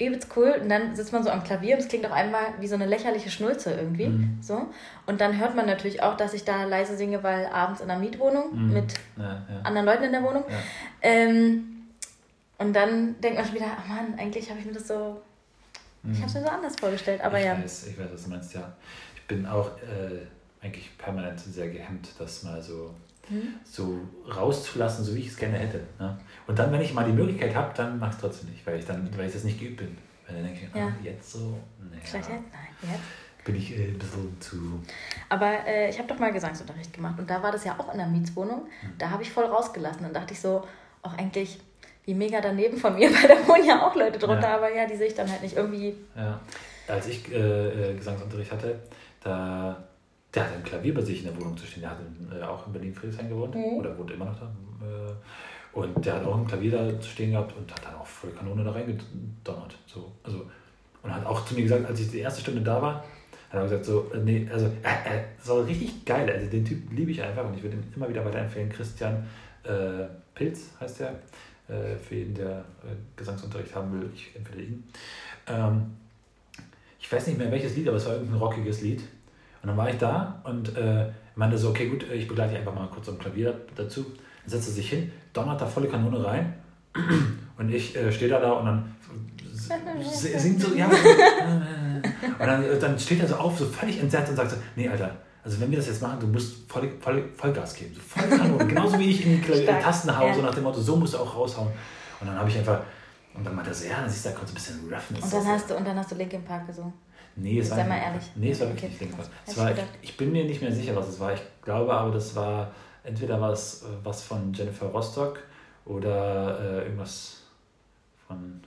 übelst 0.00 0.28
cool. 0.36 0.58
Und 0.60 0.68
dann 0.68 0.96
sitzt 0.96 1.12
man 1.12 1.22
so 1.22 1.30
am 1.30 1.44
Klavier 1.44 1.74
und 1.76 1.82
es 1.82 1.88
klingt 1.88 2.04
auf 2.06 2.12
einmal 2.12 2.46
wie 2.58 2.66
so 2.66 2.74
eine 2.74 2.86
lächerliche 2.86 3.30
Schnulze 3.30 3.74
irgendwie. 3.74 4.08
Mhm. 4.08 4.38
So. 4.40 4.66
Und 5.06 5.20
dann 5.20 5.38
hört 5.38 5.54
man 5.54 5.66
natürlich 5.66 6.02
auch, 6.02 6.16
dass 6.16 6.34
ich 6.34 6.44
da 6.44 6.64
leise 6.64 6.96
singe, 6.96 7.22
weil 7.22 7.46
abends 7.46 7.80
in 7.80 7.88
der 7.88 7.98
Mietwohnung 7.98 8.54
Mhm. 8.66 8.72
mit 8.72 8.94
Ja, 9.16 9.24
ja. 9.48 9.60
anderen 9.62 9.86
Leuten 9.86 10.04
in 10.04 10.12
der 10.12 10.22
Wohnung. 10.22 10.44
Ja. 10.48 10.56
Ähm, 11.02 11.75
und 12.58 12.72
dann 12.72 13.20
denkt 13.20 13.38
man 13.38 13.46
schon 13.46 13.54
wieder, 13.56 13.76
oh 13.84 13.88
Mann, 13.88 14.14
eigentlich 14.18 14.48
habe 14.50 14.58
ich 14.60 14.66
mir 14.66 14.72
das 14.72 14.88
so, 14.88 15.20
ich 16.02 16.10
Mhm. 16.10 16.16
habe 16.18 16.26
es 16.26 16.34
mir 16.34 16.40
so 16.42 16.48
anders 16.48 16.76
vorgestellt. 16.78 17.20
Aber 17.20 17.38
ich 17.38 17.44
ja. 17.46 17.56
Weiß, 17.60 17.86
ich 17.88 17.98
weiß, 17.98 18.06
was 18.12 18.24
du 18.24 18.30
meinst, 18.30 18.54
ja. 18.54 18.72
Ich 19.16 19.22
bin 19.26 19.44
auch 19.46 19.66
äh, 19.78 20.64
eigentlich 20.64 20.96
permanent 20.98 21.38
sehr 21.40 21.68
gehemmt, 21.68 22.08
das 22.18 22.42
mal 22.44 22.62
so, 22.62 22.94
Hm? 23.28 23.54
so 23.64 23.98
rauszulassen, 24.32 25.04
so 25.04 25.12
wie 25.16 25.20
ich 25.20 25.26
es 25.28 25.36
gerne 25.36 25.58
hätte. 25.58 25.80
Ne? 25.98 26.16
Und 26.46 26.56
dann, 26.58 26.70
wenn 26.70 26.80
ich 26.80 26.94
mal 26.94 27.04
die 27.04 27.12
Möglichkeit 27.12 27.56
habe, 27.56 27.72
dann 27.74 27.98
mache 27.98 28.10
ich 28.10 28.14
es 28.16 28.20
trotzdem 28.22 28.50
nicht, 28.50 28.64
weil 28.64 28.78
ich 28.78 28.84
dann, 28.86 29.10
weil 29.18 29.26
ich 29.26 29.32
das 29.32 29.42
nicht 29.42 29.58
geübt 29.58 29.78
bin. 29.78 29.98
Weil 30.26 30.36
dann 30.36 30.44
denke 30.44 30.60
ich, 30.66 30.74
Ja. 30.76 30.86
ah, 30.86 30.92
jetzt 31.02 31.32
so, 31.32 31.38
naja, 31.80 32.00
Vielleicht 32.04 32.28
jetzt? 32.30 32.42
Nein, 32.52 32.92
jetzt. 32.92 33.44
bin 33.44 33.56
ich 33.56 33.76
äh, 33.76 33.88
ein 33.88 33.98
bisschen 33.98 34.40
zu. 34.40 34.80
Aber 35.28 35.66
äh, 35.66 35.90
ich 35.90 35.98
habe 35.98 36.06
doch 36.06 36.20
mal 36.20 36.32
Gesangsunterricht 36.32 36.92
gemacht 36.92 37.18
und 37.18 37.28
da 37.28 37.42
war 37.42 37.50
das 37.50 37.64
ja 37.64 37.76
auch 37.80 37.90
in 37.92 37.98
der 37.98 38.06
Mietswohnung. 38.06 38.66
Da 38.98 39.10
habe 39.10 39.24
ich 39.24 39.30
voll 39.32 39.44
rausgelassen. 39.46 40.02
Dann 40.02 40.12
dachte 40.14 40.32
ich 40.32 40.40
so, 40.40 40.64
auch 41.02 41.14
eigentlich, 41.18 41.60
wie 42.06 42.14
mega 42.14 42.40
daneben 42.40 42.76
von 42.78 42.94
mir, 42.94 43.10
weil 43.14 43.28
da 43.28 43.46
wohnen 43.48 43.66
ja 43.66 43.86
auch 43.86 43.94
Leute 43.94 44.18
drunter, 44.18 44.48
Ja. 44.48 44.56
aber 44.56 44.74
ja, 44.74 44.86
die 44.86 44.96
sehe 44.96 45.08
ich 45.08 45.14
dann 45.14 45.30
halt 45.30 45.42
nicht 45.42 45.56
irgendwie. 45.56 45.94
Ja. 46.16 46.40
Als 46.88 47.06
ich 47.08 47.30
äh, 47.32 47.90
äh, 47.90 47.94
Gesangsunterricht 47.94 48.52
hatte, 48.52 48.78
da 49.22 49.76
der 50.34 50.44
hatte 50.44 50.54
ein 50.56 50.64
Klavier 50.64 50.92
bei 50.92 51.00
sich 51.00 51.20
in 51.24 51.24
der 51.32 51.36
Wohnung 51.40 51.56
zu 51.56 51.66
stehen. 51.66 51.80
Der 51.80 51.90
hat 51.90 51.98
in, 52.00 52.38
äh, 52.40 52.42
auch 52.44 52.66
in 52.66 52.72
Berlin-Friedrichshain 52.74 53.28
gewohnt 53.28 53.54
Mhm. 53.54 53.78
oder 53.78 53.96
wohnt 53.98 54.10
immer 54.10 54.26
noch 54.26 54.38
da. 54.38 54.46
Äh, 54.84 55.12
und 55.78 56.04
der 56.04 56.14
hat 56.16 56.24
auch 56.26 56.36
ein 56.36 56.46
Klavier 56.46 56.72
da 56.72 57.00
zu 57.00 57.08
stehen 57.08 57.30
gehabt 57.32 57.54
und 57.56 57.70
hat 57.72 57.84
dann 57.84 57.94
auch 57.94 58.06
voll 58.06 58.30
Kanone 58.32 58.62
da 58.62 58.70
reingedonnert. 58.72 59.76
So, 59.86 60.12
also, 60.22 60.44
und 61.02 61.14
hat 61.14 61.24
auch 61.24 61.44
zu 61.46 61.54
mir 61.54 61.62
gesagt, 61.62 61.86
als 61.86 62.00
ich 62.00 62.10
die 62.10 62.18
erste 62.20 62.40
Stunde 62.42 62.60
da 62.60 62.80
war, 62.82 62.94
hat 63.50 63.54
er 63.54 63.62
gesagt, 63.62 63.84
so, 63.86 64.10
äh, 64.14 64.18
nee, 64.18 64.46
also, 64.52 64.66
äh, 64.66 64.70
äh, 64.70 65.22
so 65.42 65.62
richtig 65.62 66.04
geil. 66.04 66.30
Also, 66.30 66.50
den 66.50 66.64
Typ 66.66 66.92
liebe 66.92 67.10
ich 67.12 67.22
einfach 67.22 67.44
und 67.46 67.54
ich 67.56 67.62
würde 67.62 67.76
ihn 67.76 67.92
immer 67.96 68.08
wieder 68.08 68.24
weiterempfehlen. 68.24 68.68
Christian 68.70 69.26
Pilz 70.34 70.70
heißt 70.78 71.00
der. 71.00 71.14
Äh, 71.68 71.96
für 71.96 72.14
jeden, 72.14 72.34
der 72.34 72.58
äh, 72.58 72.94
Gesangsunterricht 73.16 73.74
haben 73.74 73.92
will, 73.92 74.08
ich 74.14 74.30
empfehle 74.36 74.62
ihn. 74.62 74.84
Ähm, 75.48 75.96
ich 77.00 77.10
weiß 77.10 77.26
nicht 77.26 77.38
mehr 77.38 77.50
welches 77.50 77.74
Lied, 77.76 77.88
aber 77.88 77.96
es 77.96 78.06
war 78.06 78.14
irgendein 78.14 78.38
rockiges 78.38 78.82
Lied. 78.82 79.00
Und 79.62 79.68
dann 79.68 79.76
war 79.76 79.90
ich 79.90 79.96
da 79.96 80.40
und 80.44 80.76
äh, 80.76 81.06
meinte 81.34 81.58
so, 81.58 81.70
okay, 81.70 81.88
gut, 81.88 82.04
ich 82.12 82.28
begleite 82.28 82.50
dich 82.50 82.58
einfach 82.60 82.74
mal 82.74 82.86
kurz 82.88 83.08
am 83.08 83.18
Klavier 83.18 83.60
dazu. 83.74 84.04
Dann 84.04 84.50
setzt 84.50 84.68
er 84.68 84.74
sich 84.74 84.90
hin, 84.90 85.10
donnert 85.32 85.60
da 85.60 85.66
volle 85.66 85.88
Kanone 85.88 86.24
rein 86.24 86.54
und 87.58 87.70
ich 87.72 87.96
äh, 87.96 88.12
stehe 88.12 88.30
da 88.30 88.38
da 88.38 88.52
und 88.52 88.66
dann 88.66 88.94
singt 89.52 90.60
so, 90.60 90.74
ja. 90.74 90.88
Und 92.38 92.46
dann, 92.46 92.80
dann 92.80 92.98
steht 92.98 93.20
er 93.20 93.26
so 93.26 93.36
auf, 93.36 93.58
so 93.58 93.66
völlig 93.66 94.00
entsetzt 94.00 94.30
und 94.30 94.36
sagt 94.36 94.50
so, 94.50 94.56
nee, 94.76 94.88
Alter, 94.88 95.16
also 95.46 95.60
wenn 95.60 95.70
wir 95.70 95.78
das 95.78 95.86
jetzt 95.86 96.02
machen, 96.02 96.18
du 96.18 96.26
musst 96.26 96.68
voll, 96.68 96.90
voll, 97.00 97.22
Vollgas 97.36 97.72
geben, 97.74 97.94
so 97.94 98.00
voll 98.00 98.28
Kanone. 98.36 98.66
Genauso 98.72 98.98
wie 98.98 99.10
ich 99.10 99.24
in 99.24 99.40
die 99.40 99.64
Tasten 99.64 100.16
haue, 100.18 100.28
ja. 100.28 100.34
so 100.34 100.42
nach 100.42 100.52
dem 100.54 100.64
Motto, 100.64 100.80
so 100.80 100.96
musst 100.96 101.14
du 101.14 101.18
auch 101.18 101.34
raushauen. 101.36 101.68
Und 102.20 102.26
dann 102.26 102.36
habe 102.36 102.48
ich 102.50 102.58
einfach, 102.58 102.80
und 103.32 103.44
dann 103.44 103.54
meinte 103.54 103.70
er 103.70 103.74
so, 103.74 103.86
ja, 103.86 104.00
dann 104.00 104.10
siehst 104.10 104.24
du, 104.24 104.30
da 104.30 104.34
kommt 104.34 104.48
so 104.48 104.52
ein 104.52 104.54
bisschen 104.56 104.92
Roughness. 104.92 105.22
Und 105.22 105.32
dann 105.32 105.46
hast 105.46 105.70
du, 105.70 105.76
und 105.76 105.86
dann 105.86 105.96
hast 105.96 106.10
du 106.10 106.14
Linkin 106.16 106.42
Park 106.44 106.66
gesungen. 106.66 106.92
Nee, 107.36 107.60
es 107.60 107.70
war 107.70 107.76
mal 107.78 107.94
nicht- 107.94 108.02
ehrlich. 108.06 108.22
Nee, 108.34 108.50
es 108.50 108.60
war 108.60 108.66
Okay, 108.66 108.74
wirklich 108.76 108.90
nicht 108.90 109.00
Linkin 109.02 109.16
Park. 109.18 109.28
ich 109.46 109.56
war, 109.56 109.70
ich, 109.72 109.78
ich 110.02 110.16
bin 110.16 110.32
mir 110.32 110.44
nicht 110.44 110.60
mehr 110.62 110.72
sicher, 110.72 110.96
was 110.96 111.08
es 111.08 111.20
war. 111.20 111.32
Ich 111.34 111.42
glaube 111.62 111.92
aber, 111.94 112.10
das 112.10 112.34
war 112.34 112.72
entweder 113.04 113.40
was, 113.40 113.82
äh, 113.82 113.86
was 114.02 114.22
von 114.24 114.52
Jennifer 114.52 114.86
Rostock 114.86 115.38
oder 115.84 116.58
äh, 116.60 116.82
irgendwas 116.86 117.42
von 118.26 118.60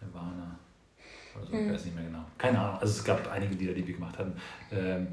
Nirvana. 0.00 0.56
Oder 1.34 1.46
so, 1.46 1.52
ich 1.54 1.60
Mhm. 1.66 1.72
weiß 1.72 1.84
nicht 1.86 1.94
mehr 1.96 2.04
genau. 2.04 2.24
Keine 2.36 2.58
Ahnung. 2.60 2.78
Also 2.80 2.92
es 2.98 3.04
gab 3.04 3.28
einige 3.32 3.54
Lieder, 3.54 3.72
die 3.72 3.86
wir 3.86 3.94
gemacht 3.94 4.16
hatten 4.18 4.34
ähm, 4.70 5.08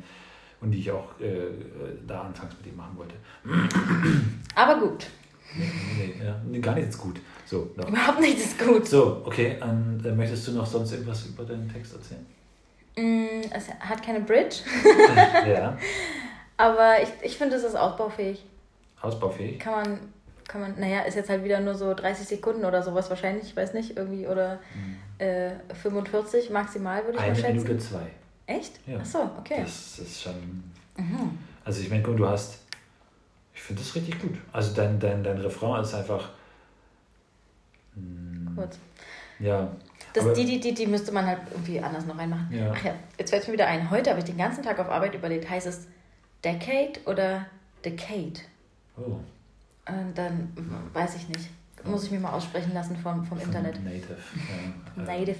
und 0.61 0.71
die 0.71 0.79
ich 0.79 0.91
auch 0.91 1.19
äh, 1.19 1.47
da 2.07 2.21
anfangs 2.21 2.53
mit 2.57 2.71
ihm 2.71 2.77
machen 2.77 2.97
wollte. 2.97 3.15
Aber 4.55 4.79
gut, 4.79 5.07
Nee, 5.57 5.71
nee, 5.97 6.25
ja, 6.25 6.35
nee 6.45 6.59
gar 6.59 6.75
nichts 6.75 6.97
gut. 6.97 7.19
So, 7.45 7.69
doch. 7.77 7.87
überhaupt 7.87 8.19
nichts 8.19 8.43
ist 8.45 8.59
gut. 8.59 8.85
so 8.87 9.21
okay. 9.25 9.57
Und, 9.61 10.05
äh, 10.05 10.11
möchtest 10.11 10.47
du 10.47 10.51
noch 10.51 10.65
sonst 10.65 10.91
irgendwas 10.91 11.25
über 11.25 11.43
deinen 11.43 11.71
Text 11.71 11.93
erzählen? 11.93 12.25
Mm, 12.97 13.41
es 13.51 13.69
hat 13.79 14.03
keine 14.03 14.21
Bridge, 14.21 14.57
ja. 15.47 15.77
aber 16.57 17.01
ich, 17.01 17.09
ich 17.21 17.37
finde, 17.37 17.55
es 17.55 17.63
ist 17.63 17.75
ausbaufähig. 17.75 18.43
Ausbaufähig. 19.01 19.59
Kann 19.59 19.73
man, 19.73 19.99
kann 20.47 20.61
man, 20.61 20.79
naja, 20.79 21.01
ist 21.01 21.15
jetzt 21.15 21.29
halt 21.29 21.43
wieder 21.43 21.59
nur 21.59 21.75
so 21.75 21.93
30 21.93 22.27
Sekunden 22.27 22.65
oder 22.65 22.81
sowas 22.81 23.09
wahrscheinlich, 23.09 23.45
ich 23.45 23.55
weiß 23.55 23.73
nicht, 23.73 23.97
irgendwie, 23.97 24.27
oder 24.27 24.59
äh, 25.19 25.51
45 25.81 26.49
maximal, 26.49 27.03
würde 27.03 27.13
ich 27.13 27.19
mal 27.19 27.25
Eine 27.27 27.35
schätzen. 27.35 27.63
Minute 27.63 27.77
zwei. 27.77 28.07
Echt? 28.47 28.79
Ja. 28.87 28.99
Ach 29.01 29.05
so, 29.05 29.19
okay. 29.39 29.61
Das 29.63 29.99
ist 29.99 30.21
schon. 30.21 30.63
Mhm. 30.97 31.37
Also 31.63 31.81
ich 31.81 31.89
meine, 31.89 32.03
du 32.03 32.27
hast. 32.27 32.59
Ich 33.53 33.61
finde 33.61 33.81
das 33.81 33.95
richtig 33.95 34.19
gut. 34.21 34.37
Also 34.51 34.73
dein, 34.75 34.99
dein, 34.99 35.23
dein 35.23 35.37
Refrain 35.39 35.81
ist 35.81 35.93
einfach. 35.93 36.29
mm, 37.95 38.55
Kurz. 38.55 38.77
Ja. 39.39 39.71
Das, 40.13 40.23
aber- 40.23 40.33
die, 40.33 40.45
die, 40.45 40.59
die, 40.59 40.73
die 40.73 40.87
müsste 40.87 41.11
man 41.11 41.25
halt 41.25 41.39
irgendwie 41.51 41.79
anders 41.79 42.05
noch 42.05 42.17
reinmachen. 42.17 42.47
Ja. 42.51 42.71
Ach 42.73 42.83
ja, 42.83 42.93
jetzt 43.17 43.29
fällt 43.31 43.47
mir 43.47 43.53
wieder 43.53 43.67
ein. 43.67 43.89
Heute 43.89 44.09
habe 44.11 44.19
ich 44.19 44.25
den 44.25 44.37
ganzen 44.37 44.63
Tag 44.63 44.79
auf 44.79 44.89
Arbeit 44.89 45.13
überlegt, 45.15 45.49
heißt 45.49 45.67
es 45.67 45.87
Decade 46.43 46.93
oder 47.05 47.45
Decade? 47.83 48.39
Oh, 48.97 49.19
Und 49.87 50.13
dann 50.15 50.51
w- 50.55 50.93
weiß 50.95 51.15
ich 51.15 51.27
nicht. 51.29 51.49
Muss 51.83 52.05
ich 52.05 52.11
mir 52.11 52.19
mal 52.19 52.31
aussprechen 52.31 52.73
lassen 52.73 52.95
vom, 52.97 53.23
vom 53.25 53.37
von 53.37 53.47
Internet. 53.47 53.83
Native. 53.83 54.17
Ja, 54.97 55.03
Native. 55.03 55.37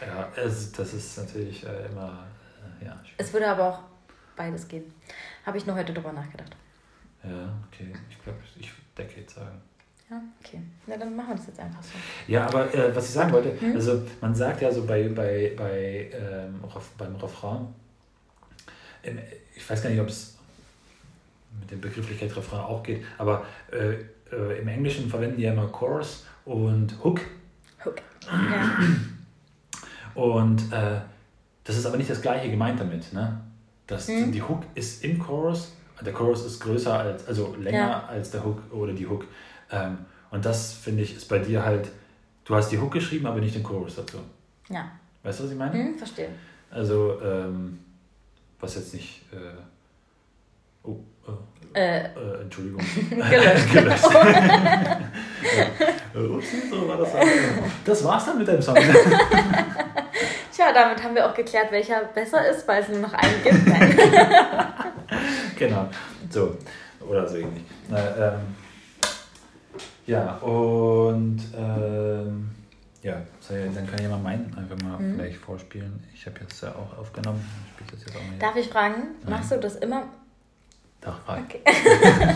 Ja, 0.00 0.28
es, 0.36 0.72
das 0.72 0.94
ist 0.94 1.18
natürlich 1.18 1.64
äh, 1.66 1.86
immer. 1.86 2.24
Ja, 2.84 2.92
schwierig. 3.02 3.14
Es 3.18 3.32
würde 3.32 3.48
aber 3.48 3.68
auch 3.68 3.78
beides 4.36 4.66
gehen. 4.68 4.92
Habe 5.46 5.58
ich 5.58 5.66
nur 5.66 5.76
heute 5.76 5.92
drüber 5.92 6.12
nachgedacht. 6.12 6.56
ja, 7.24 7.52
okay. 7.68 7.92
Ich 8.10 8.22
glaube, 8.22 8.38
ich 8.58 8.70
würde 8.72 9.08
Decade 9.08 9.30
sagen. 9.30 9.60
Ja, 10.10 10.20
okay. 10.44 10.60
Na, 10.86 10.96
dann 10.96 11.16
machen 11.16 11.28
wir 11.30 11.36
das 11.36 11.46
jetzt 11.46 11.60
einfach 11.60 11.82
so. 11.82 11.90
Ja, 12.26 12.46
aber 12.46 12.72
äh, 12.74 12.94
was 12.94 13.06
ich 13.06 13.12
sagen 13.12 13.32
wollte, 13.32 13.58
Hm? 13.60 13.74
also 13.74 14.02
man 14.20 14.34
sagt 14.34 14.60
ja 14.60 14.70
so 14.70 14.84
bei, 14.84 15.08
bei, 15.08 15.52
bei 15.56 16.10
ähm, 16.12 16.60
beim 16.98 17.16
Refrain, 17.16 17.66
im, 19.02 19.18
ich 19.54 19.68
weiß 19.68 19.82
gar 19.82 19.90
nicht, 19.90 20.00
ob 20.00 20.08
es 20.08 20.36
mit 21.60 21.70
der 21.70 21.76
Begrifflichkeit 21.76 22.34
Refrain 22.36 22.60
auch 22.60 22.82
geht, 22.82 23.04
aber 23.18 23.44
äh, 23.72 23.94
äh, 24.34 24.58
im 24.60 24.68
Englischen 24.68 25.08
verwenden 25.08 25.36
die 25.36 25.42
ja 25.44 25.52
immer 25.52 25.68
Chorus 25.68 26.26
und 26.44 26.92
Hook 27.02 27.20
Hook. 27.84 27.96
Ja. 28.30 28.78
und 30.14 30.72
äh, 30.72 31.00
das 31.64 31.76
ist 31.76 31.86
aber 31.86 31.96
nicht 31.96 32.10
das 32.10 32.20
gleiche 32.22 32.50
gemeint 32.50 32.78
damit. 32.80 33.12
Ne? 33.12 33.40
Das, 33.86 34.08
Hm. 34.08 34.32
Die 34.32 34.42
Hook 34.42 34.62
ist 34.74 35.04
im 35.04 35.18
Chorus, 35.18 35.72
der 36.04 36.12
Chorus 36.12 36.44
ist 36.44 36.60
größer 36.60 36.98
als, 36.98 37.26
also 37.28 37.54
länger 37.60 37.78
Ja. 37.78 38.04
als 38.08 38.30
der 38.30 38.44
Hook 38.44 38.62
oder 38.72 38.92
die 38.92 39.06
Hook. 39.06 39.24
Ähm, 39.70 39.98
und 40.30 40.44
das 40.44 40.72
finde 40.72 41.02
ich 41.02 41.14
ist 41.16 41.28
bei 41.28 41.38
dir 41.38 41.64
halt, 41.64 41.88
du 42.44 42.54
hast 42.54 42.70
die 42.70 42.78
Hook 42.78 42.92
geschrieben, 42.92 43.26
aber 43.26 43.40
nicht 43.40 43.54
den 43.54 43.62
Chorus 43.62 43.96
dazu. 43.96 44.18
ja. 44.68 44.90
Weißt 45.24 45.38
du, 45.38 45.44
was 45.44 45.52
ich 45.52 45.56
meine? 45.58 45.72
Hm, 45.72 45.96
verstehe. 45.96 46.30
Also, 46.68 47.20
ähm, 47.22 47.78
was 48.58 48.74
jetzt 48.74 48.92
nicht. 48.92 49.22
Äh, 49.32 49.36
oh, 50.82 50.96
äh, 51.74 51.78
Äh, 51.78 52.06
äh, 52.06 52.42
Entschuldigung. 52.42 52.80
Gelöscht. 53.10 53.72
Gelöscht. 53.72 54.04
ja. 54.12 55.00
Äh, 56.14 56.18
Upsi, 56.26 56.62
so 56.68 56.88
war 56.88 56.96
das. 56.96 57.10
Das 57.84 58.02
war's 58.04 58.24
dann 58.26 58.38
mit 58.38 58.48
deinem 58.48 58.60
Song. 58.62 58.74
Tja, 60.52 60.72
damit 60.72 61.02
haben 61.02 61.14
wir 61.14 61.28
auch 61.28 61.34
geklärt, 61.34 61.70
welcher 61.72 62.04
besser 62.04 62.46
ist, 62.48 62.66
weil 62.68 62.82
es 62.82 62.88
nur 62.88 63.00
noch 63.00 63.12
einen 63.14 63.42
gibt. 63.42 63.66
Nein. 63.66 63.96
genau. 65.58 65.88
So. 66.30 66.56
Oder 67.08 67.28
so 67.28 67.36
ähnlich. 67.36 67.64
Na, 67.88 67.98
ähm, 68.34 68.40
ja, 70.06 70.36
und 70.36 71.40
ähm, 71.56 72.50
ja, 73.02 73.16
dann 73.48 73.86
kann 73.90 73.98
ich 74.00 74.08
mal 74.08 74.18
meinen 74.18 74.54
einfach 74.56 74.76
mal 74.86 74.98
Mhm. 74.98 75.16
vielleicht 75.16 75.38
vorspielen. 75.38 76.02
Ich 76.14 76.24
habe 76.26 76.36
jetzt 76.40 76.62
ja 76.62 76.70
auch 76.70 76.98
aufgenommen. 76.98 77.44
Ich 77.66 77.72
spiele 77.84 77.90
das 77.92 78.06
jetzt 78.06 78.16
auch. 78.16 78.38
Darf 78.38 78.56
ich 78.56 78.68
fragen, 78.68 79.02
machst 79.28 79.50
du 79.50 79.56
das 79.58 79.76
immer? 79.76 80.04
Doch, 81.00 81.18
frei. 81.24 81.42
Okay. 81.44 81.60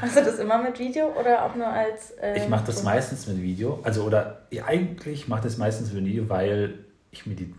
machst 0.00 0.16
du 0.16 0.24
das 0.24 0.40
immer 0.40 0.58
mit 0.60 0.76
Video 0.80 1.06
oder 1.18 1.44
auch 1.44 1.54
nur 1.54 1.68
als. 1.68 2.12
ähm, 2.20 2.34
Ich 2.36 2.48
mache 2.48 2.64
das 2.66 2.82
meistens 2.82 3.28
mit 3.28 3.40
Video. 3.40 3.78
Also, 3.84 4.02
oder 4.02 4.40
ja, 4.50 4.64
eigentlich 4.64 5.28
mache 5.28 5.40
ich 5.40 5.44
das 5.44 5.56
meistens 5.58 5.92
mit 5.92 6.04
Video, 6.04 6.28
weil 6.28 6.80
ich 7.18 7.26
mir 7.26 7.34
die 7.34 7.54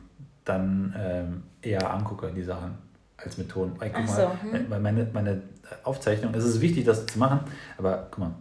dann 0.45 0.95
ähm, 0.97 1.43
eher 1.62 1.91
angucke, 1.91 2.32
die 2.36 2.43
Sachen, 2.43 2.78
als 3.18 3.38
mit 3.38 3.49
Ton. 3.49 3.74
Weil, 3.78 3.89
guck 3.89 4.03
Ach 4.03 4.07
mal, 4.07 4.16
so, 4.16 4.51
hm. 4.51 4.70
bei 4.70 4.80
meine, 4.80 5.07
meine 5.14 5.41
Aufzeichnung, 5.84 6.34
es 6.34 6.43
ist 6.43 6.62
wichtig, 6.62 6.86
das 6.86 7.05
zu 7.05 7.20
machen, 7.20 7.41
aber 7.78 8.07
guck 8.10 8.20
mal. 8.20 8.32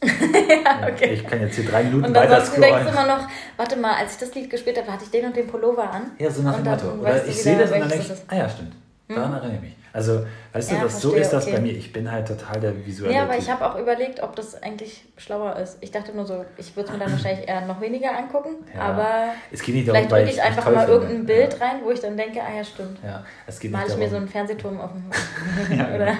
ja, 0.02 0.88
okay. 0.88 1.14
Ich 1.14 1.26
kann 1.26 1.40
jetzt 1.40 1.56
hier 1.56 1.68
drei 1.68 1.82
Minuten 1.82 2.04
Und 2.04 2.14
weiter 2.14 2.36
ansonsten 2.36 2.60
denkst 2.60 2.84
du 2.84 2.90
scrollen. 2.90 3.08
immer 3.08 3.16
noch, 3.16 3.28
warte 3.56 3.76
mal, 3.76 3.94
als 3.96 4.12
ich 4.12 4.18
das 4.20 4.34
Lied 4.34 4.48
gespielt 4.48 4.78
habe, 4.78 4.92
hatte 4.92 5.04
ich 5.04 5.10
den 5.10 5.26
und 5.26 5.36
den 5.36 5.48
Pullover 5.48 5.90
an. 5.90 6.12
Ja, 6.18 6.30
so 6.30 6.42
nach 6.42 6.54
dem 6.54 6.66
Und 6.66 6.70
Motto. 6.70 7.00
Oder 7.00 7.26
ich 7.26 7.42
sehe 7.42 7.58
das 7.58 7.72
und 7.72 7.80
dann 7.80 7.88
denke 7.88 8.04
ich, 8.04 8.12
ah 8.28 8.36
ja, 8.36 8.48
stimmt. 8.48 8.74
Daran 9.08 9.32
erinnere 9.32 9.56
ich 9.56 9.60
mich. 9.62 9.76
Also, 9.92 10.26
weißt 10.52 10.70
du, 10.70 10.74
Ja, 10.76 10.82
das, 10.82 11.00
so 11.00 11.08
verstehe, 11.10 11.20
ist 11.22 11.30
das 11.32 11.46
okay. 11.46 11.56
bei 11.56 11.60
mir. 11.62 11.72
Ich 11.72 11.92
bin 11.92 12.10
halt 12.10 12.28
total 12.28 12.60
der 12.60 12.86
visuelle 12.86 13.14
Ja, 13.14 13.22
aber 13.22 13.32
Typ. 13.32 13.42
ich 13.42 13.50
habe 13.50 13.66
auch 13.66 13.78
überlegt, 13.78 14.22
ob 14.22 14.36
das 14.36 14.62
eigentlich 14.62 15.04
schlauer 15.16 15.56
ist. 15.56 15.78
Ich 15.80 15.90
dachte 15.90 16.12
nur 16.14 16.26
so, 16.26 16.44
ich 16.56 16.76
würde 16.76 16.88
es 16.88 16.92
mir 16.92 16.98
dann 17.04 17.12
wahrscheinlich 17.12 17.48
eher 17.48 17.62
noch 17.66 17.80
weniger 17.80 18.16
angucken, 18.16 18.56
Ja, 18.74 18.80
aber 18.82 19.28
es 19.50 19.62
geht 19.62 19.74
nicht 19.74 19.88
darum, 19.88 20.02
vielleicht 20.08 20.12
drücke 20.12 20.30
ich 20.30 20.38
es 20.38 20.44
einfach 20.44 20.70
mal 20.72 20.88
irgendein 20.88 21.26
Bild 21.26 21.60
rein, 21.60 21.76
wo 21.82 21.90
ich 21.90 22.00
dann 22.00 22.16
denke, 22.16 22.40
ah 22.42 22.54
ja, 22.56 22.64
stimmt. 22.64 22.98
Ja, 23.02 23.08
ja 23.08 23.24
es 23.46 23.58
geht 23.58 23.70
Male 23.70 23.84
nicht 23.84 23.94
ich 23.94 23.98
mir 23.98 24.04
so 24.06 24.10
darum. 24.12 24.22
einen 24.24 24.28
Fernsehturm 24.32 24.80
auf 24.80 24.90
dem 24.92 25.10
Ja, 25.78 25.88
Oder? 25.94 25.98
genau. 26.06 26.18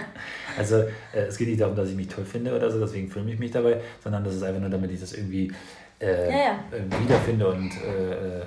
Also 0.56 0.76
äh, 1.12 1.20
es 1.28 1.36
geht 1.36 1.48
nicht 1.48 1.60
darum, 1.60 1.76
dass 1.76 1.88
ich 1.90 1.94
mich 1.94 2.08
toll 2.08 2.24
finde 2.24 2.54
oder 2.56 2.70
so, 2.70 2.80
deswegen 2.80 3.10
filme 3.10 3.32
ich 3.32 3.38
mich 3.38 3.50
dabei, 3.52 3.80
sondern 4.02 4.24
das 4.24 4.34
ist 4.34 4.42
einfach 4.42 4.60
nur, 4.60 4.70
damit 4.70 4.90
ich 4.90 5.00
das 5.00 5.12
irgendwie 5.12 5.52
äh, 6.00 6.30
Ja, 6.30 6.36
ja. 6.38 6.50
äh, 6.72 7.02
wiederfinde 7.04 7.46
und 7.48 7.70
äh, 7.84 8.38
äh, 8.40 8.42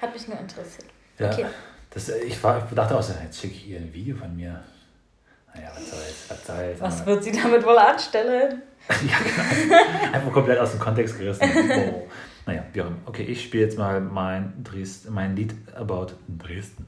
Hat 0.00 0.12
mich 0.12 0.28
nur 0.28 0.38
interessiert. 0.38 0.86
ja, 1.18 1.30
Okay. 1.32 1.46
Das, 1.90 2.08
äh, 2.08 2.18
ich, 2.20 2.42
war, 2.42 2.66
ich 2.68 2.74
dachte 2.74 2.96
auch 2.96 3.02
so, 3.02 3.14
jetzt 3.22 3.40
schicke 3.40 3.54
ich 3.54 3.68
ihr 3.68 3.78
ein 3.78 3.92
Video 3.92 4.16
von 4.16 4.34
mir. 4.34 4.62
Naja, 5.54 5.70
was 5.74 5.90
soll's, 5.90 6.24
was 6.28 6.46
soll's. 6.46 6.80
Was 6.80 7.06
wird 7.06 7.24
sie 7.24 7.32
damit 7.32 7.64
wohl 7.64 7.78
anstellen? 7.78 8.62
ja, 8.88 9.18
genau. 9.18 10.12
Einfach 10.12 10.32
komplett 10.32 10.58
aus 10.58 10.70
dem 10.72 10.80
Kontext 10.80 11.18
gerissen. 11.18 11.42
Oh. 11.92 12.08
Naja, 12.46 12.64
wie 12.72 12.80
auch 12.80 12.86
immer. 12.86 12.96
Okay, 13.04 13.24
ich 13.24 13.44
spiele 13.44 13.64
jetzt 13.64 13.76
mal 13.76 14.00
mein, 14.00 14.64
Dresden, 14.64 15.12
mein 15.12 15.36
Lied 15.36 15.54
about 15.76 16.14
Dresden. 16.26 16.86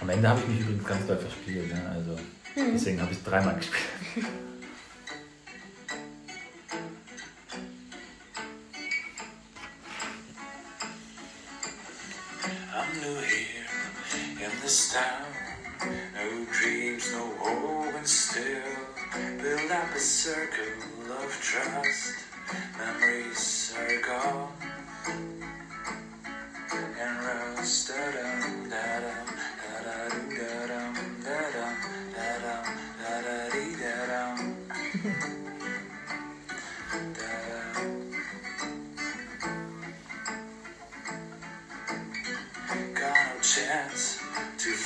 Am 0.00 0.08
Ende 0.08 0.28
habe 0.28 0.40
ich 0.40 0.48
mich 0.48 0.60
übrigens 0.60 0.86
ganz 0.86 1.06
doll 1.06 1.18
verspielt. 1.18 1.72
Ne? 1.72 1.82
Also, 1.94 2.16
Hm. 2.58 2.72
Deswegen 2.72 3.00
habe 3.00 3.12
ich 3.12 3.18
es 3.18 3.24
dreimal 3.24 3.54
gespielt. 3.54 4.26
this 14.68 14.92
town. 14.92 15.24
No 16.14 16.44
dreams, 16.52 17.10
no 17.12 17.24
hope, 17.38 17.94
and 17.94 18.06
still 18.06 18.76
build 19.40 19.70
up 19.70 19.94
a 19.94 19.98
circle 19.98 21.10
of 21.10 21.30
trust. 21.40 22.12
Memories 22.76 23.74
are 23.78 24.00
gone 24.02 24.52
and 27.00 27.16
rust. 27.24 27.88
Da-dum, 27.88 28.68
da-dum, 28.68 29.26
da-da-doo, 29.62 30.36
da-dum, 30.36 30.94
da-dum, 30.94 31.22
da-dum, 31.24 31.97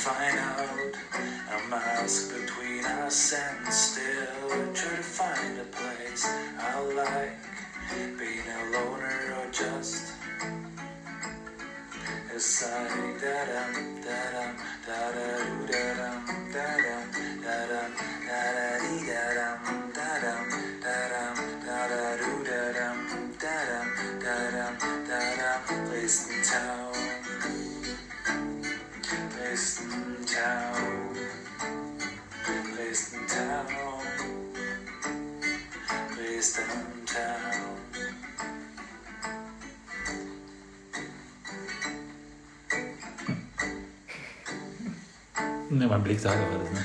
find 0.03 0.37
out. 0.37 0.95
A 1.55 1.69
mask 1.71 2.35
between 2.35 2.85
us 2.85 3.35
and 3.35 3.73
still 3.73 4.51
try 4.75 4.97
to 4.97 5.03
find 5.19 5.59
a 5.61 5.69
place 5.79 6.27
I 6.59 6.81
like. 6.99 7.39
Being 8.19 8.49
a 8.59 8.63
loner 8.75 9.21
or 9.39 9.49
just 9.53 10.03
a 12.35 12.41
side 12.41 13.15
da 13.23 13.37
dum 13.51 13.71
da 14.03 14.21
dum 14.35 14.53
da 14.87 15.01
da 15.15 15.29
doo 15.47 15.67
da 15.71 15.85
dum 15.99 16.19
da 16.55 16.67
dum 16.85 17.05
da 17.45 17.57
dum 17.71 17.91
da 18.27 18.41
da 18.57 18.69
dee 18.83 19.03
da 19.07 19.23
dum 19.39 19.93
da 19.97 20.11
dum 20.23 20.45
da 20.83 20.97
dum 21.13 21.37
da 21.67 21.79
da 21.93 22.03
doo 22.21 22.39
da 22.49 22.61
dum 22.77 22.99
da 23.43 23.57
dum 23.71 23.87
da 24.25 24.37
dum 24.55 24.75
da 25.09 25.21
dum 25.39 25.87
place 25.87 26.21
in 26.33 26.43
town 26.43 26.82
Blick 46.03 46.21
sagt 46.21 46.37
aber 46.37 46.59
das, 46.65 46.73
ne? 46.73 46.82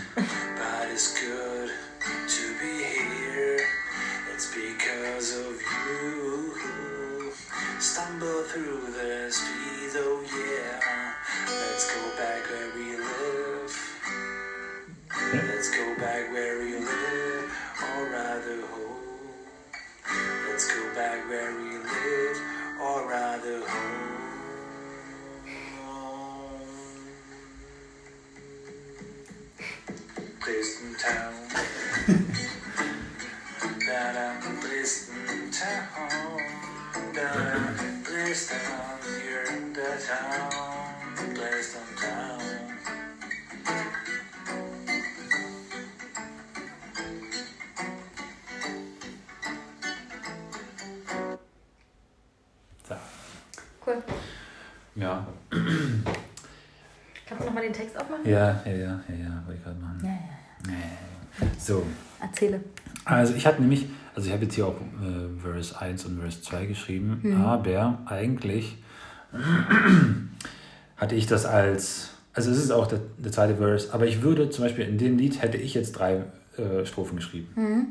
Wollte 59.48 59.60
ich 59.60 59.64
gerade 59.64 59.80
machen. 59.80 60.00
Ja, 60.04 60.10
ja, 60.10 60.74
Ja. 61.42 61.48
So. 61.60 61.84
Erzähle. 62.22 62.62
also 63.06 63.34
ich 63.36 63.46
hatte 63.46 63.62
nämlich, 63.62 63.86
also 64.16 64.28
ich 64.28 64.34
habe 64.34 64.44
jetzt 64.44 64.56
hier 64.56 64.66
auch 64.68 64.76
äh, 64.76 65.40
Verse 65.42 65.80
1 65.80 66.06
und 66.06 66.20
Verse 66.20 66.42
2 66.42 66.66
geschrieben, 66.66 67.20
Mhm. 67.24 67.42
aber 67.42 68.00
eigentlich 68.06 68.78
hatte 70.98 71.16
ich 71.16 71.28
das 71.28 71.46
als, 71.46 72.10
also 72.34 72.52
es 72.52 72.58
ist 72.58 72.72
auch 72.72 72.88
der, 72.88 73.00
der 73.18 73.32
zweite 73.32 73.56
Verse, 73.58 73.94
aber 73.94 74.06
ich 74.08 74.22
würde 74.22 74.50
zum 74.50 74.64
Beispiel 74.64 74.86
in 74.88 74.98
dem 74.98 75.18
Lied 75.18 75.42
hätte 75.42 75.58
ich 75.58 75.74
jetzt 75.74 75.94
drei 75.94 76.24
äh, 76.58 76.86
Strophen 76.86 77.18
geschrieben. 77.18 77.50
Mhm. 77.56 77.86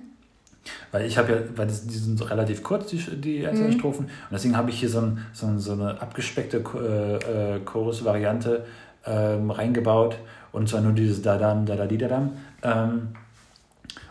Weil 0.90 1.06
ich 1.06 1.16
habe 1.16 1.32
ja, 1.32 1.38
weil 1.56 1.68
das, 1.68 1.86
die 1.86 1.94
sind 1.96 2.18
so 2.18 2.24
relativ 2.24 2.64
kurz, 2.64 2.88
die, 2.88 2.98
die 2.98 3.46
einzelnen 3.46 3.70
Mhm. 3.74 3.78
Strophen. 3.78 4.04
Und 4.06 4.10
deswegen 4.32 4.56
habe 4.56 4.70
ich 4.70 4.80
hier 4.80 4.88
so, 4.88 4.98
ein, 5.00 5.18
so, 5.32 5.46
ein, 5.46 5.60
so 5.60 5.72
eine 5.72 6.00
abgespeckte 6.02 6.64
äh, 6.74 7.56
äh, 7.56 7.60
Chorus-Variante 7.60 8.66
ähm, 9.04 9.52
reingebaut. 9.52 10.16
Und 10.56 10.68
zwar 10.70 10.80
nur 10.80 10.92
dieses 10.92 11.20
Dadam, 11.20 11.66
Dadadi, 11.66 11.98
Dadam. 11.98 12.32
Ähm, 12.62 13.08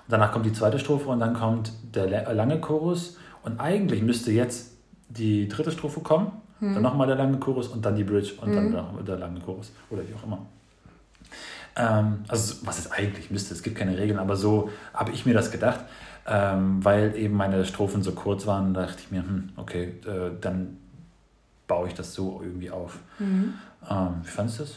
danach 0.08 0.32
kommt 0.32 0.46
die 0.46 0.54
zweite 0.54 0.78
Strophe 0.78 1.10
und 1.10 1.20
dann 1.20 1.34
kommt 1.34 1.72
der 1.96 2.08
la- 2.08 2.32
lange 2.34 2.60
Chorus. 2.62 3.18
Und 3.44 3.60
eigentlich 3.60 4.04
müsste 4.04 4.32
jetzt 4.32 4.74
die 5.10 5.48
dritte 5.48 5.72
Strophe 5.72 6.02
kommen, 6.02 6.32
dann 6.62 6.84
nochmal 6.84 7.08
der 7.08 7.16
lange 7.16 7.38
Chorus 7.38 7.68
und 7.68 7.84
dann 7.84 7.96
die 7.96 8.04
Bridge 8.04 8.34
und 8.42 8.54
dann 8.56 8.72
noch 8.72 9.04
der 9.04 9.18
lange 9.18 9.40
Chorus. 9.40 9.72
Oder 9.90 10.04
wie 10.08 10.14
auch 10.14 10.24
immer. 10.24 10.40
Ähm, 11.76 12.24
also 12.28 12.56
was 12.66 12.78
es 12.80 12.92
eigentlich 12.92 13.32
müsste, 13.32 13.54
es 13.56 13.64
gibt 13.64 13.76
keine 13.76 13.98
Regeln, 13.98 14.20
aber 14.20 14.36
so 14.36 14.70
habe 14.94 15.12
ich 15.12 15.26
mir 15.26 15.34
das 15.34 15.50
gedacht, 15.52 15.80
ähm, 16.28 16.84
weil 16.86 17.16
eben 17.18 17.36
meine 17.36 17.66
Strophen 17.66 18.04
so 18.04 18.12
kurz 18.14 18.46
waren, 18.46 18.74
dachte 18.74 19.00
ich 19.00 19.12
mir, 19.12 19.24
hm, 19.24 19.50
okay, 19.58 19.96
äh, 20.06 20.30
dann 20.42 20.78
baue 21.68 21.88
ich 21.88 21.94
das 21.96 22.14
so 22.14 22.40
irgendwie 22.44 22.70
auf. 22.72 23.00
Ähm, 23.90 24.08
wie 24.24 24.30
fandest 24.30 24.60
du 24.60 24.64
das? 24.64 24.74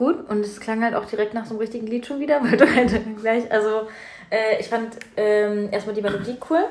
Gut, 0.00 0.30
und 0.30 0.42
es 0.42 0.58
klang 0.60 0.82
halt 0.82 0.94
auch 0.94 1.04
direkt 1.04 1.34
nach 1.34 1.44
so 1.44 1.50
einem 1.50 1.58
richtigen 1.58 1.86
Lied 1.86 2.06
schon 2.06 2.20
wieder, 2.20 2.40
weil 2.42 2.56
du 2.56 2.74
halt 2.74 2.90
gleich, 3.20 3.52
also 3.52 3.86
äh, 4.30 4.58
ich 4.58 4.66
fand 4.66 4.96
ähm, 5.14 5.68
erstmal 5.70 5.94
die 5.94 6.00
Melodie 6.00 6.38
cool. 6.48 6.64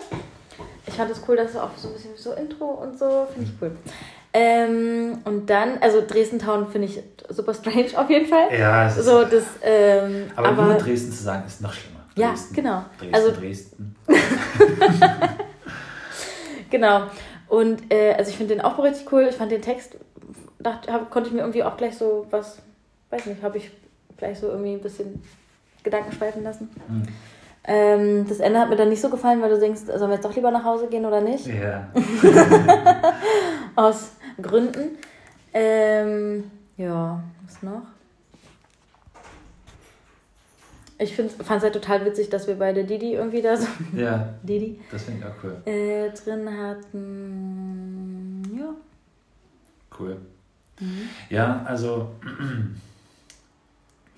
Ich 0.87 0.95
fand 0.95 1.11
es 1.11 1.21
cool, 1.27 1.35
dass 1.35 1.51
es 1.51 1.55
auch 1.55 1.69
so 1.77 1.89
ein 1.89 1.93
bisschen 1.93 2.17
so 2.17 2.33
Intro 2.33 2.65
und 2.65 2.97
so, 2.97 3.27
finde 3.31 3.51
ich 3.51 3.61
cool. 3.61 3.77
Ähm, 4.33 5.19
und 5.25 5.47
dann, 5.47 5.77
also 5.79 6.01
Dresden 6.07 6.39
Town 6.39 6.71
finde 6.71 6.87
ich 6.87 7.03
super 7.29 7.53
strange 7.53 7.89
auf 7.95 8.09
jeden 8.09 8.25
Fall. 8.25 8.47
Ja, 8.51 8.87
es 8.87 8.97
ist, 8.97 9.05
So, 9.05 9.23
das, 9.23 9.43
ähm, 9.61 10.31
aber, 10.35 10.47
aber, 10.47 10.63
nur 10.63 10.73
Dresden 10.77 11.11
zu 11.11 11.21
sagen 11.21 11.43
ist 11.45 11.61
noch 11.61 11.73
schlimmer. 11.73 11.99
Ja, 12.15 12.29
Dresden, 12.29 12.55
genau. 12.55 12.85
Dresden, 12.97 13.13
Also- 13.15 13.31
Dresden. 13.39 13.95
genau. 16.71 17.03
Und 17.47 17.93
äh, 17.93 18.13
also 18.13 18.31
ich 18.31 18.37
finde 18.37 18.55
den 18.55 18.63
auch 18.63 18.79
richtig 18.79 19.11
cool. 19.11 19.27
Ich 19.29 19.35
fand 19.35 19.51
den 19.51 19.61
Text, 19.61 19.97
dachte, 20.57 20.91
hab, 20.91 21.11
konnte 21.11 21.29
ich 21.29 21.35
mir 21.35 21.41
irgendwie 21.41 21.63
auch 21.63 21.77
gleich 21.77 21.95
so 21.95 22.25
was, 22.31 22.57
weiß 23.09 23.25
nicht, 23.25 23.41
habe 23.41 23.57
ich 23.57 23.71
gleich 24.17 24.39
so 24.39 24.47
irgendwie 24.47 24.73
ein 24.73 24.81
bisschen 24.81 25.21
Gedanken 25.83 26.11
schweifen 26.11 26.43
lassen. 26.43 26.69
Hm. 26.87 27.03
Ähm, 27.65 28.25
das 28.27 28.39
Ende 28.39 28.59
hat 28.59 28.69
mir 28.69 28.75
dann 28.75 28.89
nicht 28.89 29.01
so 29.01 29.09
gefallen, 29.09 29.41
weil 29.41 29.49
du 29.49 29.59
denkst, 29.59 29.81
sollen 29.85 30.09
wir 30.09 30.15
jetzt 30.15 30.25
doch 30.25 30.35
lieber 30.35 30.49
nach 30.51 30.63
Hause 30.63 30.87
gehen 30.87 31.05
oder 31.05 31.21
nicht? 31.21 31.45
Ja. 31.47 31.89
Aus 33.75 34.11
Gründen. 34.41 34.97
Ähm, 35.53 36.49
ja, 36.77 37.21
was 37.45 37.61
noch? 37.61 37.81
Ich 41.01 41.15
fand 41.15 41.31
es 41.39 41.63
halt 41.63 41.73
total 41.73 42.03
witzig, 42.05 42.29
dass 42.29 42.45
wir 42.47 42.55
beide 42.55 42.83
Didi 42.83 43.13
irgendwie 43.13 43.41
da 43.41 43.55
so, 43.55 43.67
ja, 43.95 44.33
Didi, 44.43 44.81
das 44.91 45.03
finde 45.03 45.19
ich 45.21 45.25
auch 45.25 45.43
cool. 45.43 45.55
äh, 45.65 46.09
drin 46.09 46.49
hatten. 46.57 48.43
Ja. 48.57 48.73
Cool. 49.97 50.17
Ja, 51.29 51.63
also 51.65 52.09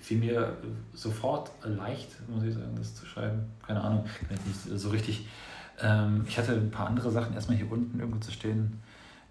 fiel 0.02 0.18
mir 0.18 0.56
sofort 0.92 1.50
leicht, 1.64 2.08
muss 2.28 2.42
ich 2.42 2.54
sagen, 2.54 2.74
das 2.76 2.94
zu 2.94 3.06
schreiben. 3.06 3.44
Keine 3.66 3.80
Ahnung, 3.80 4.04
nicht 4.46 4.78
so 4.78 4.90
richtig. 4.90 5.28
Ähm, 5.80 6.24
ich 6.26 6.36
hatte 6.36 6.52
ein 6.52 6.70
paar 6.70 6.88
andere 6.88 7.10
Sachen 7.10 7.34
erstmal 7.34 7.56
hier 7.56 7.70
unten 7.70 7.98
irgendwo 7.98 8.18
zu 8.18 8.32
stehen. 8.32 8.80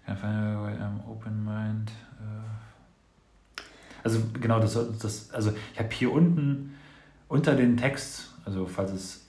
I'm 0.08 1.06
open 1.06 1.44
mind. 1.44 1.90
Äh. 2.18 3.62
Also 4.02 4.20
genau, 4.40 4.58
das, 4.58 4.72
das 4.98 5.30
also 5.30 5.52
ich 5.72 5.78
habe 5.78 5.90
hier 5.92 6.10
unten 6.10 6.74
unter 7.28 7.54
den 7.54 7.76
Text, 7.76 8.30
also 8.44 8.66
falls 8.66 8.92
es 8.92 9.26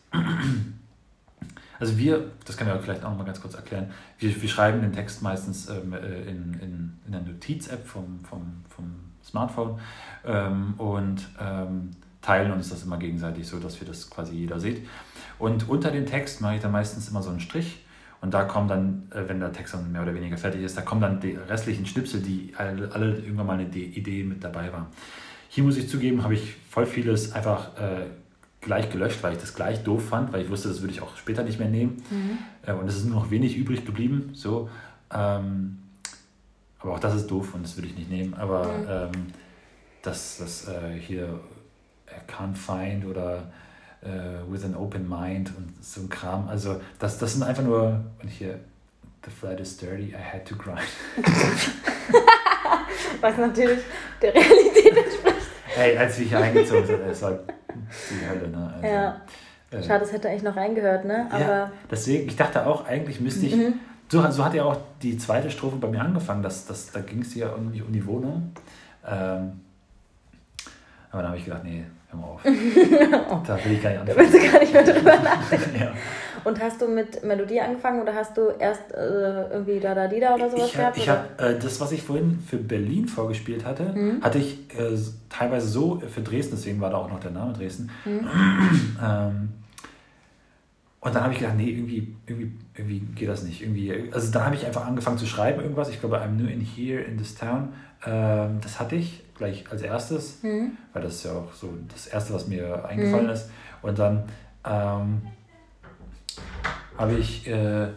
also 1.79 1.97
wir, 1.97 2.31
das 2.45 2.55
ich 2.55 2.67
auch 2.67 2.81
vielleicht 2.81 3.03
auch 3.03 3.09
noch 3.09 3.17
mal 3.17 3.25
ganz 3.25 3.41
kurz 3.41 3.55
erklären, 3.55 3.91
wir, 4.17 4.41
wir 4.41 4.49
schreiben 4.49 4.81
den 4.81 4.93
Text 4.93 5.21
meistens 5.21 5.69
ähm, 5.69 5.93
äh, 5.93 6.21
in, 6.21 6.53
in, 6.61 6.93
in 7.05 7.11
der 7.11 7.21
Notiz-App 7.21 7.85
vom, 7.85 8.23
vom, 8.23 8.63
vom 8.69 8.95
Smartphone 9.23 9.79
ähm, 10.25 10.73
und 10.77 11.27
ähm, 11.39 11.91
teilen 12.21 12.51
uns 12.51 12.69
das 12.69 12.83
immer 12.83 12.97
gegenseitig, 12.97 13.47
so 13.47 13.59
dass 13.59 13.79
wir 13.79 13.87
das 13.87 14.09
quasi 14.09 14.33
jeder 14.35 14.59
sieht. 14.59 14.87
Und 15.39 15.67
unter 15.69 15.91
den 15.91 16.05
Text 16.05 16.41
mache 16.41 16.55
ich 16.55 16.61
dann 16.61 16.71
meistens 16.71 17.09
immer 17.09 17.21
so 17.21 17.29
einen 17.29 17.39
Strich 17.39 17.83
und 18.21 18.33
da 18.33 18.45
kommen 18.45 18.67
dann, 18.69 19.03
äh, 19.11 19.27
wenn 19.27 19.39
der 19.39 19.51
Text 19.51 19.73
dann 19.73 19.91
mehr 19.91 20.01
oder 20.01 20.15
weniger 20.15 20.37
fertig 20.37 20.61
ist, 20.61 20.77
da 20.77 20.81
kommen 20.81 21.01
dann 21.01 21.19
die 21.19 21.35
restlichen 21.35 21.85
Schnipsel, 21.85 22.21
die 22.21 22.53
alle, 22.57 22.89
alle 22.93 23.17
irgendwann 23.17 23.47
mal 23.47 23.59
eine 23.59 23.67
Idee- 23.67 24.23
mit 24.23 24.43
dabei 24.43 24.71
war. 24.71 24.87
hier 25.49 25.63
muss 25.63 25.77
ich 25.77 25.89
zugeben, 25.89 26.23
habe 26.23 26.33
ich 26.33 26.55
voll 26.69 26.85
vieles 26.85 27.33
einfach 27.33 27.77
äh, 27.77 28.05
gleich 28.61 28.89
gelöscht, 28.89 29.21
weil 29.21 29.33
ich 29.33 29.39
das 29.39 29.53
gleich 29.53 29.83
doof 29.83 30.07
fand, 30.07 30.31
weil 30.31 30.41
ich 30.41 30.49
wusste, 30.49 30.69
das 30.69 30.81
würde 30.81 30.93
ich 30.93 31.01
auch 31.01 31.15
später 31.17 31.43
nicht 31.43 31.59
mehr 31.59 31.67
nehmen. 31.67 32.01
Äh, 32.65 32.73
und 32.73 32.87
es 32.87 32.95
ist 32.95 33.05
nur 33.05 33.15
noch 33.15 33.29
wenig 33.29 33.57
übrig 33.57 33.85
geblieben. 33.85 34.29
So. 34.33 34.69
Ähm, 35.13 35.79
aber 36.79 36.93
auch 36.93 36.99
das 36.99 37.15
ist 37.15 37.27
doof 37.27 37.53
und 37.53 37.63
das 37.63 37.75
würde 37.77 37.89
ich 37.89 37.97
nicht 37.97 38.09
nehmen. 38.09 38.33
Aber 38.35 39.09
ähm, 39.13 39.27
das, 40.03 40.37
das 40.37 40.67
äh, 40.67 40.99
hier 40.99 41.39
Can't 42.27 42.55
Find 42.55 43.05
oder 43.05 43.51
äh, 44.01 44.51
With 44.51 44.63
an 44.65 44.75
Open 44.75 45.09
Mind 45.09 45.51
und 45.57 45.73
so 45.83 46.01
ein 46.01 46.09
Kram. 46.09 46.47
Also 46.47 46.79
das, 46.99 47.17
das 47.17 47.33
sind 47.33 47.43
einfach 47.43 47.63
nur, 47.63 48.01
und 48.21 48.29
hier, 48.29 48.59
The 49.25 49.31
flight 49.31 49.59
is 49.61 49.77
dirty, 49.77 50.09
I 50.09 50.17
had 50.17 50.45
to 50.45 50.55
grind. 50.55 50.81
Was 53.21 53.37
natürlich 53.37 53.79
der 54.21 54.33
Realität 54.35 54.97
entspricht. 54.97 55.47
Ey, 55.77 55.97
als 55.97 56.19
wir 56.19 56.25
hier 56.25 56.39
eingezogen 56.39 56.85
sind, 56.85 56.99
es 57.01 57.21
war 57.21 57.31
die 57.31 58.27
Hölle, 58.29 58.49
ne? 58.49 58.73
Also, 58.75 58.85
Ja. 58.87 59.21
äh, 59.71 59.81
Schade, 59.83 60.01
das 60.01 60.11
hätte 60.11 60.27
eigentlich 60.29 60.43
noch 60.43 60.57
reingehört, 60.57 61.05
ne? 61.05 61.27
Aber 61.31 61.39
ja, 61.41 61.71
deswegen, 61.89 62.27
ich 62.27 62.35
dachte 62.35 62.67
auch, 62.67 62.85
eigentlich 62.85 63.21
müsste 63.21 63.45
ich. 63.45 63.55
Mhm. 63.55 63.79
So, 64.09 64.29
so 64.29 64.43
hat 64.43 64.53
ja 64.53 64.65
auch 64.65 64.77
die 65.01 65.17
zweite 65.17 65.49
Strophe 65.49 65.77
bei 65.77 65.87
mir 65.87 66.01
angefangen. 66.01 66.43
Das, 66.43 66.65
das, 66.65 66.91
da 66.91 66.99
ging 66.99 67.21
es 67.21 67.33
ja 67.33 67.49
irgendwie 67.49 67.81
um 67.81 67.93
die 67.93 68.05
Wohnung. 68.05 68.51
Ähm, 69.07 69.61
aber 71.13 71.21
dann 71.21 71.31
habe 71.31 71.37
ich 71.37 71.45
gedacht, 71.45 71.63
nee, 71.63 71.83
hör 72.09 72.19
mal 72.19 72.27
auf. 72.27 72.41
Da 73.47 73.63
will 73.63 73.73
ich 73.73 73.83
gar 73.83 73.91
nicht 73.91 74.09
da 74.09 74.15
willst 74.17 74.33
du 74.33 74.37
anfangen. 74.37 74.51
gar 74.51 74.59
nicht 74.59 74.73
mehr 74.73 74.83
drüber 74.83 75.15
nachdenken. 75.19 75.75
ja. 75.79 75.93
Und 76.43 76.59
hast 76.59 76.81
du 76.81 76.87
mit 76.87 77.23
Melodie 77.23 77.61
angefangen 77.61 78.01
oder 78.01 78.13
hast 78.13 78.35
du 78.35 78.49
erst 78.59 78.91
äh, 78.93 79.47
irgendwie 79.53 79.79
da 79.79 79.93
da 79.93 80.07
Dida 80.07 80.33
oder 80.35 80.49
sowas 80.49 80.67
Ich 80.67 80.77
habe 80.77 80.81
gehabt? 80.81 80.97
ich 80.97 81.03
oder? 81.03 81.19
hab, 81.37 81.41
äh, 81.41 81.59
das, 81.59 81.79
was 81.79 81.91
ich 81.91 82.01
vorhin 82.01 82.39
für 82.39 82.57
Berlin 82.57 83.07
vorgespielt 83.07 83.63
hatte, 83.63 83.93
hatte 84.21 84.39
ich 84.39 84.57
äh, 84.77 84.97
teilweise 85.29 85.67
so 85.67 86.01
für 86.05 86.21
Dresden, 86.21 86.55
deswegen 86.55 86.81
war 86.81 86.89
da 86.89 86.97
auch 86.97 87.09
noch 87.09 87.19
der 87.19 87.31
Name 87.31 87.53
Dresden. 87.53 87.89
ähm, 88.05 89.49
und 90.99 91.13
dann 91.15 91.23
habe 91.23 91.33
ich 91.33 91.39
gedacht, 91.39 91.55
nee, 91.57 91.69
irgendwie, 91.69 92.15
irgendwie, 92.25 92.51
irgendwie 92.75 92.99
geht 93.15 93.29
das 93.29 93.43
nicht. 93.43 93.61
Irgendwie, 93.61 94.09
also 94.11 94.31
dann 94.31 94.45
habe 94.45 94.55
ich 94.55 94.65
einfach 94.65 94.85
angefangen 94.85 95.17
zu 95.17 95.25
schreiben 95.27 95.61
irgendwas. 95.61 95.89
Ich 95.89 95.99
glaube, 95.99 96.17
I'm 96.17 96.31
new 96.41 96.47
in 96.47 96.61
here 96.61 97.01
in 97.01 97.17
this 97.17 97.35
town. 97.35 97.69
Ähm, 98.05 98.59
das 98.61 98.79
hatte 98.79 98.95
ich 98.95 99.22
gleich 99.35 99.69
als 99.71 99.81
erstes, 99.81 100.39
weil 100.93 101.01
das 101.03 101.15
ist 101.15 101.25
ja 101.25 101.31
auch 101.33 101.51
so 101.53 101.73
das 101.91 102.07
Erste, 102.07 102.33
was 102.33 102.47
mir 102.47 102.85
eingefallen 102.85 103.29
ist. 103.29 103.49
Und 103.81 103.99
dann 103.99 104.23
ähm, 104.65 105.21
habe 106.97 107.13
ich 107.15 107.47
äh, 107.47 107.83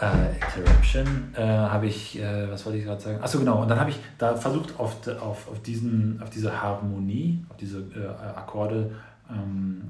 äh, 0.00 0.34
Interruption 0.34 1.34
äh, 1.36 1.42
habe 1.42 1.86
ich, 1.86 2.18
äh, 2.18 2.50
was 2.50 2.64
wollte 2.64 2.78
ich 2.78 2.84
gerade 2.84 3.00
sagen? 3.00 3.20
Achso, 3.22 3.38
genau. 3.38 3.62
Und 3.62 3.68
dann 3.68 3.78
habe 3.78 3.90
ich 3.90 3.98
da 4.18 4.34
versucht, 4.34 4.78
auf, 4.78 5.06
auf, 5.08 5.48
auf, 5.48 5.62
diesen, 5.62 6.20
auf 6.22 6.30
diese 6.30 6.60
Harmonie, 6.62 7.44
auf 7.48 7.56
diese 7.56 7.80
äh, 7.80 8.06
Akkorde, 8.36 8.94
ähm, 9.30 9.82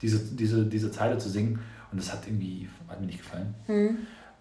diese, 0.00 0.18
diese, 0.34 0.64
diese 0.66 0.90
Zeile 0.90 1.18
zu 1.18 1.28
singen. 1.28 1.58
Und 1.90 2.00
das 2.00 2.12
hat 2.12 2.26
irgendwie, 2.26 2.68
hat 2.88 3.00
mir 3.00 3.06
nicht 3.06 3.18
gefallen. 3.18 3.54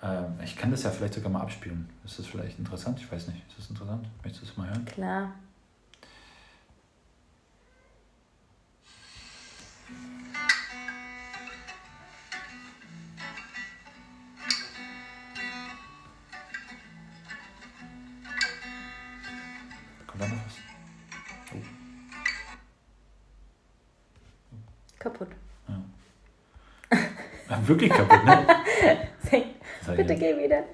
Ähm, 0.03 0.25
ich 0.43 0.55
kann 0.55 0.71
das 0.71 0.83
ja 0.83 0.89
vielleicht 0.89 1.13
sogar 1.13 1.31
mal 1.31 1.41
abspielen. 1.41 1.87
Ist 2.11 2.19
das 2.19 2.27
vielleicht 2.27 2.59
interessant? 2.59 2.99
Ich 2.99 3.09
weiß 3.09 3.29
nicht. 3.29 3.39
Ist 3.47 3.57
das 3.57 3.69
interessant? 3.69 4.05
Möchtest 4.21 4.43
du 4.43 4.47
das 4.47 4.57
mal 4.57 4.67
hören? 4.67 4.83
Klar. 4.83 5.33
Kommt 20.05 20.21
da 20.21 20.27
noch 20.27 20.35
was? 20.35 20.57
Kaputt. 24.99 25.29
Ah, 27.47 27.59
wirklich 27.67 27.89
kaputt, 27.89 28.25
ne? 28.25 28.45
Bitte 29.95 30.15
geh 30.17 30.37
wieder. 30.37 30.65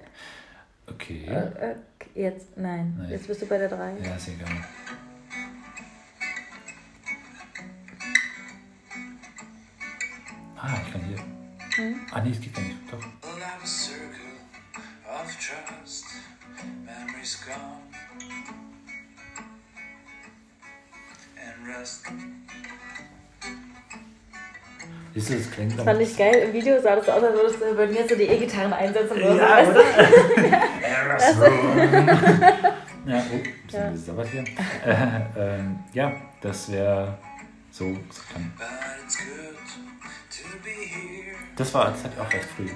Okay. 0.90 1.26
Äh, 1.26 1.76
jetzt, 2.16 2.58
nein. 2.58 2.96
Nein. 2.98 3.10
Jetzt 3.10 3.28
bist 3.28 3.42
du 3.42 3.46
bei 3.46 3.58
der 3.58 3.70
3. 3.70 3.98
Ja, 4.04 4.16
ist 4.16 4.30
egal. 4.30 4.48
Ah, 10.56 10.74
ich 10.86 10.92
kann 10.92 11.02
hier. 11.04 11.20
Ah, 12.12 12.22
nee, 12.22 12.32
es 12.32 12.42
geht 12.42 12.54
gar 12.54 12.64
nicht. 12.64 12.78
Doch. 12.92 13.04
Siehst 25.20 25.30
du, 25.32 25.34
das 25.38 25.50
klingt 25.52 25.76
Das 25.76 25.84
fand 25.84 26.00
ich 26.02 26.16
geil. 26.16 26.36
Im 26.36 26.54
Video 26.54 26.80
sah 26.80 26.96
das 26.96 27.10
aus, 27.10 27.24
als 27.24 27.34
würdest 27.34 27.56
du 27.60 27.76
würden 27.76 27.96
jetzt 27.96 28.10
so 28.12 28.16
die 28.16 28.26
E-Gitarren 28.26 28.72
einsetzen. 28.72 29.18
Oder 29.18 29.36
Ja, 29.36 29.66
so, 29.66 29.72
oder? 29.72 29.82
ja, 33.08 33.22
bisschen 33.66 33.82
Ja. 33.82 33.90
gesabbert 33.90 34.28
hier. 34.28 34.44
Äh, 34.86 34.96
ähm, 35.60 35.80
ja, 35.94 36.14
das 36.42 36.72
wäre 36.72 37.18
so. 37.72 37.86
so 38.12 38.22
kann- 38.32 38.54
Das 41.56 41.74
war 41.74 41.86
hat 41.88 41.96
auch 42.20 42.32
recht 42.32 42.46
früh. 42.56 42.70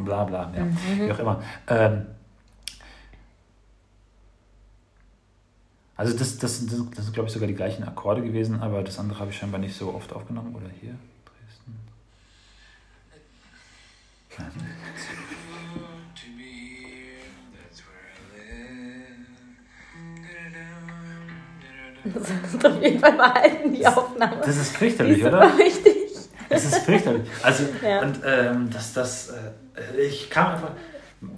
Bla 0.00 0.24
bla, 0.24 0.52
ja. 0.56 0.66
Wie 1.06 1.12
auch 1.12 1.18
immer. 1.18 1.42
Ähm, 1.68 2.06
also 5.96 6.16
das, 6.16 6.38
das, 6.38 6.66
das, 6.66 6.76
das 6.94 7.04
sind, 7.04 7.14
glaube 7.14 7.28
ich, 7.28 7.32
sogar 7.32 7.48
die 7.48 7.54
gleichen 7.54 7.84
Akkorde 7.84 8.22
gewesen, 8.22 8.60
aber 8.60 8.82
das 8.82 8.98
andere 8.98 9.18
habe 9.18 9.30
ich 9.30 9.36
scheinbar 9.36 9.60
nicht 9.60 9.76
so 9.76 9.94
oft 9.94 10.12
aufgenommen. 10.12 10.54
Oder 10.54 10.66
hier, 10.80 10.94
Dresden. 11.24 11.74
Nein. 14.38 14.52
Das 22.14 22.30
ist 22.54 22.64
auf 22.66 22.82
jeden 22.82 23.00
Fall 23.00 23.12
behalten, 23.12 23.72
die 23.74 23.86
Aufnahme. 23.86 24.40
Das 24.44 24.56
ist 24.56 24.76
fürchterlich, 24.76 25.18
ist 25.18 25.26
oder? 25.26 25.42
super 25.42 25.58
wichtig. 25.58 25.92
Das 26.48 26.64
ist 26.64 26.78
fürchterlich. 26.78 27.28
Also, 27.42 27.64
Ja. 27.82 28.02
und 28.02 28.20
ähm, 28.24 28.70
das, 28.70 28.92
das, 28.92 29.30
äh, 29.30 30.00
ich 30.00 30.30
kam 30.30 30.54
einfach, 30.54 30.70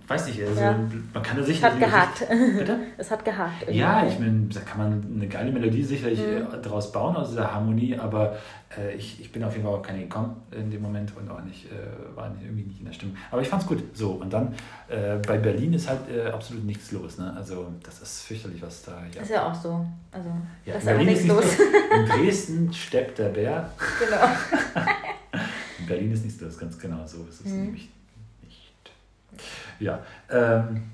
weiß 0.06 0.26
nicht, 0.28 0.42
also, 0.42 0.60
Ja. 0.60 0.78
man 1.14 1.22
kann 1.22 1.36
da 1.36 1.42
sicher. 1.42 1.66
Es 1.68 1.72
hat 1.74 1.78
gehakt. 1.80 2.26
Bitte? 2.58 2.78
Es 2.98 3.10
hat 3.10 3.24
gehakt. 3.24 3.62
irgendwie. 3.62 3.78
Ja, 3.78 4.06
ich 4.06 4.18
meine, 4.18 4.48
da 4.52 4.60
kann 4.60 4.78
man 4.78 5.06
eine 5.16 5.28
geile 5.28 5.52
Melodie 5.52 5.82
sicherlich 5.82 6.18
Mhm. 6.20 6.24
äh, 6.54 6.62
daraus 6.62 6.90
bauen 6.92 7.16
aus 7.16 7.30
dieser 7.30 7.52
Harmonie, 7.52 7.96
aber 7.98 8.36
äh, 8.76 8.94
ich, 8.94 9.20
ich 9.20 9.32
bin 9.32 9.42
auf 9.44 9.52
jeden 9.52 9.64
Fall 9.66 9.74
auch 9.74 9.82
keine 9.82 10.00
gekommen 10.02 10.36
in 10.50 10.70
dem 10.70 10.82
Moment 10.82 11.12
und 11.16 11.30
auch 11.30 11.42
nicht, 11.42 11.66
äh, 11.66 12.16
war 12.16 12.30
irgendwie 12.42 12.62
nicht 12.64 12.80
in 12.80 12.86
der 12.86 12.92
Stimmung. 12.92 13.16
Aber 13.30 13.40
ich 13.42 13.48
fand's 13.48 13.66
gut. 13.66 13.82
So, 13.94 14.12
und 14.12 14.32
dann 14.32 14.54
äh, 14.88 15.16
bei 15.26 15.38
Berlin 15.38 15.72
ist 15.74 15.88
halt 15.88 16.00
äh, 16.10 16.28
absolut 16.30 16.64
nichts 16.64 16.92
los. 16.92 17.18
Ne? 17.18 17.32
Also, 17.36 17.66
das 17.82 18.00
ist 18.00 18.22
fürchterlich, 18.22 18.60
was 18.62 18.82
da. 18.84 18.92
Ja. 19.14 19.22
Ist 19.22 19.30
ja 19.30 19.46
auch 19.50 19.54
so. 19.54 19.86
Also, 20.12 20.28
Ja, 20.66 20.72
da 20.74 20.78
ist 20.78 20.84
Berlin 20.84 21.06
nichts 21.06 21.20
ist 21.22 21.28
los. 21.28 21.44
los. 21.44 21.58
In 21.98 22.06
Dresden 22.06 22.72
steppt 22.72 23.18
der 23.18 23.28
Bär. 23.30 23.70
genau. 23.98 24.82
In 25.78 25.86
Berlin 25.86 26.12
ist 26.12 26.24
nichts 26.24 26.40
los, 26.40 26.58
ganz 26.58 26.78
genau. 26.78 27.06
So 27.06 27.24
ist 27.28 27.40
es 27.46 27.52
Mhm. 27.52 27.62
nämlich 27.62 27.88
nicht. 28.42 28.72
Ja, 29.80 30.00
ähm, 30.30 30.90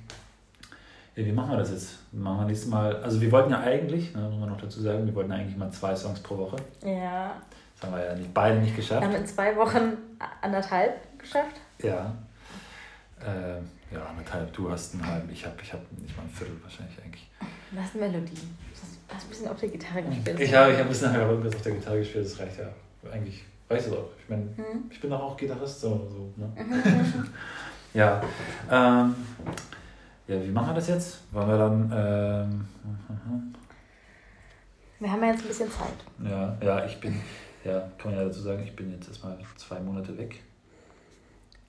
ja, 1.17 1.25
wie 1.25 1.33
machen 1.33 1.51
wir 1.53 1.59
das 1.59 1.71
jetzt? 1.71 1.99
Machen 2.13 2.39
wir 2.41 2.47
nächstes 2.47 2.69
Mal, 2.69 2.97
also 3.03 3.21
wir 3.21 3.31
wollten 3.33 3.51
ja 3.51 3.61
eigentlich, 3.61 4.15
ne, 4.15 4.23
muss 4.29 4.41
man 4.41 4.49
noch 4.51 4.61
dazu 4.61 4.81
sagen, 4.81 5.07
wir 5.07 5.15
wollten 5.15 5.33
eigentlich 5.33 5.57
mal 5.57 5.71
zwei 5.71 5.95
Songs 5.95 6.21
pro 6.21 6.37
Woche. 6.37 6.57
Ja. 6.85 7.37
Das 7.81 7.91
haben 7.91 7.97
wir 7.99 8.05
ja 8.05 8.15
nicht, 8.15 8.33
beide 8.35 8.59
nicht 8.59 8.71
Wir 8.73 8.77
geschafft. 8.83 9.03
haben 9.05 9.15
in 9.15 9.27
zwei 9.27 9.57
Wochen 9.57 9.97
anderthalb 10.43 11.19
geschafft. 11.19 11.61
Ja. 11.83 12.15
Äh, 13.21 13.95
ja, 13.95 14.05
anderthalb, 14.11 14.53
du 14.53 14.71
hast 14.71 14.95
einen 14.95 15.07
halben, 15.07 15.31
ich 15.31 15.45
habe 15.47 15.55
ich 15.63 15.73
hab 15.73 15.81
nicht 15.99 16.17
mal 16.17 16.25
ein 16.25 16.29
Viertel 16.31 16.57
wahrscheinlich 16.63 16.97
eigentlich. 17.03 17.31
Was 17.71 17.87
ist 17.87 17.95
Melodie? 17.97 18.35
Du 18.35 19.15
hast- 19.15 19.25
ein 19.25 19.29
bisschen 19.29 19.49
auf 19.49 19.61
der 19.61 19.69
Gitarre 19.69 20.03
gespielt. 20.03 20.41
Ich 20.41 20.55
habe 20.55 20.73
ich 20.73 20.79
hab 20.79 20.89
bis 20.89 21.03
nachher 21.03 21.29
irgendwas 21.29 21.55
auf 21.55 21.63
der 21.63 21.73
Gitarre 21.73 21.99
gespielt, 21.99 22.25
das 22.27 22.39
reicht 22.41 22.59
ja. 22.59 22.67
Eigentlich 23.13 23.45
reicht 23.71 23.87
es 23.87 23.93
auch. 23.93 24.09
Ich 24.23 24.29
meine, 24.29 24.43
Mhm. 24.43 24.91
ich 24.91 25.01
bin 25.01 25.11
doch 25.11 25.21
auch 25.23 25.37
Gitarrist, 25.37 25.81
so, 25.81 26.09
so 26.11 26.33
ne? 26.37 26.53
ja. 27.95 28.23
Ähm, 28.71 29.15
ja, 30.27 30.43
wie 30.43 30.51
machen 30.51 30.69
wir 30.69 30.75
das 30.75 30.89
jetzt? 30.89 31.21
Wollen 31.33 31.49
wir 31.49 31.59
dann. 31.59 31.93
Ähm, 31.95 32.67
Wir 35.01 35.11
haben 35.13 35.23
ja 35.23 35.31
jetzt 35.31 35.43
ein 35.43 35.49
bisschen 35.49 35.71
Zeit. 35.71 35.89
ja, 36.31 36.57
ja, 36.63 36.85
ich 36.87 36.99
bin. 37.01 37.15
Ja, 37.65 37.81
kann 37.99 38.11
man 38.13 38.21
ja 38.21 38.27
dazu 38.27 38.41
sagen, 38.41 38.63
ich 38.63 38.75
bin 38.77 38.91
jetzt 38.93 39.09
erstmal 39.09 39.37
zwei 39.57 39.81
Monate 39.81 40.17
weg. 40.19 40.43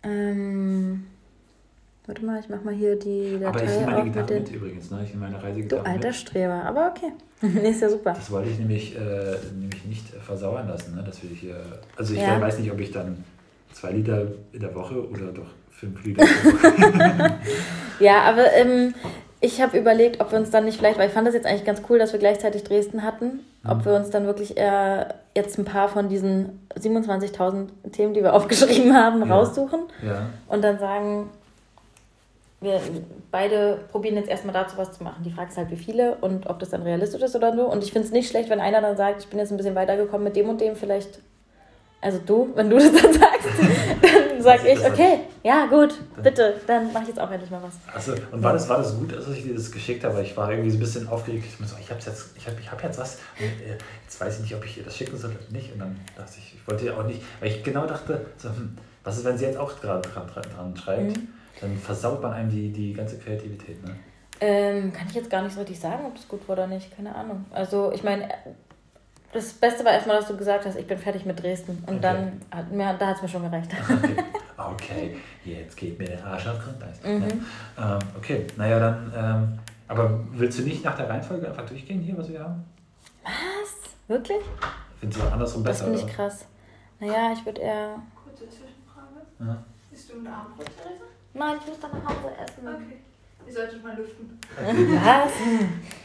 Ähm, 0.03 1.05
warte 2.05 2.23
mal, 2.25 2.39
ich 2.39 2.49
mach 2.49 2.61
mal 2.63 2.73
hier 2.73 2.97
die 2.99 3.39
Aber 3.43 3.63
ich 3.63 3.69
Datei 3.69 3.79
nehme 3.79 3.91
meine 3.91 4.03
mit 4.03 4.13
Gitarre 4.13 4.27
den. 4.27 4.43
mit 4.43 4.51
übrigens, 4.51 4.91
ne? 4.91 5.03
Ich 5.03 5.09
nehme 5.11 5.21
meine 5.21 5.37
Du 5.37 5.43
Reisegitarre 5.45 5.85
alter 5.85 6.07
mit. 6.07 6.15
Streber, 6.15 6.63
aber 6.65 6.91
okay. 6.95 7.11
nee, 7.41 7.69
ist 7.69 7.81
ja 7.81 7.89
super. 7.89 8.13
Das 8.13 8.29
wollte 8.29 8.49
ich 8.49 8.59
nämlich, 8.59 8.95
äh, 8.95 9.37
nämlich 9.57 9.83
nicht 9.85 10.07
versauern 10.09 10.67
lassen, 10.67 10.95
ne? 10.95 11.03
dass 11.03 11.23
wir 11.23 11.29
hier. 11.29 11.55
Also 11.97 12.13
ich 12.13 12.19
Ja. 12.21 12.39
weiß 12.39 12.59
nicht, 12.59 12.71
ob 12.71 12.79
ich 12.79 12.91
dann 12.91 13.23
Zwei 13.73 13.91
Liter 13.91 14.27
in 14.53 14.61
der 14.61 14.73
Woche 14.73 15.05
oder 15.09 15.33
doch 15.33 15.47
fünf 15.79 16.03
Liter 16.03 16.23
in 16.23 16.97
der 16.99 17.19
Woche? 17.19 17.33
Ja, 17.99 18.21
aber 18.23 18.51
ähm, 18.53 18.93
ich 19.41 19.61
habe 19.61 19.77
überlegt, 19.77 20.19
ob 20.21 20.31
wir 20.31 20.39
uns 20.39 20.49
dann 20.49 20.65
nicht 20.65 20.77
vielleicht, 20.77 20.97
weil 20.97 21.07
ich 21.07 21.13
fand 21.13 21.27
das 21.27 21.33
jetzt 21.33 21.45
eigentlich 21.45 21.65
ganz 21.65 21.81
cool, 21.89 21.99
dass 21.99 22.11
wir 22.13 22.19
gleichzeitig 22.19 22.63
Dresden 22.63 23.03
hatten, 23.03 23.41
ob 23.67 23.85
wir 23.85 23.93
uns 23.95 24.09
dann 24.09 24.25
wirklich 24.25 24.57
eher 24.57 25.15
jetzt 25.35 25.57
ein 25.57 25.65
paar 25.65 25.87
von 25.89 26.09
diesen 26.09 26.67
27.000 26.79 27.67
Themen, 27.91 28.13
die 28.13 28.23
wir 28.23 28.33
aufgeschrieben 28.35 28.95
haben, 28.95 29.27
Ja. 29.27 29.35
raussuchen 29.35 29.81
ja. 30.05 30.27
und 30.47 30.63
dann 30.63 30.79
sagen, 30.79 31.29
wir 32.61 32.79
beide 33.31 33.79
probieren 33.91 34.15
jetzt 34.15 34.29
erstmal 34.29 34.53
dazu 34.53 34.77
was 34.77 34.93
zu 34.93 35.03
machen. 35.03 35.23
Die 35.23 35.31
Frage 35.31 35.49
ist 35.51 35.57
halt, 35.57 35.69
wie 35.69 35.75
viele 35.75 36.15
und 36.15 36.47
ob 36.47 36.57
das 36.59 36.69
dann 36.69 36.81
realistisch 36.81 37.21
ist 37.21 37.35
oder 37.35 37.53
so. 37.55 37.69
Und 37.69 37.83
ich 37.83 37.91
finde 37.91 38.07
es 38.07 38.13
nicht 38.13 38.29
schlecht, 38.29 38.49
wenn 38.49 38.59
einer 38.59 38.81
dann 38.81 38.97
sagt, 38.97 39.21
ich 39.21 39.27
bin 39.27 39.37
jetzt 39.39 39.51
ein 39.51 39.57
bisschen 39.57 39.75
weitergekommen 39.75 40.23
mit 40.23 40.35
dem 40.35 40.49
und 40.49 40.59
dem, 40.61 40.75
vielleicht. 40.75 41.19
Also 42.01 42.19
du, 42.25 42.49
wenn 42.55 42.69
du 42.69 42.77
das 42.77 42.91
dann 42.91 43.13
sagst, 43.13 43.47
dann 44.45 44.59
sag 44.59 44.69
Also 44.69 44.81
ich, 44.81 44.91
okay, 44.91 45.19
ja 45.43 45.65
gut, 45.65 45.95
bitte, 46.21 46.55
dann 46.67 46.91
mache 46.93 47.03
ich 47.03 47.09
jetzt 47.09 47.19
auch 47.19 47.29
endlich 47.31 47.51
mal 47.51 47.61
was. 47.61 47.73
Also, 47.93 48.13
und 48.31 48.43
war 48.43 48.53
das, 48.53 48.67
war 48.69 48.77
das 48.77 48.97
gut, 48.97 49.11
dass 49.11 49.27
ich 49.29 49.43
dir 49.43 49.53
das 49.53 49.71
geschickt 49.71 50.03
habe? 50.03 50.21
Ich 50.21 50.35
war 50.35 50.49
irgendwie 50.49 50.69
so 50.69 50.77
ein 50.77 50.79
bisschen 50.79 51.07
aufgeregt. 51.07 51.45
Ich, 51.47 51.67
so, 51.67 51.75
ich 51.79 51.89
habe 51.89 51.99
jetzt, 51.99 52.37
ich 52.37 52.47
hab, 52.47 52.59
ich 52.59 52.71
hab 52.71 52.83
jetzt 52.83 52.97
was. 52.97 53.19
Und, 53.39 53.45
äh, 53.45 53.77
jetzt 54.03 54.19
weiß 54.19 54.35
ich 54.35 54.41
nicht, 54.41 54.55
ob 54.55 54.65
ich 54.65 54.77
ihr 54.77 54.83
das 54.83 54.95
schicken 54.95 55.17
soll 55.17 55.31
oder 55.31 55.51
nicht. 55.51 55.73
Und 55.73 55.79
dann 55.79 55.99
dachte 56.15 56.33
ich, 56.37 56.55
ich 56.55 56.67
wollte 56.67 56.85
ja 56.85 56.97
auch 56.97 57.03
nicht, 57.03 57.21
weil 57.39 57.49
ich 57.49 57.63
genau 57.63 57.85
dachte, 57.85 58.25
so, 58.37 58.49
hm, 58.49 58.77
was 59.03 59.17
ist, 59.17 59.25
wenn 59.25 59.37
sie 59.37 59.45
jetzt 59.45 59.57
auch 59.57 59.79
gerade 59.79 60.07
dran, 60.07 60.27
dran, 60.27 60.43
dran 60.55 60.75
schreibt? 60.77 61.17
Mhm. 61.17 61.27
Dann 61.61 61.77
versaut 61.77 62.21
man 62.21 62.33
einem 62.33 62.49
die, 62.49 62.71
die 62.71 62.93
ganze 62.93 63.17
Kreativität. 63.17 63.83
Ne? 63.85 63.95
Ähm, 64.41 64.91
kann 64.91 65.07
ich 65.07 65.15
jetzt 65.15 65.29
gar 65.29 65.41
nicht 65.41 65.53
so 65.53 65.59
richtig 65.59 65.79
sagen, 65.79 66.05
ob 66.05 66.15
das 66.15 66.27
gut 66.27 66.47
war 66.47 66.57
oder 66.57 66.67
nicht, 66.67 66.95
keine 66.95 67.15
Ahnung. 67.15 67.45
Also 67.51 67.91
ich 67.93 68.03
meine, 68.03 68.27
das 69.35 69.53
Beste 69.53 69.85
war 69.85 69.91
erstmal, 69.91 70.17
dass 70.17 70.27
du 70.27 70.35
gesagt 70.37 70.65
hast, 70.65 70.75
ich 70.77 70.87
bin 70.87 70.97
fertig 70.97 71.25
mit 71.25 71.41
Dresden. 71.41 71.83
Und 71.85 71.95
Okay. 71.95 71.99
dann 72.01 72.41
hat 72.51 72.71
mir, 72.71 72.93
da 72.93 73.07
hat 73.07 73.17
es 73.17 73.21
mir 73.21 73.27
schon 73.29 73.43
gereicht. 73.43 73.69
Okay. 73.77 74.15
okay, 74.57 75.17
jetzt 75.43 75.77
geht 75.77 75.99
mir 75.99 76.05
der 76.05 76.25
Arsch 76.25 76.47
auf 76.47 76.57
Grundeis. 76.63 76.99
Mhm. 77.03 77.43
Ja. 77.77 77.97
Ähm, 77.97 77.99
okay, 78.17 78.47
naja, 78.57 78.79
dann, 78.79 79.13
ähm, 79.15 79.59
aber 79.87 80.19
willst 80.31 80.57
du 80.59 80.63
nicht 80.63 80.83
nach 80.83 80.95
der 80.95 81.09
Reihenfolge 81.09 81.47
einfach 81.47 81.65
durchgehen 81.65 82.01
hier, 82.01 82.17
was 82.17 82.29
wir 82.29 82.39
haben? 82.39 82.63
Was? 83.23 83.75
Wirklich? 84.07 84.41
Findest 84.99 85.21
du 85.21 85.27
andersrum 85.27 85.63
Das 85.63 85.79
besser? 85.79 85.91
finde 85.91 86.07
ich 86.09 86.15
krass. 86.15 86.45
Naja, 86.99 87.33
ich 87.33 87.45
würde 87.45 87.61
eher. 87.61 88.01
Kurze 88.23 88.43
Zwischenfrage. 88.49 89.21
Ja. 89.39 89.63
Bist 89.91 90.09
du 90.09 90.19
ein 90.19 90.27
Abendbrot, 90.27 90.65
Theresa? 90.77 91.03
Nein, 91.33 91.55
ich 91.61 91.67
muss 91.67 91.79
dann 91.79 91.91
nach 91.91 92.05
Hause 92.09 92.31
essen. 92.43 92.67
Okay. 92.67 92.99
Ihr 93.47 93.53
solltet 93.53 93.83
mal 93.83 93.95
lüften. 93.95 94.39
Was? 94.57 95.31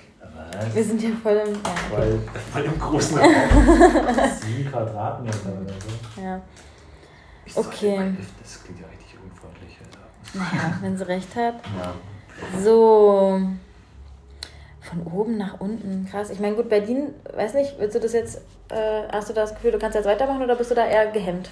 Was? 0.66 0.74
Wir 0.74 0.84
sind 0.84 1.00
hier 1.00 1.16
voll 1.16 1.36
im. 1.46 1.54
Ja. 1.54 1.60
Weil, 1.98 2.18
weil 2.52 2.64
im 2.72 2.78
großen 2.78 3.18
Raum 3.18 3.30
sieben 4.40 4.70
Quadratmeter 4.70 5.38
oder 5.62 5.72
so. 5.72 6.20
ja. 6.20 6.40
Okay. 7.54 8.14
Das 8.42 8.62
klingt 8.62 8.80
ja 8.80 8.86
richtig 8.86 9.16
unfreundlich. 9.24 9.76
Alter. 9.80 10.52
Naja, 10.52 10.78
wenn 10.82 10.96
sie 10.96 11.06
recht 11.06 11.34
hat. 11.34 11.54
Ja. 11.78 12.60
So. 12.62 13.40
Von 14.82 15.02
oben 15.12 15.36
nach 15.38 15.60
unten. 15.60 16.06
Krass. 16.10 16.30
Ich 16.30 16.40
meine, 16.40 16.56
gut, 16.56 16.68
Berlin, 16.68 17.14
weiß 17.34 17.54
nicht, 17.54 17.76
willst 17.78 17.94
du 17.96 18.00
das 18.00 18.12
jetzt. 18.12 18.38
Äh, 18.68 19.02
hast 19.10 19.28
du 19.28 19.32
das 19.32 19.54
Gefühl, 19.54 19.72
du 19.72 19.78
kannst 19.78 19.96
jetzt 19.96 20.06
weitermachen 20.06 20.42
oder 20.42 20.54
bist 20.56 20.70
du 20.70 20.74
da 20.74 20.86
eher 20.86 21.10
gehemmt? 21.10 21.50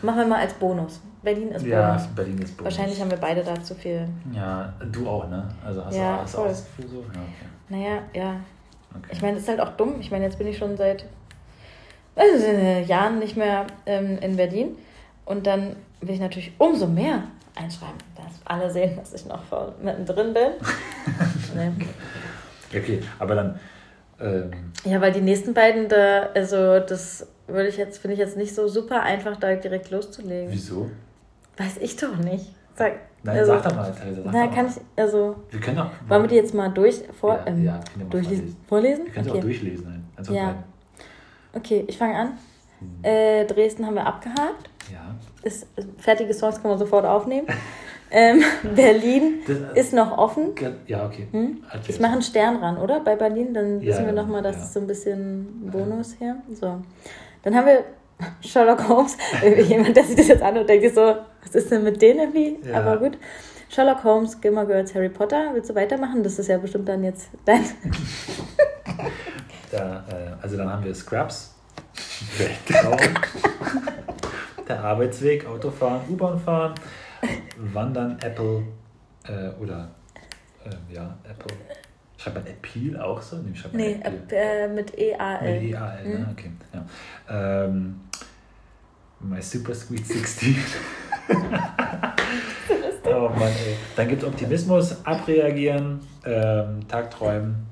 Machen 0.00 0.18
wir 0.18 0.26
mal 0.26 0.40
als 0.40 0.54
Bonus. 0.54 1.00
Berlin 1.22 1.50
ist 1.52 1.64
ja, 1.64 1.88
Bonus. 1.92 2.06
Berlin 2.08 2.38
ist 2.38 2.56
Bonus. 2.56 2.72
Wahrscheinlich 2.72 3.00
haben 3.00 3.10
wir 3.10 3.18
beide 3.18 3.42
da 3.44 3.62
zu 3.62 3.74
viel. 3.74 4.08
Ja, 4.32 4.72
du 4.90 5.08
auch, 5.08 5.28
ne? 5.28 5.48
Also 5.64 5.84
hast 5.84 5.94
Ja, 5.96 6.16
du, 6.16 6.22
hast 6.22 6.34
voll. 6.34 6.44
auch 6.44 6.48
das 6.48 6.64
Gefühl 6.66 6.88
so? 6.88 6.96
Ja, 7.02 7.08
okay. 7.08 7.46
Naja, 7.68 8.02
ja. 8.14 8.36
okay. 8.90 9.08
Ich 9.12 9.22
meine, 9.22 9.34
das 9.34 9.42
ist 9.44 9.48
halt 9.48 9.60
auch 9.60 9.76
dumm. 9.76 9.94
Ich 10.00 10.10
meine, 10.10 10.24
jetzt 10.24 10.38
bin 10.38 10.46
ich 10.46 10.58
schon 10.58 10.76
seit 10.76 11.04
also, 12.16 12.46
Jahren 12.86 13.18
nicht 13.20 13.36
mehr 13.36 13.66
ähm, 13.86 14.18
in 14.18 14.36
Berlin. 14.36 14.76
Und 15.24 15.46
dann 15.46 15.76
will 16.00 16.14
ich 16.14 16.20
natürlich 16.20 16.52
umso 16.58 16.86
mehr 16.86 17.22
einschreiben, 17.54 17.96
dass 18.16 18.40
alle 18.44 18.70
sehen, 18.70 18.96
dass 18.96 19.14
ich 19.14 19.24
noch 19.26 19.42
voll 19.44 19.72
mittendrin 19.82 20.34
bin. 20.34 20.48
nee. 21.54 22.78
okay, 22.78 23.02
aber 23.18 23.34
dann. 23.36 23.60
Ähm, 24.20 24.50
Ja, 24.84 25.00
weil 25.00 25.12
die 25.12 25.20
nächsten 25.20 25.54
beiden 25.54 25.88
da, 25.88 26.28
also 26.34 26.80
das 26.80 27.28
würde 27.46 27.68
ich 27.68 27.76
jetzt, 27.76 27.98
finde 27.98 28.14
ich 28.14 28.18
jetzt 28.20 28.36
nicht 28.36 28.54
so 28.54 28.68
super 28.68 29.02
einfach, 29.02 29.36
da 29.36 29.54
direkt 29.54 29.90
loszulegen. 29.90 30.50
wieso? 30.50 30.90
Weiß 31.56 31.76
ich 31.80 31.96
doch 31.96 32.16
nicht. 32.16 32.54
Sag, 32.76 32.92
Nein, 33.22 33.38
also, 33.38 33.52
sag 33.52 33.62
doch 33.64 33.76
mal, 33.76 33.92
Theresa. 33.92 34.22
Na, 34.32 34.46
kann 34.48 34.66
ich, 34.66 34.74
also, 34.96 35.36
Wir 35.50 35.60
können 35.60 35.76
doch. 35.76 35.90
wollen 36.08 36.22
wir 36.22 36.28
die 36.28 36.36
jetzt 36.36 36.54
mal 36.54 36.68
durch, 36.70 37.02
vor, 37.20 37.34
Ja, 37.34 37.46
ähm, 37.46 37.64
ja, 37.64 37.72
können 37.72 37.84
wir 37.96 38.06
durchlesen? 38.06 38.56
Vorlesen? 38.68 39.04
Wir 39.04 39.12
können 39.12 39.24
sie 39.24 39.30
auch 39.30 39.34
Okay. 39.34 39.42
durchlesen. 39.44 39.84
Nein. 39.88 40.04
Also 40.16 40.32
Ja. 40.34 40.46
beiden. 40.46 40.62
okay, 41.54 41.84
ich 41.86 41.98
fange 41.98 42.16
an. 42.16 42.28
Hm. 42.80 42.88
Äh, 43.04 43.44
Dresden 43.44 43.86
haben 43.86 43.94
wir 43.94 44.06
abgehakt. 44.06 44.70
Ja. 44.92 45.14
Ist, 45.42 45.66
fertige 45.98 46.32
Songs 46.34 46.60
kann 46.60 46.70
man 46.70 46.78
sofort 46.78 47.04
aufnehmen. 47.04 47.46
ähm, 48.10 48.42
Berlin 48.74 49.34
Das, 49.46 49.58
ist 49.86 49.92
noch 49.92 50.16
offen. 50.18 50.52
ja, 50.86 51.06
okay. 51.06 51.28
Hm? 51.30 51.62
Ich 51.86 52.00
mache 52.00 52.12
einen 52.12 52.22
Stern 52.22 52.56
ran, 52.56 52.78
oder? 52.78 53.00
Bei 53.00 53.14
Berlin, 53.14 53.52
dann 53.54 53.80
Ja, 53.80 53.88
wissen 53.88 54.06
wir 54.06 54.12
nochmal, 54.12 54.42
das 54.42 54.56
ja. 54.56 54.62
ist 54.62 54.72
so 54.72 54.80
ein 54.80 54.86
bisschen 54.86 55.70
Bonus 55.70 56.14
hier. 56.18 56.36
So. 56.52 56.80
Dann 57.42 57.54
haben 57.54 57.66
wir 57.66 57.84
Sherlock 58.40 58.88
Holmes. 58.88 59.16
Jemand, 59.68 59.94
der 59.96 60.04
sich 60.04 60.16
das 60.16 60.28
jetzt 60.28 60.42
an 60.42 60.56
und 60.58 60.68
denkt 60.68 60.94
so, 60.94 61.14
was 61.42 61.54
ist 61.54 61.70
denn 61.70 61.84
mit 61.84 62.00
denen 62.00 62.20
irgendwie? 62.32 62.68
Ja. 62.68 62.80
Aber 62.80 62.98
gut. 62.98 63.18
Sherlock 63.68 64.04
Holmes, 64.04 64.40
Gilmore 64.40 64.66
Girls, 64.66 64.94
Harry 64.94 65.08
Potter. 65.08 65.50
Willst 65.54 65.70
du 65.70 65.74
weitermachen? 65.74 66.22
Das 66.22 66.38
ist 66.38 66.46
ja 66.48 66.58
bestimmt 66.58 66.88
dann 66.88 67.02
jetzt 67.04 67.28
dein. 67.44 67.64
Da, 69.70 70.04
äh, 70.10 70.42
also 70.42 70.56
dann 70.58 70.70
haben 70.70 70.84
wir 70.84 70.94
Scrubs, 70.94 71.54
Weltraum, 72.36 72.98
der 74.68 74.84
Arbeitsweg, 74.84 75.46
Autofahren, 75.46 76.02
U-Bahn 76.10 76.38
fahren, 76.38 76.74
Wandern, 77.56 78.18
Apple 78.20 78.62
äh, 79.26 79.48
oder 79.58 79.88
ähm, 80.66 80.72
ja, 80.90 81.16
Apple. 81.24 81.56
Schreibt 82.18 82.36
man 82.36 82.46
Appeal 82.46 83.00
auch 83.00 83.22
so? 83.22 83.36
Nee, 83.38 83.54
schreibt 83.56 83.74
man 83.74 83.82
Nee, 83.82 84.00
Appeal. 84.02 84.28
äh, 84.30 84.68
mit 84.68 84.98
E-A-L. 84.98 85.60
Mit 85.60 85.70
EAL, 85.72 86.04
ne? 86.04 86.18
Mhm. 86.18 86.26
Okay. 86.32 86.50
Ja. 86.74 87.64
Ähm, 87.64 88.00
My 89.20 89.40
Super 89.40 89.74
Sweet 89.74 90.06
16. 90.06 90.56
oh 93.06 93.28
Mann, 93.28 93.48
ey. 93.66 93.76
Dann 93.96 94.08
gibt 94.08 94.22
es 94.22 94.28
Optimismus, 94.28 94.96
abreagieren, 95.04 96.00
ähm, 96.24 96.80
Tagträumen. 96.88 97.66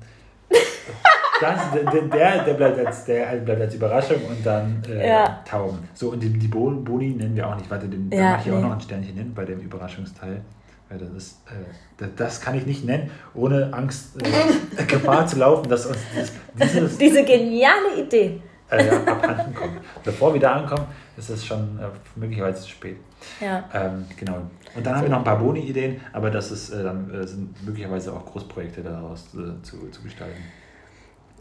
Das, 1.39 1.71
der, 1.73 1.83
der, 2.03 2.43
der, 2.43 2.53
bleibt 2.53 2.85
als, 2.85 3.05
der 3.05 3.25
bleibt 3.37 3.61
als 3.61 3.73
Überraschung 3.73 4.17
und 4.29 4.45
dann 4.45 4.83
äh, 4.87 5.07
Ja. 5.07 5.41
Tauben. 5.43 5.79
So, 5.95 6.09
und 6.11 6.19
die, 6.21 6.29
die 6.29 6.47
Bon- 6.47 6.83
Boni 6.83 7.09
nennen 7.15 7.35
wir 7.35 7.47
auch 7.47 7.55
nicht. 7.55 7.69
Warte, 7.71 7.87
den, 7.87 8.11
da 8.11 8.17
Ja, 8.17 8.31
mache 8.33 8.41
ich 8.45 8.51
auch 8.51 8.57
nee. 8.57 8.61
noch 8.61 8.73
ein 8.73 8.81
Sternchen 8.81 9.15
hin 9.15 9.33
bei 9.33 9.43
dem 9.45 9.59
Überraschungsteil. 9.59 10.41
Weil 10.89 10.99
das 10.99 11.09
ist, 11.11 11.37
äh, 11.47 11.53
das, 11.97 12.09
das 12.15 12.41
kann 12.41 12.55
ich 12.55 12.67
nicht 12.67 12.85
nennen, 12.85 13.09
ohne 13.33 13.73
Angst, 13.73 14.21
äh, 14.21 14.83
Gefahr 14.85 15.25
zu 15.25 15.39
laufen, 15.39 15.67
dass 15.67 15.87
uns 15.87 15.97
dieses, 16.13 16.31
dieses 16.61 16.97
Diese 16.99 17.23
geniale 17.23 17.99
Idee. 17.99 18.39
Äh, 18.71 18.87
ja, 18.87 19.03
abhanden 19.03 19.53
kommt. 19.53 19.79
Bevor 20.03 20.33
wir 20.33 20.41
da 20.41 20.53
ankommen, 20.53 20.85
ist 21.17 21.29
es 21.29 21.45
schon 21.45 21.79
äh, 21.79 21.87
möglicherweise 22.15 22.61
zu 22.61 22.69
spät. 22.69 22.97
Ja. 23.39 23.63
Ähm, 23.73 24.05
genau. 24.17 24.41
Und 24.75 24.85
dann 24.85 24.95
haben 24.95 25.03
wir 25.03 25.09
noch 25.09 25.19
ein 25.19 25.23
paar 25.23 25.37
Boni-Ideen, 25.39 25.99
aber 26.13 26.31
das 26.31 26.51
ist, 26.51 26.69
äh, 26.71 26.83
dann 26.83 27.13
äh, 27.13 27.27
sind 27.27 27.63
möglicherweise 27.65 28.13
auch 28.13 28.25
Großprojekte 28.25 28.81
daraus 28.81 29.27
äh, 29.35 29.61
zu, 29.63 29.89
zu 29.89 30.01
gestalten. 30.01 30.41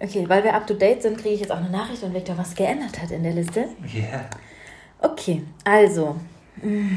Okay, 0.03 0.25
weil 0.29 0.43
wir 0.43 0.55
up 0.55 0.67
to 0.67 0.75
date 0.75 1.03
sind, 1.03 1.19
kriege 1.19 1.35
ich 1.35 1.41
jetzt 1.41 1.53
auch 1.53 1.59
eine 1.59 1.71
Nachricht, 1.71 2.03
wenn 2.03 2.15
Victor 2.15 2.37
was 2.37 2.55
geändert 2.55 3.01
hat 3.01 3.11
in 3.11 3.23
der 3.23 3.33
Liste. 3.33 3.67
Yeah. 3.95 4.29
Okay, 4.99 5.43
also. 5.65 6.17
mm, 6.63 6.97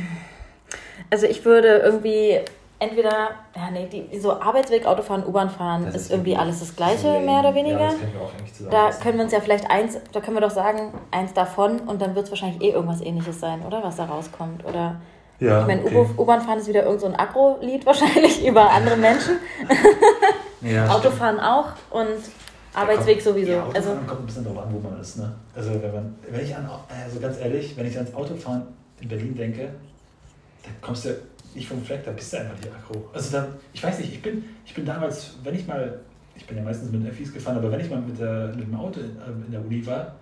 Also 1.10 1.26
ich 1.28 1.44
würde 1.46 1.68
irgendwie 1.80 2.40
entweder, 2.84 3.32
ja 3.56 3.72
nee, 3.72 3.88
die, 3.88 4.20
so 4.20 4.40
Arbeitsweg, 4.40 4.86
Autofahren, 4.86 5.26
U-Bahn 5.26 5.50
fahren 5.50 5.86
Das 5.86 5.96
ist 5.96 6.12
irgendwie 6.12 6.36
alles 6.36 6.60
das 6.60 6.76
Gleiche, 6.76 7.08
lame. 7.08 7.26
mehr 7.26 7.40
oder 7.40 7.50
Ja, 7.50 7.56
weniger. 7.56 7.80
das 7.80 8.00
können 8.00 8.14
wir 8.14 8.22
auch 8.22 8.34
eigentlich 8.34 8.70
da 8.70 8.90
können 8.92 9.18
wir 9.18 9.24
uns 9.24 9.34
ja 9.34 9.40
vielleicht 9.40 9.70
eins, 9.72 9.98
da 10.12 10.20
können 10.22 10.38
wir 10.38 10.42
doch 10.42 10.52
sagen, 10.52 10.94
eins 11.12 11.34
davon 11.34 11.80
und 11.82 12.02
dann 12.02 12.16
wird 12.16 12.26
es 12.26 12.32
wahrscheinlich 12.32 12.62
eh 12.62 12.72
irgendwas 12.72 13.02
ähnliches 13.02 13.40
sein, 13.40 13.66
oder? 13.66 13.84
Was 13.84 13.96
da 13.96 14.06
rauskommt. 14.06 14.66
Oder 14.66 15.02
ja, 15.40 15.62
ich 15.62 15.68
meine, 15.68 15.84
okay. 15.84 16.06
U-Bahn 16.18 16.42
fahren 16.42 16.60
ist 16.60 16.68
wieder 16.68 16.84
irgend 16.84 17.02
so 17.02 17.08
ein 17.08 17.16
Agro-Lied 17.16 17.86
wahrscheinlich 17.86 18.46
über 18.46 18.70
andere 18.70 18.98
Menschen. 18.98 19.38
ja, 20.62 20.88
Autofahren 20.90 21.40
auch 21.40 21.70
und 21.90 22.08
Arbeitsweg 22.74 23.24
kommt, 23.24 23.36
sowieso. 23.36 23.52
Ja, 23.52 23.68
also 23.74 23.90
kommt 24.08 24.22
ein 24.22 24.26
bisschen 24.26 24.44
darauf 24.44 24.64
an, 24.66 24.74
wo 24.74 24.80
man 24.80 25.00
ist. 25.00 25.18
Ne? 25.18 25.32
Also, 25.56 25.72
wenn, 25.82 25.94
man, 25.94 26.16
wenn 26.30 26.44
ich 26.44 26.56
an, 26.56 26.68
also 27.06 27.20
ganz 27.20 27.38
ehrlich, 27.40 27.76
wenn 27.78 27.86
ich 27.88 27.96
ans 27.96 28.14
Autofahren 28.16 28.64
in 29.02 29.08
Berlin 29.10 29.36
denke, 29.36 29.70
dann 30.64 30.74
kommst 30.82 31.06
du 31.06 31.10
nicht 31.56 31.68
vom 31.68 31.84
Fleck, 31.84 32.04
da 32.04 32.12
bist 32.12 32.34
du 32.34 32.38
einfach 32.38 32.56
nicht 32.56 32.70
aggro. 32.72 33.10
Also 33.14 33.38
dann, 33.38 33.48
ich 33.74 33.84
weiß 33.84 34.00
nicht, 34.00 34.14
ich 34.14 34.22
bin, 34.22 34.44
ich 34.66 34.74
bin 34.74 34.86
damals, 34.86 35.36
wenn 35.44 35.56
ich 35.56 35.68
mal, 35.68 36.00
ich 36.36 36.46
bin 36.46 36.58
ja 36.58 36.64
meistens 36.64 36.92
mit 36.92 37.08
Öffis 37.10 37.34
gefahren, 37.34 37.58
aber 37.58 37.72
wenn 37.72 37.80
ich 37.80 37.90
mal 37.90 38.02
mit, 38.02 38.20
der, 38.20 38.54
mit 38.56 38.68
dem 38.68 38.76
Auto 38.76 39.00
in, 39.00 39.18
äh, 39.18 39.46
in 39.46 39.52
der 39.52 39.62
Uni 39.62 39.86
war, 39.86 40.16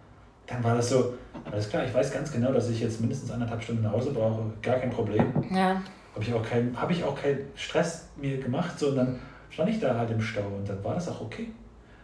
dann 0.48 0.64
war 0.64 0.76
das 0.76 0.90
so, 0.90 1.14
alles 1.50 1.70
klar, 1.70 1.86
ich 1.86 1.94
weiß 1.94 2.12
ganz 2.12 2.32
genau, 2.32 2.52
dass 2.52 2.70
ich 2.70 2.82
jetzt 2.82 3.00
mindestens 3.00 3.32
anderthalb 3.32 3.62
Stunden 3.64 3.84
nach 3.84 3.92
Hause 3.92 4.12
brauche, 4.12 4.44
gar 4.62 4.78
kein 4.78 4.90
Problem. 4.90 5.32
ja, 5.50 5.82
Habe 6.14 6.24
ich 6.24 6.34
auch 6.34 6.44
keinen 6.44 6.80
hab 6.80 6.92
ich 6.92 7.04
auch 7.04 7.16
keinen 7.20 7.40
Stress 7.56 8.10
mir 8.18 8.38
gemacht, 8.38 8.78
sondern 8.78 9.20
stand 9.50 9.70
ich 9.70 9.80
da 9.80 9.96
halt 9.96 10.12
im 10.12 10.22
Stau 10.22 10.42
und 10.58 10.68
dann 10.68 10.84
war 10.84 10.96
das 10.96 11.08
auch 11.08 11.22
okay. 11.22 11.48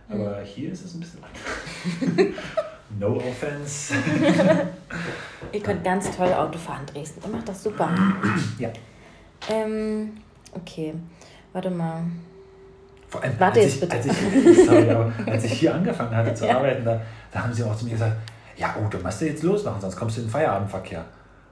Aber 0.10 0.40
hier 0.42 0.72
ist 0.72 0.86
es 0.86 0.94
ein 0.94 1.02
bisschen 1.02 1.20
anders. 1.22 2.34
No 3.00 3.18
offense. 3.18 3.94
Ihr 5.52 5.62
könnt 5.62 5.84
ganz 5.84 6.16
toll 6.16 6.32
Auto 6.34 6.58
fahren, 6.58 6.86
Dresden. 6.86 7.22
Ihr 7.26 7.36
macht 7.36 7.50
das 7.50 7.64
super. 7.64 7.90
ja. 8.60 8.70
Ähm, 9.50 10.12
okay. 10.54 10.94
Warte 11.54 11.70
mal. 11.70 12.02
Vor 13.10 13.24
allem, 13.24 13.34
Warte 13.40 13.62
als, 13.62 13.80
jetzt 13.80 13.84
ich, 13.84 13.90
bitte. 13.90 13.96
als, 13.96 14.06
ich, 14.06 14.66
sorry, 14.66 14.90
aber 14.90 15.12
als 15.26 15.44
ich 15.46 15.54
hier 15.54 15.74
angefangen 15.74 16.16
hatte 16.16 16.34
zu 16.34 16.46
Ja. 16.48 16.58
arbeiten, 16.58 16.84
da, 16.84 17.02
da 17.32 17.44
haben 17.44 17.54
sie 17.54 17.64
auch 17.64 17.76
zu 17.76 17.86
mir 17.86 17.92
gesagt, 17.92 18.16
ja, 18.58 18.76
oh, 18.80 18.88
du 18.90 18.98
musst 18.98 19.22
ja 19.22 19.28
jetzt 19.28 19.44
losmachen, 19.44 19.80
sonst 19.80 19.96
kommst 19.96 20.18
du 20.18 20.22
in 20.22 20.28
den 20.28 20.32
Feierabendverkehr. 20.32 21.06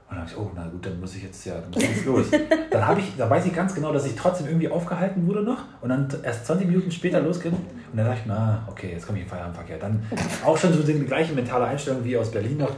Und 0.08 0.16
dann 0.16 0.18
habe 0.20 0.30
ich, 0.30 0.36
oh, 0.36 0.50
na 0.54 0.66
gut, 0.68 0.86
dann 0.86 1.00
muss 1.00 1.16
ich 1.16 1.22
jetzt 1.24 1.44
ja, 1.46 1.54
dann 1.54 1.70
muss 1.70 1.82
ich 1.82 1.96
jetzt 1.96 2.04
los. 2.04 2.26
Dann 2.70 2.86
habe 2.86 3.00
ich, 3.00 3.16
da 3.16 3.28
weiß 3.28 3.46
ich 3.46 3.52
ganz 3.54 3.74
genau, 3.74 3.92
dass 3.92 4.06
ich 4.06 4.14
trotzdem 4.14 4.46
irgendwie 4.46 4.68
aufgehalten 4.68 5.26
wurde 5.26 5.42
noch 5.42 5.64
und 5.80 5.88
dann 5.88 6.06
erst 6.22 6.46
20 6.46 6.68
Minuten 6.68 6.92
später 6.92 7.20
losging. 7.20 7.52
Und 7.52 7.96
dann 7.96 8.06
dachte 8.06 8.20
ich, 8.20 8.26
na, 8.26 8.62
okay, 8.68 8.92
jetzt 8.92 9.06
komme 9.06 9.18
ich 9.18 9.24
in 9.24 9.28
den 9.28 9.30
Feierabendverkehr. 9.34 9.78
Dann 9.78 10.04
auch 10.44 10.56
schon 10.56 10.72
so 10.72 10.82
die 10.84 10.92
gleiche 11.04 11.32
mentale 11.32 11.64
Einstellung 11.64 12.04
wie 12.04 12.16
aus 12.16 12.30
Berlin 12.30 12.58
noch. 12.58 12.70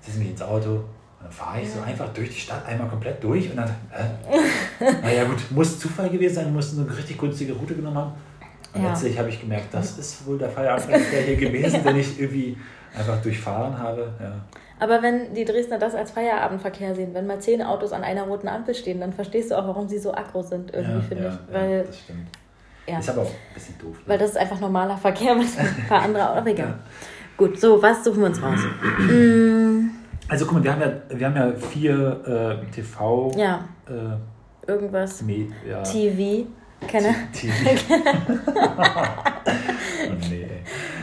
Setze 0.00 0.18
mich 0.18 0.30
ins 0.30 0.42
Auto 0.42 0.84
und 1.20 1.26
dann 1.26 1.32
fahre 1.32 1.60
ich 1.60 1.70
so 1.70 1.80
einfach 1.82 2.08
durch 2.12 2.30
die 2.30 2.40
Stadt 2.40 2.66
einmal 2.66 2.88
komplett 2.88 3.22
durch 3.22 3.48
und 3.50 3.56
dann, 3.56 3.68
äh, 3.92 4.92
naja 5.02 5.24
gut, 5.24 5.38
muss 5.50 5.78
Zufall 5.78 6.08
gewesen 6.10 6.34
sein, 6.34 6.52
muss 6.52 6.76
eine 6.76 6.96
richtig 6.96 7.18
günstige 7.18 7.52
Route 7.52 7.74
genommen 7.74 7.96
haben. 7.96 8.12
Und 8.74 8.82
Ja. 8.82 8.88
letztlich 8.90 9.18
habe 9.18 9.28
ich 9.28 9.40
gemerkt, 9.40 9.66
das 9.72 9.98
ist 9.98 10.26
wohl 10.26 10.38
der 10.38 10.48
Feierabendverkehr 10.48 11.22
hier 11.22 11.36
gewesen, 11.36 11.82
den 11.84 11.96
ich 11.96 12.18
irgendwie 12.20 12.56
einfach 12.96 13.20
durchfahren 13.22 13.78
habe. 13.78 14.12
Ja. 14.20 14.32
Aber 14.78 15.02
wenn 15.02 15.34
die 15.34 15.44
Dresdner 15.44 15.78
das 15.78 15.94
als 15.94 16.10
Feierabendverkehr 16.12 16.94
sehen, 16.94 17.12
wenn 17.12 17.26
mal 17.26 17.38
zehn 17.38 17.62
Autos 17.62 17.92
an 17.92 18.02
einer 18.02 18.22
roten 18.22 18.48
Ampel 18.48 18.74
stehen, 18.74 18.98
dann 19.00 19.12
verstehst 19.12 19.50
du 19.50 19.56
auch, 19.58 19.66
warum 19.66 19.88
sie 19.88 19.98
so 19.98 20.14
aggro 20.14 20.40
sind, 20.42 20.72
irgendwie, 20.72 20.94
ja, 20.94 21.00
finde 21.02 21.24
ja, 21.24 21.30
ich. 21.48 21.54
Weil, 21.54 21.70
ja, 21.78 21.82
das 21.82 21.98
stimmt. 21.98 22.28
ja, 22.86 22.98
Ist 22.98 23.10
aber 23.10 23.22
auch 23.22 23.26
ein 23.26 23.54
bisschen 23.54 23.78
doof. 23.78 23.92
ne? 23.96 24.02
weil 24.06 24.18
das 24.18 24.30
ist 24.30 24.36
einfach 24.38 24.58
normaler 24.60 24.96
Verkehr, 24.96 25.36
was 25.36 25.58
ein 25.58 25.84
paar 25.86 26.02
andere 26.02 26.30
auch. 26.30 26.46
Egal. 26.46 26.78
Gut, 27.36 27.60
so, 27.60 27.82
was 27.82 28.02
suchen 28.04 28.20
wir 28.20 28.26
uns 28.26 28.42
raus? 28.42 28.60
Also 30.30 30.44
guck 30.46 30.54
mal, 30.54 30.64
wir 30.64 30.72
haben 30.72 30.80
ja, 30.80 30.92
wir 31.18 31.26
haben 31.26 31.36
ja 31.36 31.52
vier 31.52 32.60
äh, 32.62 32.70
TV, 32.72 33.32
ja, 33.36 33.64
äh, 33.88 34.70
irgendwas. 34.70 35.22
Me- 35.22 35.48
ja, 35.68 35.82
TV. 35.82 36.46
Kenne. 36.86 37.14
TV. 37.32 37.52
oh 40.08 40.12
nee. 40.30 40.46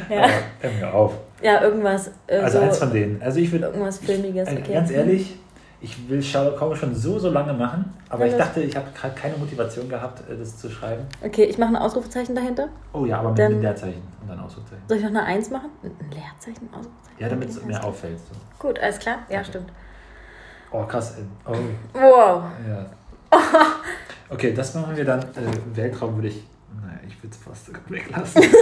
Ja. 0.09 0.23
Aber 0.23 0.31
hör 0.61 0.71
mir 0.71 0.93
auf. 0.93 1.13
Ja, 1.41 1.61
irgendwas. 1.61 2.11
Äh, 2.25 2.37
Also 2.37 2.57
so, 2.59 2.63
eins 2.63 2.77
von 2.79 2.91
denen. 2.91 3.21
Also 3.21 3.39
ich 3.39 3.51
würde, 3.51 3.65
irgendwas 3.67 3.99
Filmiges. 3.99 4.47
äh, 4.49 4.57
Okay. 4.59 4.73
ganz 4.73 4.89
ehrlich, 4.91 5.35
ich 5.79 6.09
will 6.09 6.21
Sherlock 6.23 6.59
Holmes 6.59 6.79
schon 6.79 6.95
so, 6.95 7.19
so 7.19 7.29
lange 7.29 7.53
machen, 7.53 7.93
aber 8.09 8.25
ich 8.25 8.33
Alles. 8.33 8.45
dachte, 8.47 8.61
ich 8.61 8.75
habe 8.75 8.87
gerade 8.91 9.13
keine 9.15 9.37
Motivation 9.37 9.87
gehabt, 9.87 10.27
äh, 10.29 10.35
das 10.37 10.57
zu 10.57 10.69
schreiben. 10.69 11.05
Okay, 11.23 11.43
ich 11.45 11.57
mache 11.57 11.69
ein 11.69 11.75
Ausrufezeichen 11.75 12.33
dahinter. 12.35 12.69
Oh 12.93 13.05
ja, 13.05 13.19
aber 13.19 13.29
mit 13.29 13.39
Dann- 13.39 13.53
einem 13.53 13.61
Leerzeichen 13.61 14.01
und 14.21 14.27
dann 14.29 14.39
Ausrufezeichen. 14.39 14.83
Soll 14.87 14.97
ich 14.97 15.03
noch 15.03 15.09
eine 15.11 15.23
Eins 15.23 15.49
machen? 15.49 15.69
Ein 15.83 15.91
Leerzeichen, 16.11 16.67
Ausrufezeichen? 16.71 17.19
Ja, 17.19 17.29
damit 17.29 17.49
es 17.49 17.63
mir 17.63 17.83
auffällt. 17.83 18.17
So. 18.19 18.35
Gut, 18.67 18.79
alles 18.79 18.99
klar. 18.99 19.19
Ja, 19.29 19.39
Okay. 19.39 19.47
stimmt. 19.49 19.71
Oh, 20.71 20.83
krass. 20.83 21.17
äh, 21.17 21.21
Oh, 21.49 21.53
Wow. 21.93 22.43
ja. 22.67 22.85
Okay, 24.29 24.53
das 24.53 24.73
machen 24.75 24.95
wir 24.97 25.05
dann. 25.05 25.21
Äh, 25.21 25.25
Weltraum 25.73 26.15
würde 26.15 26.27
ich. 26.27 26.43
Naja, 26.81 26.99
ich 27.07 27.21
würde 27.23 27.35
es 27.35 27.37
fast 27.37 27.65
sogar 27.67 27.81
weglassen. 27.89 28.43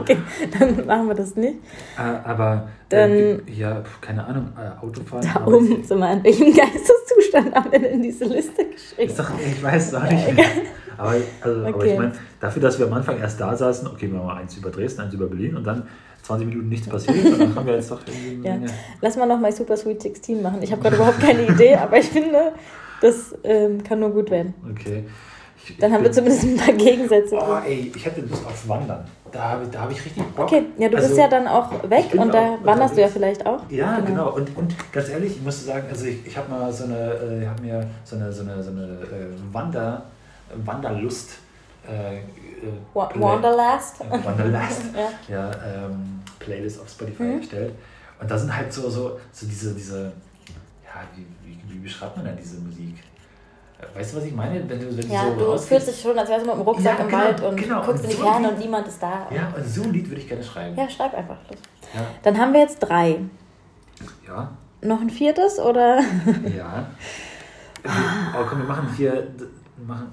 Okay, 0.00 0.16
dann 0.58 0.86
machen 0.86 1.08
wir 1.08 1.14
das 1.14 1.36
nicht. 1.36 1.56
äh, 1.98 2.00
aber. 2.00 2.68
Dann- 2.88 3.10
Äh, 3.10 3.38
ja, 3.50 3.82
keine 4.00 4.24
Ahnung, 4.24 4.48
äh, 4.56 4.82
Autofahren. 4.84 5.22
Da 5.34 5.40
aber 5.40 5.56
oben 5.56 5.84
sind 5.84 5.98
wir 5.98 6.12
in 6.12 6.24
welchem 6.24 6.54
Geisteszustand 6.56 7.54
haben 7.54 7.70
wir 7.72 7.78
denn 7.78 7.92
in 7.94 8.02
diese 8.02 8.24
Liste 8.24 8.64
geschrieben? 8.64 9.10
Ist 9.10 9.18
doch, 9.18 9.30
ich 9.38 9.62
weiß 9.62 9.88
es 9.88 9.94
auch 9.94 10.04
nicht. 10.04 10.34
mehr. 10.34 10.44
Aber, 10.96 11.10
also, 11.42 11.60
aber 11.64 11.76
Okay. 11.76 11.92
ich 11.92 11.98
meine, 11.98 12.12
dafür, 12.40 12.60
dass 12.62 12.76
wir 12.76 12.86
am 12.86 12.92
Anfang 12.94 13.20
erst 13.20 13.40
da 13.40 13.54
saßen, 13.54 13.86
okay, 13.86 14.08
wir 14.10 14.14
machen 14.18 14.26
mal 14.26 14.36
eins 14.38 14.56
über 14.56 14.68
Dresden, 14.70 15.02
eins 15.02 15.14
über 15.14 15.26
Berlin 15.28 15.54
und 15.56 15.62
dann 15.64 15.86
20 16.24 16.48
Minuten 16.48 16.68
nichts 16.68 16.88
passiert 16.88 17.24
und 17.24 17.38
dann 17.38 17.54
haben 17.54 17.66
wir 17.66 17.74
jetzt 17.74 17.88
doch 17.92 18.00
irgendwie. 18.04 18.44
Ja. 18.48 18.54
eine- 18.54 18.66
Lass 19.00 19.16
mal 19.16 19.26
noch 19.26 19.38
mal 19.38 19.52
Super 19.52 19.76
Sweet 19.76 20.02
16 20.02 20.42
machen. 20.42 20.60
Ich 20.60 20.72
habe 20.72 20.82
gerade 20.82 20.96
überhaupt 20.96 21.20
keine 21.20 21.46
Idee, 21.46 21.76
aber 21.76 21.98
ich 21.98 22.06
finde, 22.08 22.52
das 23.00 23.32
ähm, 23.44 23.84
kann 23.84 24.00
nur 24.00 24.10
gut 24.10 24.28
werden. 24.32 24.54
Okay. 24.72 25.04
Ich, 25.70 25.76
Dann 25.78 25.90
ich 25.90 25.96
haben 25.96 26.04
wir 26.04 26.12
zumindest 26.12 26.44
ein 26.44 26.56
paar 26.56 26.72
Gegensätze. 26.74 27.36
Oh, 27.36 27.58
ey, 27.66 27.92
ich 27.94 28.04
hätte 28.04 28.20
Lust 28.22 28.44
auf 28.46 28.68
Wandern. 28.68 29.04
Da 29.30 29.50
habe 29.50 29.64
ich, 29.64 29.70
da 29.70 29.80
hab 29.82 29.90
ich 29.90 30.02
richtig 30.04 30.24
Bock. 30.34 30.46
Okay, 30.46 30.62
ja, 30.78 30.88
du 30.88 30.96
bist 30.96 31.08
Also, 31.10 31.20
ja 31.20 31.28
dann 31.28 31.46
auch 31.46 31.70
weg 31.90 32.06
ich 32.12 32.18
und 32.18 32.32
da 32.32 32.54
auch 32.54 32.58
wanderst 32.64 32.96
du 32.96 33.00
ja 33.02 33.08
vielleicht 33.08 33.44
auch. 33.44 33.60
Ja, 33.68 34.00
genau. 34.00 34.34
Und, 34.34 34.56
und 34.56 34.74
ganz 34.92 35.08
ehrlich, 35.10 35.36
ich 35.36 35.42
muss 35.42 35.66
sagen, 35.66 35.86
also 35.90 36.06
ich, 36.06 36.26
ich 36.26 36.36
habe 36.36 36.50
mal 36.50 36.72
so 36.72 36.84
eine, 36.84 36.96
äh, 37.42 37.46
hab 37.46 37.60
mir 37.60 37.86
so 38.04 38.16
eine, 38.16 38.32
so 38.32 38.42
eine, 38.42 38.62
so 38.62 38.70
eine 38.70 38.84
äh, 38.84 39.52
Wander, 39.52 40.02
Wanderlust. 40.64 41.30
Äh, 41.86 42.16
äh, 42.16 42.20
Wanderlust. 42.94 44.00
Wanderlust. 44.00 44.82
Ja. 45.28 45.34
ja, 45.36 45.50
ähm, 45.86 46.20
Playlist 46.38 46.80
auf 46.80 46.88
Spotify 46.88 47.22
Mhm. 47.24 47.38
erstellt. 47.38 47.74
Und 48.20 48.30
da 48.30 48.36
sind 48.38 48.54
halt 48.56 48.72
so, 48.72 48.88
so, 48.88 49.18
so 49.30 49.46
diese, 49.46 49.74
diese, 49.74 50.04
ja, 50.84 51.02
wie, 51.14 51.26
wie, 51.44 51.74
wie 51.74 51.78
beschreibt 51.78 52.16
man 52.16 52.24
denn 52.26 52.36
diese 52.36 52.58
Musik? 52.58 52.96
Weißt 53.94 54.12
du, 54.12 54.16
was 54.18 54.24
ich 54.24 54.34
meine? 54.34 54.68
Wenn 54.68 54.80
du, 54.80 54.96
wenn 54.96 55.10
Ja, 55.10 55.24
so 55.38 55.52
du 55.52 55.58
fühlst 55.58 55.88
dich 55.88 56.00
schon, 56.00 56.18
als 56.18 56.28
wärst 56.28 56.44
du 56.44 56.50
mit 56.50 56.58
dem 56.58 56.62
Rucksack 56.62 56.98
Ja, 56.98 57.04
im 57.04 57.10
genau, 57.10 57.22
Wald 57.22 57.40
und 57.42 57.56
genau. 57.56 57.82
guckst 57.82 58.04
in 58.04 58.10
die 58.10 58.16
So 58.16 58.22
Ferne 58.24 58.48
wie- 58.48 58.52
und 58.52 58.58
niemand 58.58 58.88
ist 58.88 59.00
da. 59.02 59.26
Ja, 59.34 59.52
und 59.56 59.64
so 59.66 59.82
ein 59.84 59.92
Lied 59.92 60.08
würde 60.08 60.20
ich 60.20 60.28
gerne 60.28 60.42
schreiben. 60.42 60.76
Ja, 60.76 60.88
schreib 60.90 61.14
einfach. 61.14 61.36
Ja. 61.94 62.00
Dann 62.22 62.38
haben 62.38 62.52
wir 62.52 62.60
jetzt 62.60 62.80
drei. 62.80 63.20
Ja. 64.26 64.50
Noch 64.82 65.00
ein 65.00 65.10
viertes 65.10 65.58
oder? 65.58 66.00
ja. 66.56 66.86
Oh, 67.84 68.44
komm, 68.48 68.58
wir 68.58 68.66
machen 68.66 68.88
hier. 68.96 69.12
d- 69.12 69.44
Machen, 69.86 70.08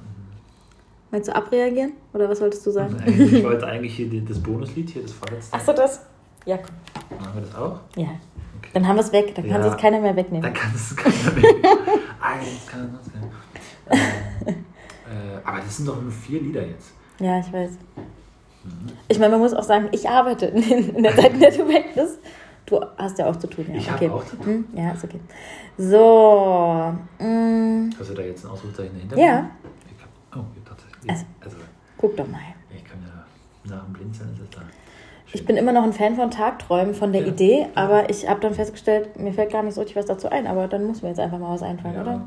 Meinst 1.12 1.28
du 1.28 1.36
abreagieren? 1.36 1.94
Oder 2.14 2.30
was 2.30 2.40
wolltest 2.40 2.64
du 2.66 2.72
sagen? 2.72 2.96
ich 3.06 3.44
wollte 3.44 3.66
eigentlich 3.66 3.96
hier 3.96 4.22
das 4.24 4.40
Bonuslied, 4.42 4.92
hier 4.92 5.02
das 5.02 5.12
vorletzte. 5.12 5.54
Achso, 5.56 5.74
das? 5.74 6.06
Ja, 6.46 6.58
komm. 6.58 7.18
Machen 7.20 7.32
wir 7.36 7.42
das 7.42 7.56
auch? 7.56 7.80
Ja. 7.96 8.10
Dann 8.74 8.88
haben 8.88 8.96
wir 8.98 9.02
es 9.02 9.12
weg. 9.12 9.34
Dann 9.34 9.50
kann 9.50 9.62
Ja. 9.64 9.70
sich 9.72 9.82
keiner 9.82 10.00
mehr 10.00 10.16
wegnehmen. 10.16 10.44
Dann 10.44 10.54
kann 10.54 10.72
es 10.76 10.96
keiner 10.96 11.32
mehr. 11.36 11.50
Eins 12.22 12.68
kann 12.70 12.98
es. 13.02 13.10
Äh, 13.88 15.38
aber 15.44 15.60
das 15.60 15.78
sind 15.78 15.88
doch 15.88 16.02
nur 16.02 16.12
vier 16.12 16.42
Lieder 16.42 16.66
jetzt. 16.66 16.94
Ja, 17.20 17.40
ich 17.40 17.52
weiß. 17.54 17.72
Ich 19.08 19.20
meine, 19.20 19.32
man 19.34 19.40
muss 19.42 19.54
auch 19.54 19.64
sagen, 19.64 19.90
ich 19.92 20.10
arbeite 20.10 20.48
in, 20.48 21.04
der 21.04 21.16
Zeit, 21.16 21.34
in 21.34 21.40
der 21.40 21.52
du 21.52 21.68
weg 21.68 21.94
bist. 21.94 22.20
Du 22.66 22.82
hast 22.98 23.20
ja 23.20 23.28
auch 23.30 23.36
zu 23.36 23.46
tun, 23.48 23.66
ja. 23.70 23.76
Ich 23.76 23.92
okay. 23.92 24.10
auch 24.10 24.26
zu 24.26 24.36
tun. 24.38 24.46
Hm, 24.46 24.66
Ja, 24.76 24.92
ist 24.94 25.04
okay. 25.04 25.20
So. 25.78 26.96
mm, 27.24 27.90
Hast 28.00 28.10
du 28.10 28.14
da 28.16 28.22
jetzt 28.24 28.44
ein 28.46 28.52
Ausrufezeichen 28.52 28.96
dahinter? 28.96 29.18
Ja. 29.18 29.50
Hab, 30.32 30.40
oh, 30.40 30.46
tatsächlich. 30.66 31.10
Also. 31.12 31.26
Also, 31.42 31.58
guck 31.98 32.18
doch 32.18 32.28
mal. 32.28 32.40
ich 32.76 32.84
kann 32.84 32.98
ja 33.06 33.76
nach 33.76 33.84
dem 33.86 33.94
Blinzeln 33.94 34.34
ist 34.34 34.40
es 34.42 34.50
da. 34.50 34.62
Ich 35.32 35.46
bin 35.46 35.58
immer 35.58 35.74
noch 35.74 35.84
ein 35.84 35.94
Fan 35.94 36.16
von 36.16 36.32
Tagträumen, 36.32 36.96
von 36.96 37.12
der 37.12 37.22
Ja. 37.22 37.28
Idee, 37.28 37.68
aber 37.76 38.10
ich 38.10 38.28
habe 38.28 38.40
dann 38.40 38.54
festgestellt, 38.56 39.20
mir 39.20 39.34
fällt 39.34 39.52
gar 39.52 39.62
nicht 39.64 39.76
so 39.76 39.82
richtig 39.82 39.98
was 39.98 40.06
dazu 40.06 40.30
ein, 40.30 40.48
aber 40.48 40.68
dann 40.68 40.86
muss 40.86 41.02
mir 41.04 41.10
jetzt 41.10 41.20
einfach 41.20 41.38
mal 41.38 41.54
was 41.54 41.62
einfallen, 41.62 41.96
ja. 41.96 42.02
oder? 42.02 42.22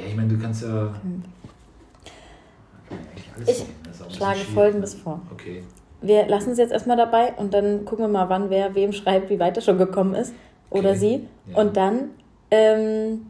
Ja, 0.00 0.06
ich 0.08 0.16
meine, 0.16 0.28
du 0.28 0.38
kannst 0.38 0.62
ja. 0.62 0.68
Kann 0.68 1.24
ja 2.90 2.96
eigentlich 3.10 3.30
alles 3.36 3.64
Ich 4.08 4.16
schlage. 4.16 4.38
Folgendes 4.40 4.94
vor. 4.94 5.20
Okay. 5.32 5.62
Wir 6.00 6.26
lassen 6.26 6.50
es 6.50 6.58
jetzt 6.58 6.72
erstmal 6.72 6.96
dabei 6.96 7.32
und 7.36 7.54
dann 7.54 7.84
gucken 7.84 8.04
wir 8.04 8.08
mal, 8.08 8.28
wann 8.28 8.50
wer 8.50 8.74
wem 8.74 8.92
schreibt, 8.92 9.30
wie 9.30 9.38
weit 9.38 9.56
er 9.56 9.62
schon 9.62 9.78
gekommen 9.78 10.14
ist. 10.14 10.34
Oder 10.70 10.90
Okay. 10.90 10.98
sie. 10.98 11.28
Ja. 11.52 11.58
Und 11.58 11.76
dann 11.76 12.10
ähm, 12.50 13.26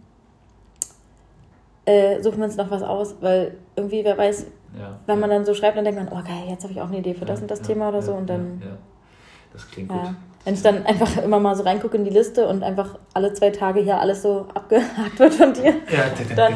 äh, 1.84 2.20
suchen 2.22 2.38
wir 2.38 2.44
uns 2.44 2.56
noch 2.56 2.70
was 2.70 2.82
aus, 2.82 3.16
weil 3.20 3.56
irgendwie, 3.76 4.04
wer 4.04 4.16
weiß, 4.16 4.46
Ja. 4.78 4.98
wenn 5.06 5.20
man 5.20 5.28
dann 5.30 5.44
so 5.44 5.52
schreibt, 5.54 5.76
dann 5.76 5.84
denkt 5.84 6.00
man, 6.02 6.08
oh 6.08 6.24
geil, 6.26 6.44
jetzt 6.48 6.62
habe 6.62 6.72
ich 6.72 6.80
auch 6.80 6.88
eine 6.88 6.98
Idee 6.98 7.14
für 7.14 7.24
das 7.26 7.42
und 7.42 7.50
das 7.50 7.60
Thema 7.60 7.88
oder 7.88 8.00
so. 8.02 8.14
Und 8.14 8.28
dann. 8.28 8.62
Das 9.52 9.70
klingt 9.70 9.90
gut. 9.90 10.00
Wenn 10.44 10.54
ich 10.54 10.62
dann 10.62 10.84
einfach 10.86 11.22
immer 11.22 11.38
mal 11.38 11.54
so 11.54 11.62
reingucke 11.62 11.96
in 11.96 12.04
die 12.04 12.10
Liste 12.10 12.48
und 12.48 12.62
einfach 12.64 12.98
alle 13.14 13.32
zwei 13.32 13.50
Tage 13.50 13.80
hier 13.80 14.00
alles 14.00 14.22
so 14.22 14.46
abgehakt 14.54 15.18
wird 15.18 15.34
von 15.34 15.52
dir, 15.52 15.74
Ja, 15.88 16.04
dann. 16.34 16.54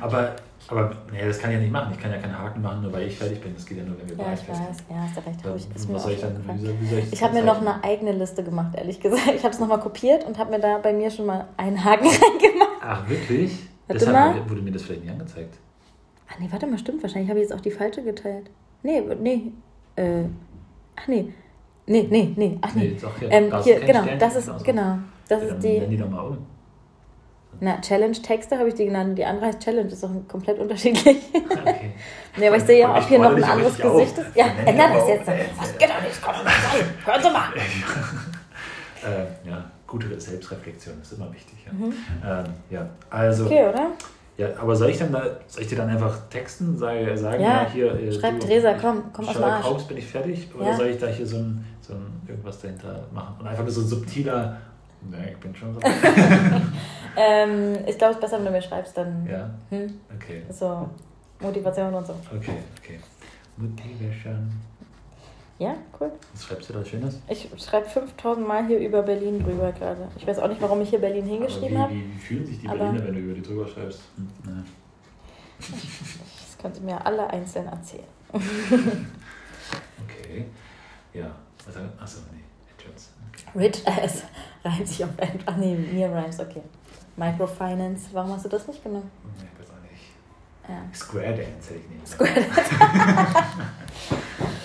aber, 0.00 0.36
aber 0.68 0.90
nee, 1.12 1.26
das 1.26 1.38
kann 1.38 1.50
ich 1.50 1.56
ja 1.56 1.60
nicht 1.62 1.72
machen. 1.72 1.92
Ich 1.94 2.00
kann 2.00 2.10
ja 2.10 2.16
keinen 2.18 2.38
Haken 2.38 2.62
machen, 2.62 2.82
nur 2.82 2.92
weil 2.92 3.06
ich 3.08 3.18
fertig 3.18 3.42
bin. 3.42 3.54
Das 3.54 3.66
geht 3.66 3.76
ja 3.78 3.84
nur, 3.84 3.98
wenn 3.98 4.08
wir 4.08 4.16
Ja, 4.16 4.22
beide 4.24 4.40
ich 4.40 4.46
fertig 4.46 4.62
weiß, 4.68 4.76
sind. 4.78 4.86
ja, 4.90 4.96
hast 5.02 5.16
du 5.16 5.20
recht. 5.26 5.44
Hab 5.44 5.56
ich, 5.56 5.68
ist 5.74 5.88
mir 5.88 5.94
was 5.96 6.00
auch 6.02 6.04
soll 6.06 6.12
ich 6.14 6.20
schon 6.20 6.32
dann, 6.34 6.44
wie 6.46 6.50
aufgefallen. 6.50 6.60
soll, 6.64 6.74
wie 6.80 6.86
soll 6.86 6.98
ich 7.00 7.12
Ich 7.12 7.22
habe 7.22 7.34
mir 7.34 7.42
noch 7.44 7.60
eine 7.60 7.84
eigene 7.84 8.12
Liste 8.12 8.42
gemacht, 8.42 8.74
ehrlich 8.74 9.00
gesagt. 9.00 9.32
Ich 9.36 9.42
habe 9.44 9.52
es 9.54 9.60
nochmal 9.60 9.80
kopiert 9.80 10.24
und 10.24 10.38
habe 10.38 10.50
mir 10.50 10.60
da 10.60 10.78
bei 10.78 10.92
mir 10.94 11.10
schon 11.10 11.26
mal 11.26 11.46
einen 11.58 11.84
Haken 11.84 12.06
reingemacht. 12.06 12.70
Ach, 12.80 13.08
wirklich? 13.08 13.52
Warte 13.86 13.98
Deshalb 14.06 14.34
mal. 14.36 14.50
wurde 14.50 14.62
mir 14.62 14.72
das 14.72 14.82
vielleicht 14.82 15.02
nicht 15.04 15.12
angezeigt. 15.12 15.58
Ach 16.30 16.38
nee, 16.38 16.48
warte 16.50 16.66
mal, 16.66 16.78
stimmt. 16.78 17.02
Wahrscheinlich 17.02 17.28
habe 17.30 17.40
ich 17.40 17.48
jetzt 17.48 17.54
auch 17.58 17.60
die 17.62 17.70
falsche 17.70 18.02
geteilt. 18.02 18.48
Nee, 18.82 19.02
nee. 19.20 19.52
Äh, 19.96 20.24
ach 20.96 21.06
nee. 21.08 21.32
Nee, 21.88 22.06
nee, 22.10 22.32
nee. 22.36 22.58
Ach 22.60 22.74
nee. 22.74 22.88
Nee, 22.90 22.98
doch, 23.00 23.18
hier. 23.18 23.30
ähm, 23.32 23.52
hier, 23.62 23.80
genau, 23.80 24.04
das 24.18 24.36
ist, 24.36 24.46
genau 24.46 24.58
so. 24.58 24.64
genau. 24.64 24.98
Das 25.28 25.42
Ja, 25.42 25.48
ist 25.48 25.62
die. 25.64 25.80
Die 25.86 25.96
doch 25.96 26.08
mal 26.08 26.20
um. 26.20 26.38
Na, 27.60 27.80
Challenge-Texte 27.80 28.56
habe 28.58 28.68
ich 28.68 28.74
die 28.74 28.84
genannt. 28.84 29.18
Die 29.18 29.24
andere 29.24 29.46
heißt 29.46 29.60
Challenge, 29.60 29.90
ist 29.90 30.02
doch 30.04 30.10
komplett 30.28 30.58
unterschiedlich. 30.58 31.16
Okay. 31.68 31.92
nee, 32.36 32.46
aber 32.48 32.56
ich 32.56 32.62
sehe 32.64 32.80
ja, 32.80 32.96
ob 32.96 33.06
hier 33.08 33.18
noch 33.18 33.34
ein 33.34 33.42
anderes 33.44 33.72
richtig 33.72 33.84
auf. 33.84 33.92
Gesicht 33.98 34.18
ist. 34.18 34.36
Ja, 34.36 34.44
doch 34.46 34.64
das 34.64 34.76
mal 34.76 35.08
jetzt. 35.08 35.26
Was 35.58 35.78
geht 35.78 35.88
doch 35.90 36.02
nicht, 36.02 36.22
kann 36.22 36.34
doch 36.38 36.44
nicht 36.44 36.56
sein. 36.62 36.84
Hören 37.04 37.22
Sie 37.22 37.30
mal. 37.30 37.48
äh, 39.44 39.48
ja, 39.48 39.64
gute 39.86 40.20
Selbstreflexion 40.20 41.00
ist 41.02 41.12
immer 41.12 41.32
wichtig. 41.32 41.58
Ja, 41.66 42.40
ähm, 42.40 42.44
ja. 42.70 42.88
also 43.10 43.44
Mhm. 43.44 43.48
Okay, 43.50 43.68
oder? 43.68 43.86
Ja, 44.38 44.50
aber 44.60 44.76
soll 44.76 44.88
ich 44.90 44.98
dann 44.98 45.10
da, 45.12 45.22
soll 45.48 45.62
ich 45.64 45.68
dir 45.68 45.76
dann 45.76 45.88
einfach 45.90 46.16
texten, 46.30 46.78
sage, 46.78 47.18
sagen, 47.18 47.42
Ja, 47.42 47.64
ja, 47.64 47.70
hier. 47.70 47.92
äh, 47.94 48.12
schreib 48.12 48.38
du, 48.38 48.46
Theresa, 48.46 48.74
komm, 48.80 49.02
komm 49.12 49.26
aus 49.26 49.32
Sherlock 49.34 49.50
Arsch. 49.50 49.66
Holmes, 49.66 49.84
bin 49.84 49.96
ich 49.96 50.06
fertig? 50.06 50.48
Oder 50.54 50.66
Ja. 50.66 50.76
soll 50.76 50.86
ich 50.86 50.98
da 50.98 51.08
hier 51.08 51.26
so 51.26 51.38
ein, 51.38 51.64
so 51.80 51.94
ein 51.94 52.22
irgendwas 52.26 52.60
dahinter 52.60 53.04
machen? 53.12 53.34
Und 53.40 53.46
einfach 53.48 53.64
nur 53.64 53.72
so 53.72 53.80
ein 53.80 53.88
subtiler, 53.88 54.56
ne, 55.10 55.30
ich 55.32 55.36
bin 55.38 55.54
schon 55.54 55.74
so. 55.74 55.80
Ähm, 57.20 57.78
ich 57.84 57.98
glaube, 57.98 58.12
es 58.12 58.18
ist 58.18 58.20
besser, 58.20 58.38
wenn 58.38 58.44
du 58.44 58.50
mir 58.52 58.62
schreibst, 58.62 58.96
dann 58.96 59.26
ja, 59.28 59.50
hm, 59.70 59.92
okay, 60.14 60.42
so 60.50 60.88
Motivation 61.40 61.92
und 61.92 62.06
so. 62.06 62.12
okay, 62.32 62.58
okay. 62.80 63.00
Motivation. 63.56 64.52
Ja, 65.58 65.74
cool. 65.98 66.12
Was 66.32 66.44
schreibst 66.44 66.68
du 66.68 66.72
da 66.72 66.84
Schönes? 66.84 67.18
Ich 67.28 67.48
schreibe 67.58 67.88
5000 67.88 68.46
Mal 68.46 68.66
hier 68.68 68.78
über 68.78 69.02
Berlin 69.02 69.42
drüber 69.42 69.72
gerade. 69.72 70.08
Ich 70.16 70.24
weiß 70.26 70.38
auch 70.38 70.48
nicht, 70.48 70.60
warum 70.60 70.80
ich 70.82 70.90
hier 70.90 71.00
Berlin 71.00 71.26
hingeschrieben 71.26 71.78
habe. 71.78 71.92
wie, 71.92 72.04
wie, 72.04 72.14
wie 72.14 72.18
fühlen 72.18 72.46
sich 72.46 72.60
die 72.60 72.68
Berliner, 72.68 73.04
wenn 73.04 73.14
du 73.14 73.20
über 73.20 73.34
die 73.34 73.42
drüber 73.42 73.66
schreibst? 73.66 74.00
Hm, 74.16 74.28
ne. 74.54 74.64
Das 75.58 76.58
könnt 76.62 76.76
ihr 76.76 76.82
mir 76.82 77.04
alle 77.04 77.28
einzeln 77.28 77.66
erzählen. 77.66 78.04
Okay, 80.04 80.46
ja. 81.14 81.30
Was, 81.66 81.76
achso, 81.76 82.20
nee, 82.32 82.42
Entrance. 82.70 83.10
Okay. 83.32 83.58
Rich 83.58 83.86
ass 83.86 84.22
reimt 84.64 84.86
sich 84.88 85.04
auf 85.04 85.10
End. 85.16 85.42
Ach 85.46 85.56
nee, 85.56 85.74
mir 85.74 86.08
rhymes, 86.08 86.38
okay. 86.40 86.62
Microfinance, 87.16 88.08
warum 88.12 88.32
hast 88.32 88.44
du 88.44 88.48
das 88.48 88.66
nicht 88.68 88.82
genommen? 88.82 89.10
Nee, 89.38 89.46
ich 89.52 89.60
weiß 89.60 89.70
auch 89.74 89.82
nicht. 89.82 90.12
Ja. 90.68 90.94
Square 90.94 91.34
Dance 91.34 91.70
hätte 91.70 91.80
ich 91.80 91.88
nicht. 91.88 92.08
Square 92.12 92.30
Ja. 94.38 94.57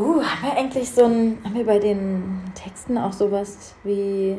Uh, 0.00 0.22
haben 0.22 0.42
wir 0.42 0.56
eigentlich 0.56 0.90
so 0.90 1.04
ein, 1.04 1.44
haben 1.44 1.54
wir 1.54 1.66
bei 1.66 1.78
den 1.78 2.40
Texten 2.54 2.96
auch 2.96 3.12
sowas 3.12 3.74
wie 3.84 4.38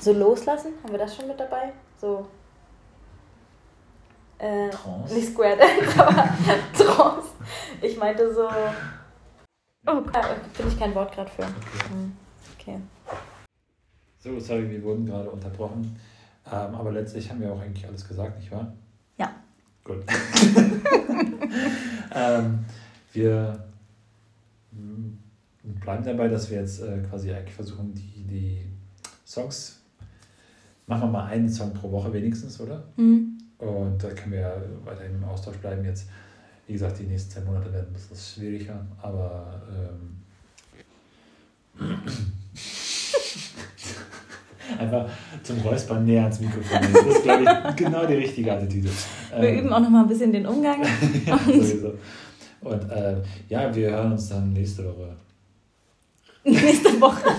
so 0.00 0.12
loslassen? 0.12 0.72
Haben 0.82 0.90
wir 0.92 0.98
das 0.98 1.14
schon 1.14 1.28
mit 1.28 1.38
dabei? 1.38 1.72
So. 1.96 2.26
Äh, 4.38 4.70
Trance? 4.70 5.14
nicht 5.14 5.28
Square 5.28 5.56
Dance, 5.58 6.04
aber 6.04 6.28
Trance. 6.76 7.28
Ich 7.82 7.96
meinte 7.98 8.34
so. 8.34 8.48
Oh, 9.86 9.98
äh, 10.12 10.34
finde 10.54 10.72
ich 10.72 10.78
kein 10.78 10.92
Wort 10.96 11.14
gerade 11.14 11.30
für. 11.30 11.42
Okay. 11.42 11.88
Hm, 11.90 12.16
Okay. 12.58 12.80
So, 14.18 14.40
sorry, 14.40 14.68
wir 14.68 14.82
wurden 14.82 15.06
gerade 15.06 15.30
unterbrochen. 15.30 16.00
Ähm, 16.50 16.74
aber 16.74 16.90
letztlich 16.90 17.30
haben 17.30 17.40
wir 17.40 17.52
auch 17.52 17.60
eigentlich 17.60 17.86
alles 17.86 18.06
gesagt, 18.06 18.38
nicht 18.38 18.50
wahr? 18.50 18.72
Ja. 19.18 19.30
Gut. 19.84 20.04
ähm, 22.14 22.64
wir 23.12 23.69
mm, 24.72 25.18
bleiben 25.80 26.04
dabei, 26.04 26.28
dass 26.28 26.50
wir 26.50 26.58
jetzt 26.58 26.80
äh, 26.82 26.98
quasi 27.08 27.32
eigentlich 27.32 27.54
versuchen, 27.54 27.94
die, 27.94 28.24
die 28.24 28.58
Songs, 29.26 29.80
machen 30.86 31.02
wir 31.02 31.08
mal 31.08 31.26
einen 31.26 31.48
Song 31.48 31.72
pro 31.72 31.90
Woche 31.92 32.12
wenigstens, 32.12 32.60
oder? 32.60 32.84
Hm. 32.96 33.38
Und 33.58 34.02
da 34.02 34.10
können 34.10 34.32
wir 34.32 34.40
ja 34.40 34.52
weiterhin 34.84 35.14
im 35.14 35.24
Austausch 35.24 35.56
bleiben. 35.58 35.84
Jetzt, 35.84 36.08
wie 36.66 36.72
gesagt, 36.72 36.98
die 36.98 37.04
nächsten 37.04 37.30
zwei 37.30 37.42
Monate 37.42 37.72
werden 37.72 37.88
ein 37.88 37.92
bisschen 37.92 38.16
schwieriger, 38.16 38.86
aber 39.02 39.62
ähm, 39.70 40.16
einfach 44.78 45.10
zum 45.42 45.58
Räuspern 45.60 46.04
näher 46.04 46.22
ans 46.22 46.40
Mikrofon. 46.40 46.78
Das 46.92 47.06
ist, 47.06 47.22
glaube 47.22 47.44
ich, 47.44 47.76
genau 47.76 48.06
die 48.06 48.14
richtige 48.14 48.52
Attitüde. 48.52 48.88
Wir 49.38 49.48
Ähm, 49.48 49.58
üben 49.58 49.72
auch 49.72 49.80
noch 49.80 49.90
mal 49.90 50.02
ein 50.02 50.08
bisschen 50.08 50.32
den 50.32 50.46
Umgang. 50.46 50.82
ja, 51.26 51.38
sowieso. 51.38 51.94
Und 52.62 52.90
äh, 52.90 53.16
ja, 53.48 53.74
wir 53.74 53.90
hören 53.90 54.12
uns 54.12 54.28
dann 54.28 54.52
nächste 54.52 54.84
Woche. 54.84 55.16
Nächste 56.44 57.00
Woche. 57.00 57.30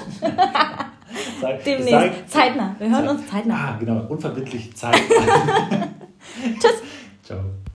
Sag- 1.39 1.63
Demnächst. 1.63 1.89
sag- 1.91 2.30
zeitnah. 2.30 2.76
Wir 2.80 2.89
hören 2.89 3.05
Zeit- 3.05 3.09
uns 3.09 3.28
zeitnah. 3.30 3.55
Ah, 3.55 3.78
genau, 3.80 4.05
unverbindlich 4.07 4.76
Zeit. 4.76 4.95
Tschüss. 6.59 6.82